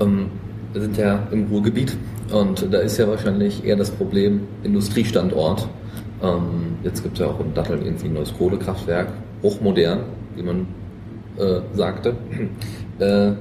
Ähm, 0.00 0.26
wir 0.72 0.82
sind 0.82 0.96
ja 0.96 1.26
im 1.30 1.46
Ruhrgebiet 1.46 1.96
und 2.32 2.72
da 2.72 2.78
ist 2.78 2.98
ja 2.98 3.08
wahrscheinlich 3.08 3.64
eher 3.64 3.76
das 3.76 3.90
Problem 3.90 4.42
Industriestandort. 4.62 5.68
Ähm, 6.22 6.76
jetzt 6.82 7.02
gibt 7.02 7.14
es 7.14 7.20
ja 7.20 7.26
auch 7.26 7.40
in 7.40 7.54
Datteln 7.54 7.82
irgendwie 7.82 8.06
ein 8.06 8.14
neues 8.14 8.34
Kohlekraftwerk, 8.36 9.12
hochmodern, 9.42 10.00
wie 10.34 10.42
man 10.42 10.66
äh, 11.38 11.60
sagte. 11.74 12.16
Äh, 12.98 13.34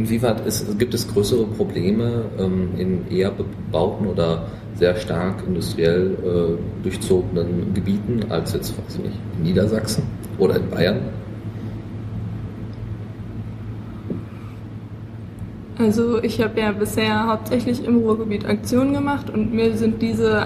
inwieweit 0.00 0.46
ist, 0.46 0.78
gibt 0.78 0.94
es 0.94 1.06
größere 1.06 1.44
Probleme 1.44 2.24
ähm, 2.38 2.70
in 2.78 3.10
eher 3.10 3.30
bebauten 3.30 4.06
oder 4.06 4.46
sehr 4.74 4.96
stark 4.96 5.44
industriell 5.46 6.16
äh, 6.24 6.82
durchzogenen 6.82 7.74
Gebieten 7.74 8.24
als 8.30 8.54
jetzt, 8.54 8.76
weiß 8.78 8.96
ich 8.96 9.04
nicht, 9.04 9.18
in 9.36 9.42
Niedersachsen 9.42 10.04
oder 10.38 10.56
in 10.56 10.70
Bayern? 10.70 11.00
Also 15.78 16.22
ich 16.22 16.40
habe 16.42 16.60
ja 16.60 16.72
bisher 16.72 17.26
hauptsächlich 17.26 17.84
im 17.84 17.96
Ruhrgebiet 17.98 18.44
Aktionen 18.44 18.92
gemacht 18.92 19.30
und 19.30 19.54
mir 19.54 19.76
sind 19.76 20.02
diese, 20.02 20.44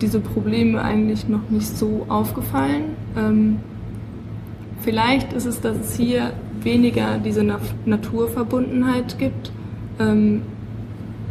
diese 0.00 0.20
Probleme 0.20 0.80
eigentlich 0.82 1.28
noch 1.28 1.48
nicht 1.50 1.76
so 1.76 2.06
aufgefallen. 2.08 2.96
Ähm, 3.16 3.58
vielleicht 4.80 5.32
ist 5.34 5.46
es, 5.46 5.60
dass 5.60 5.76
es 5.76 5.94
hier 5.96 6.32
weniger 6.64 7.18
diese 7.18 7.44
Na 7.44 7.58
Naturverbundenheit 7.86 9.18
gibt, 9.18 9.52
ähm, 9.98 10.42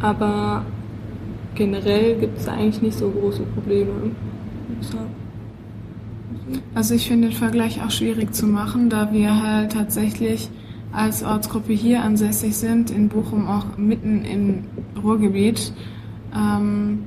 aber 0.00 0.64
generell 1.54 2.16
gibt 2.18 2.38
es 2.38 2.48
eigentlich 2.48 2.82
nicht 2.82 2.98
so 2.98 3.10
große 3.10 3.42
Probleme. 3.42 3.90
Also 6.74 6.94
ich 6.94 7.06
finde 7.06 7.28
den 7.28 7.36
Vergleich 7.36 7.82
auch 7.82 7.90
schwierig 7.90 8.34
zu 8.34 8.46
machen, 8.46 8.88
da 8.88 9.12
wir 9.12 9.42
halt 9.42 9.72
tatsächlich 9.72 10.48
als 10.92 11.22
Ortsgruppe 11.22 11.72
hier 11.72 12.02
ansässig 12.02 12.56
sind, 12.56 12.90
in 12.90 13.08
Bochum 13.08 13.46
auch 13.46 13.76
mitten 13.76 14.24
im 14.24 14.64
Ruhrgebiet. 15.02 15.72
Ähm, 16.34 17.04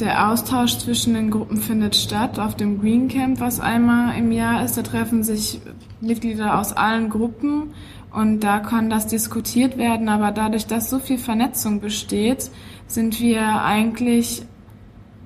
der 0.00 0.30
Austausch 0.30 0.78
zwischen 0.78 1.14
den 1.14 1.30
Gruppen 1.30 1.58
findet 1.58 1.94
statt 1.94 2.38
auf 2.38 2.56
dem 2.56 2.80
Green 2.80 3.08
Camp, 3.08 3.40
was 3.40 3.60
einmal 3.60 4.16
im 4.18 4.32
Jahr 4.32 4.64
ist. 4.64 4.76
Da 4.76 4.82
treffen 4.82 5.22
sich 5.22 5.60
Mitglieder 6.00 6.58
aus 6.58 6.72
allen 6.72 7.10
Gruppen 7.10 7.74
und 8.12 8.40
da 8.40 8.60
kann 8.60 8.90
das 8.90 9.06
diskutiert 9.06 9.76
werden. 9.78 10.08
Aber 10.08 10.32
dadurch, 10.32 10.66
dass 10.66 10.90
so 10.90 10.98
viel 10.98 11.18
Vernetzung 11.18 11.80
besteht, 11.80 12.50
sind 12.86 13.20
wir 13.20 13.62
eigentlich, 13.62 14.42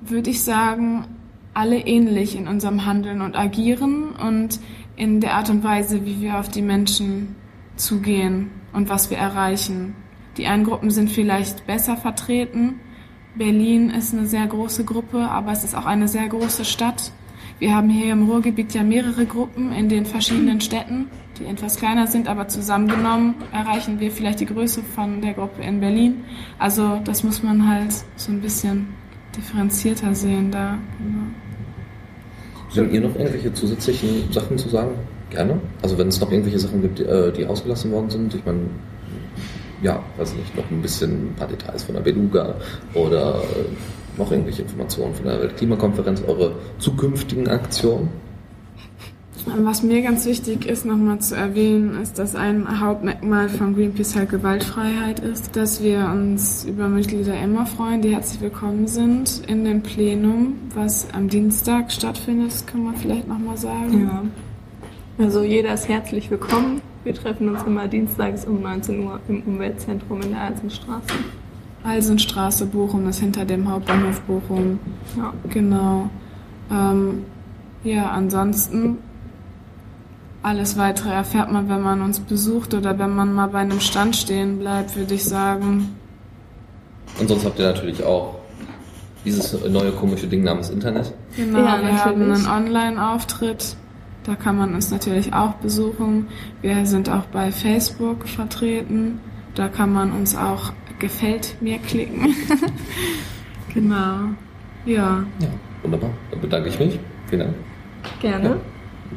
würde 0.01 0.31
ich 0.31 0.43
sagen, 0.43 1.07
alle 1.55 1.79
ähnlich 1.79 2.37
in 2.37 2.47
unserem 2.47 2.87
Handeln 2.87 3.21
und 3.21 3.37
Agieren 3.37 4.13
und 4.13 4.61
in 4.97 5.21
der 5.21 5.35
Art 5.35 5.51
und 5.51 5.65
Weise, 5.65 6.05
wie 6.05 6.21
wir 6.21 6.39
auf 6.39 6.49
die 6.49 6.63
Menschen 6.63 7.37
zugehen 7.77 8.51
und 8.73 8.89
was 8.89 9.11
wir 9.11 9.19
erreichen. 9.19 9.95
Die 10.37 10.47
einen 10.47 10.65
Gruppen 10.65 10.91
sind 10.91 11.11
vielleicht 11.11 11.67
besser 11.67 11.97
vertreten. 11.97 12.81
Berlin 13.39 13.91
ist 13.91 14.13
eine 14.13 14.27
sehr 14.27 14.47
große 14.47 14.85
Gruppe, 14.85 15.19
aber 15.19 15.53
es 15.53 15.63
ist 15.65 15.77
auch 15.77 15.87
eine 15.87 16.09
sehr 16.09 16.29
große 16.29 16.65
Stadt. 16.65 17.13
Wir 17.61 17.75
haben 17.75 17.89
hier 17.89 18.13
im 18.13 18.29
Ruhrgebiet 18.29 18.75
ja 18.75 18.83
mehrere 18.83 19.27
Gruppen 19.27 19.73
in 19.73 19.89
den 19.89 20.07
verschiedenen 20.07 20.61
Städten, 20.61 21.07
die 21.39 21.47
etwas 21.47 21.77
kleiner 21.77 22.07
sind, 22.07 22.29
aber 22.29 22.49
zusammengenommen 22.49 23.35
erreichen 23.53 24.01
wir 24.01 24.11
vielleicht 24.11 24.41
die 24.41 24.47
Größe 24.47 24.83
von 24.83 25.21
der 25.21 25.35
Gruppe 25.35 25.63
in 25.63 25.81
Berlin. 25.81 26.25
Also 26.59 27.01
das 27.05 27.25
muss 27.25 27.43
man 27.43 27.69
halt 27.69 27.95
so 28.17 28.33
ein 28.33 28.41
bisschen 28.41 28.89
differenzierter 29.37 30.15
sehen 30.15 30.51
da. 30.51 30.79
Genau. 30.99 32.85
Habt 32.85 32.93
ihr 32.93 33.01
noch 33.01 33.15
irgendwelche 33.17 33.53
zusätzlichen 33.55 34.33
Sachen 34.33 34.59
zu 34.59 34.69
sagen? 34.69 34.91
Gerne. 35.31 35.61
Also 35.83 35.97
wenn 35.99 36.09
es 36.09 36.21
noch 36.21 36.31
irgendwelche 36.31 36.59
Sachen 36.59 36.83
gibt, 36.83 36.99
die, 36.99 37.05
äh, 37.05 37.33
die 37.33 37.47
ausgelassen 37.47 37.93
worden 37.93 38.11
sind, 38.11 38.35
ich 38.35 38.45
meine, 38.45 38.61
ja, 39.83 40.03
weiß 40.17 40.35
nicht, 40.35 40.57
noch 40.57 40.71
ein 40.71 40.83
bisschen 40.83 41.31
ein 41.31 41.35
paar 41.37 41.49
Details 41.49 41.85
von 41.85 41.95
der 41.95 42.03
Beluga 42.03 42.55
oder 42.95 43.37
äh, 43.37 44.19
noch 44.19 44.31
irgendwelche 44.31 44.63
Informationen 44.63 45.15
von 45.15 45.27
der 45.27 45.41
Weltklimakonferenz, 45.41 46.23
eure 46.27 46.53
zukünftigen 46.79 47.49
Aktionen? 47.49 48.09
Was 49.57 49.83
mir 49.83 50.03
ganz 50.03 50.27
wichtig 50.27 50.67
ist, 50.67 50.85
nochmal 50.85 51.21
zu 51.21 51.35
erwähnen, 51.35 52.03
ist, 52.03 52.19
dass 52.19 52.35
ein 52.35 52.81
Hauptmerkmal 52.81 53.49
von 53.49 53.75
Greenpeace 53.75 54.17
halt 54.17 54.31
Gewaltfreiheit 54.31 55.21
ist, 55.21 55.57
dass 55.57 55.83
wir 55.83 56.11
uns 56.13 56.65
über 56.65 56.89
Mitglieder 56.89 57.41
immer 57.41 57.65
freuen, 57.65 58.03
die 58.03 58.11
herzlich 58.11 58.41
willkommen 58.41 58.89
sind 58.89 59.43
in 59.47 59.65
dem 59.65 59.83
Plenum, 59.83 60.55
was 60.75 61.07
am 61.15 61.29
Dienstag 61.29 61.91
stattfindet, 61.93 62.67
kann 62.67 62.85
man 62.85 62.97
vielleicht 62.97 63.27
nochmal 63.27 63.57
sagen. 63.57 64.11
Ja. 65.19 65.25
Also 65.25 65.43
jeder 65.43 65.73
ist 65.75 65.89
herzlich 65.89 66.31
willkommen. 66.31 66.83
Wir 67.09 67.15
treffen 67.15 67.49
uns 67.49 67.63
immer 67.63 67.89
dienstags 67.89 68.45
um 68.45 68.61
19 68.61 69.07
Uhr 69.07 69.19
im 69.29 69.43
Umweltzentrum 69.45 70.21
in 70.21 70.33
der 70.33 70.43
Eisenstraße. 70.43 71.07
Eisenstraße 71.83 72.67
Bochum 72.67 73.09
ist 73.09 73.21
hinter 73.21 73.47
dem 73.47 73.67
Hauptbahnhof 73.67 74.21
Bochum. 74.27 74.79
Ja. 75.17 75.33
Genau. 75.49 76.11
Ähm, 76.71 77.25
ja, 77.83 78.11
ansonsten 78.11 78.99
alles 80.43 80.77
weitere 80.77 81.09
erfährt 81.09 81.51
man, 81.51 81.71
wenn 81.71 81.81
man 81.81 82.03
uns 82.03 82.21
besucht 82.21 82.75
oder 82.75 82.99
wenn 82.99 83.17
man 83.17 83.33
mal 83.33 83.47
bei 83.47 83.61
einem 83.61 83.81
Stand 83.81 84.15
stehen 84.15 84.59
bleibt, 84.59 84.95
würde 84.95 85.15
ich 85.15 85.25
sagen. 85.25 85.97
Und 87.19 87.27
sonst 87.27 87.47
habt 87.47 87.59
ihr 87.59 87.69
natürlich 87.69 88.05
auch 88.05 88.35
dieses 89.25 89.57
neue 89.67 89.93
komische 89.93 90.27
Ding 90.27 90.43
namens 90.43 90.69
Internet. 90.69 91.15
Genau, 91.37 91.61
Ja, 91.61 91.81
wir 91.81 92.05
haben 92.05 92.19
natürlich. 92.29 92.47
einen 92.47 92.67
Online-Auftritt. 92.67 93.77
Da 94.29 94.35
kann 94.35 94.59
man 94.59 94.75
uns 94.75 94.91
natürlich 94.91 95.33
auch 95.33 95.55
besuchen. 95.55 96.27
Wir 96.61 96.85
sind 96.85 97.09
auch 97.09 97.25
bei 97.33 97.51
Facebook 97.51 98.29
vertreten. 98.29 99.21
Da 99.55 99.69
kann 99.69 99.91
man 99.91 100.13
uns 100.13 100.37
auch 100.37 100.75
gefällt 100.99 101.57
mir 101.63 101.79
klicken. 101.79 102.35
genau. 103.73 104.35
Ja. 104.85 105.25
Ja, 105.41 105.49
wunderbar. 105.83 106.11
Dann 106.31 106.41
bedanke 106.43 106.69
ich 106.69 106.79
mich. 106.79 107.01
Vielen 107.29 107.41
Dank. 107.41 107.55
Gerne. 108.21 108.49
Ja. 108.51 108.57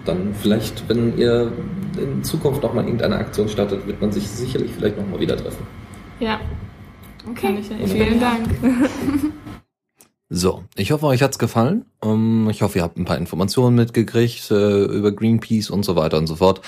Dann 0.06 0.34
vielleicht, 0.34 0.88
wenn 0.88 1.18
ihr 1.18 1.52
in 1.98 2.24
Zukunft 2.24 2.64
noch 2.64 2.74
mal 2.74 2.86
irgendeine 2.86 3.18
Aktion 3.18 3.50
startet, 3.50 3.86
wird 3.86 4.00
man 4.00 4.14
sich 4.14 4.26
sicherlich 4.30 4.72
vielleicht 4.72 4.98
noch 4.98 5.10
mal 5.10 5.20
wieder 5.20 5.36
treffen. 5.36 5.68
Ja. 6.22 6.40
Kann 7.36 7.58
ich 7.58 7.70
ja 7.70 7.76
eben 7.76 7.88
Vielen. 7.88 8.20
Dank. 8.22 8.48
So, 10.34 10.64
ich 10.78 10.94
hoffe, 10.94 11.08
euch 11.08 11.22
hat's 11.24 11.40
gefallen. 11.40 11.84
Ähm, 12.02 12.48
ich 12.50 12.62
hoffe, 12.62 12.80
ihr 12.80 12.84
habt 12.84 12.98
ein 12.98 13.04
paar 13.04 13.18
Informationen 13.18 13.76
mitgekriegt 13.76 14.50
äh, 14.50 14.86
über 14.86 15.12
Greenpeace 15.12 15.70
und 15.70 15.84
so 15.84 15.98
weiter 15.98 16.18
und 16.18 16.28
so 16.28 16.38
fort. 16.38 16.62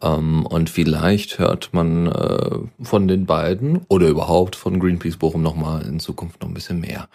Ähm, 0.00 0.46
und 0.46 0.70
vielleicht 0.70 1.40
hört 1.40 1.70
man 1.72 2.06
äh, 2.06 2.58
von 2.80 3.08
den 3.08 3.26
beiden 3.26 3.80
oder 3.88 4.06
überhaupt 4.06 4.54
von 4.54 4.78
Greenpeace 4.78 5.16
Bochum 5.16 5.42
nochmal 5.42 5.82
in 5.82 5.98
Zukunft 5.98 6.40
noch 6.42 6.48
ein 6.48 6.54
bisschen 6.54 6.78
mehr. 6.78 7.08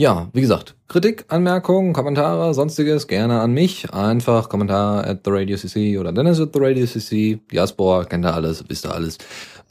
Ja, 0.00 0.28
wie 0.32 0.42
gesagt, 0.42 0.76
Kritik, 0.86 1.24
Anmerkungen, 1.26 1.92
Kommentare, 1.92 2.54
sonstiges 2.54 3.08
gerne 3.08 3.40
an 3.40 3.52
mich. 3.52 3.92
Einfach 3.92 4.48
Kommentar 4.48 5.04
at 5.04 5.22
the 5.24 5.32
Radio 5.32 5.56
CC 5.56 5.98
oder 5.98 6.12
Dennis 6.12 6.38
at 6.38 6.50
the 6.54 6.60
Radio 6.62 6.86
CC. 6.86 7.40
Diaspora, 7.50 8.04
kennt 8.04 8.24
ihr 8.24 8.32
alles, 8.32 8.64
wisst 8.68 8.86
ihr 8.86 8.94
alles. 8.94 9.18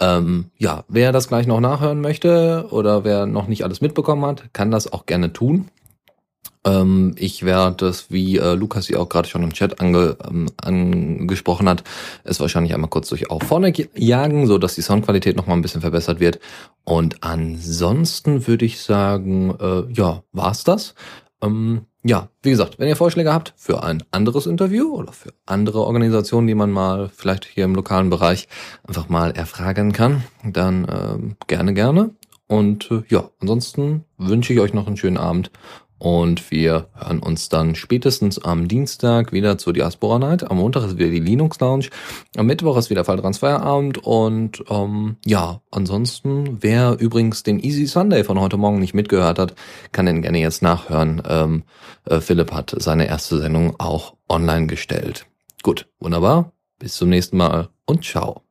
Ähm, 0.01 0.47
ja, 0.57 0.83
wer 0.89 1.13
das 1.13 1.29
gleich 1.29 1.47
noch 1.47 1.61
nachhören 1.61 2.01
möchte 2.01 2.67
oder 2.71 3.05
wer 3.05 3.25
noch 3.25 3.47
nicht 3.47 3.63
alles 3.63 3.79
mitbekommen 3.79 4.25
hat, 4.25 4.53
kann 4.53 4.69
das 4.69 4.91
auch 4.91 5.05
gerne 5.05 5.31
tun. 5.31 5.69
Ähm, 6.63 7.15
ich 7.17 7.43
werde 7.43 7.75
das, 7.77 8.11
wie 8.11 8.37
äh, 8.37 8.53
Lukas 8.53 8.85
sie 8.85 8.95
auch 8.95 9.09
gerade 9.09 9.27
schon 9.27 9.43
im 9.43 9.53
Chat 9.53 9.79
ange, 9.79 10.17
ähm, 10.27 10.47
angesprochen 10.57 11.69
hat, 11.69 11.83
es 12.23 12.39
wahrscheinlich 12.39 12.73
einmal 12.73 12.89
kurz 12.89 13.09
durch 13.09 13.29
auf 13.29 13.43
vorne 13.43 13.73
jagen, 13.95 14.47
so 14.47 14.57
dass 14.57 14.75
die 14.75 14.81
Soundqualität 14.81 15.37
noch 15.37 15.47
mal 15.47 15.53
ein 15.53 15.61
bisschen 15.61 15.81
verbessert 15.81 16.19
wird. 16.19 16.39
Und 16.83 17.23
ansonsten 17.23 18.47
würde 18.47 18.65
ich 18.65 18.81
sagen, 18.81 19.55
äh, 19.59 19.91
ja, 19.93 20.23
war's 20.31 20.63
das. 20.63 20.95
Ähm, 21.41 21.81
ja, 22.03 22.29
wie 22.41 22.51
gesagt, 22.51 22.79
wenn 22.79 22.87
ihr 22.87 22.95
Vorschläge 22.95 23.33
habt 23.33 23.53
für 23.57 23.83
ein 23.83 24.03
anderes 24.11 24.45
Interview 24.45 24.95
oder 24.95 25.11
für 25.11 25.33
andere 25.45 25.81
Organisationen, 25.81 26.47
die 26.47 26.55
man 26.55 26.71
mal 26.71 27.09
vielleicht 27.13 27.45
hier 27.45 27.65
im 27.65 27.75
lokalen 27.75 28.09
Bereich 28.09 28.47
einfach 28.87 29.09
mal 29.09 29.31
erfragen 29.31 29.91
kann, 29.91 30.23
dann 30.43 30.87
ähm, 30.89 31.35
gerne, 31.47 31.73
gerne. 31.73 32.11
Und 32.47 32.89
äh, 32.91 33.03
ja, 33.09 33.29
ansonsten 33.41 34.05
wünsche 34.17 34.53
ich 34.53 34.59
euch 34.59 34.73
noch 34.73 34.87
einen 34.87 34.97
schönen 34.97 35.17
Abend 35.17 35.51
und 35.99 36.51
wir 36.51 36.87
hören 36.93 37.19
uns 37.19 37.49
dann 37.49 37.75
spätestens 37.75 38.37
am 38.39 38.67
Dienstag 38.67 39.31
wieder 39.31 39.57
zur 39.57 39.73
Diaspora 39.73 40.19
Night. 40.19 40.49
Am 40.49 40.57
Montag 40.57 40.85
ist 40.85 40.97
wieder 40.97 41.09
die 41.09 41.19
Linux 41.19 41.59
Lounge. 41.59 41.87
Am 42.35 42.45
Mittwoch 42.45 42.77
ist 42.77 42.89
wieder 42.89 43.03
Falltrans 43.03 43.39
Feierabend. 43.39 43.97
Und 43.99 44.63
ähm, 44.69 45.17
ja, 45.25 45.61
ansonsten, 45.71 46.61
wer 46.61 46.97
übrigens 46.99 47.43
den 47.43 47.59
Easy 47.59 47.87
Sunday 47.87 48.23
von 48.23 48.39
heute 48.39 48.57
Morgen 48.57 48.79
nicht 48.79 48.93
mitgehört 48.93 49.39
hat, 49.39 49.55
kann 49.91 50.05
den 50.05 50.21
gerne 50.21 50.39
jetzt 50.39 50.61
nachhören. 50.61 51.21
Ähm, 51.27 51.63
äh, 52.05 52.19
Philipp 52.19 52.51
hat 52.51 52.75
seine 52.77 53.07
erste 53.07 53.39
Sendung 53.39 53.75
auch 53.79 54.15
online 54.29 54.67
gestellt. 54.67 55.25
Gut, 55.63 55.87
wunderbar. 55.99 56.51
Bis 56.77 56.95
zum 56.95 57.09
nächsten 57.09 57.37
Mal 57.37 57.69
und 57.85 58.05
ciao. 58.05 58.46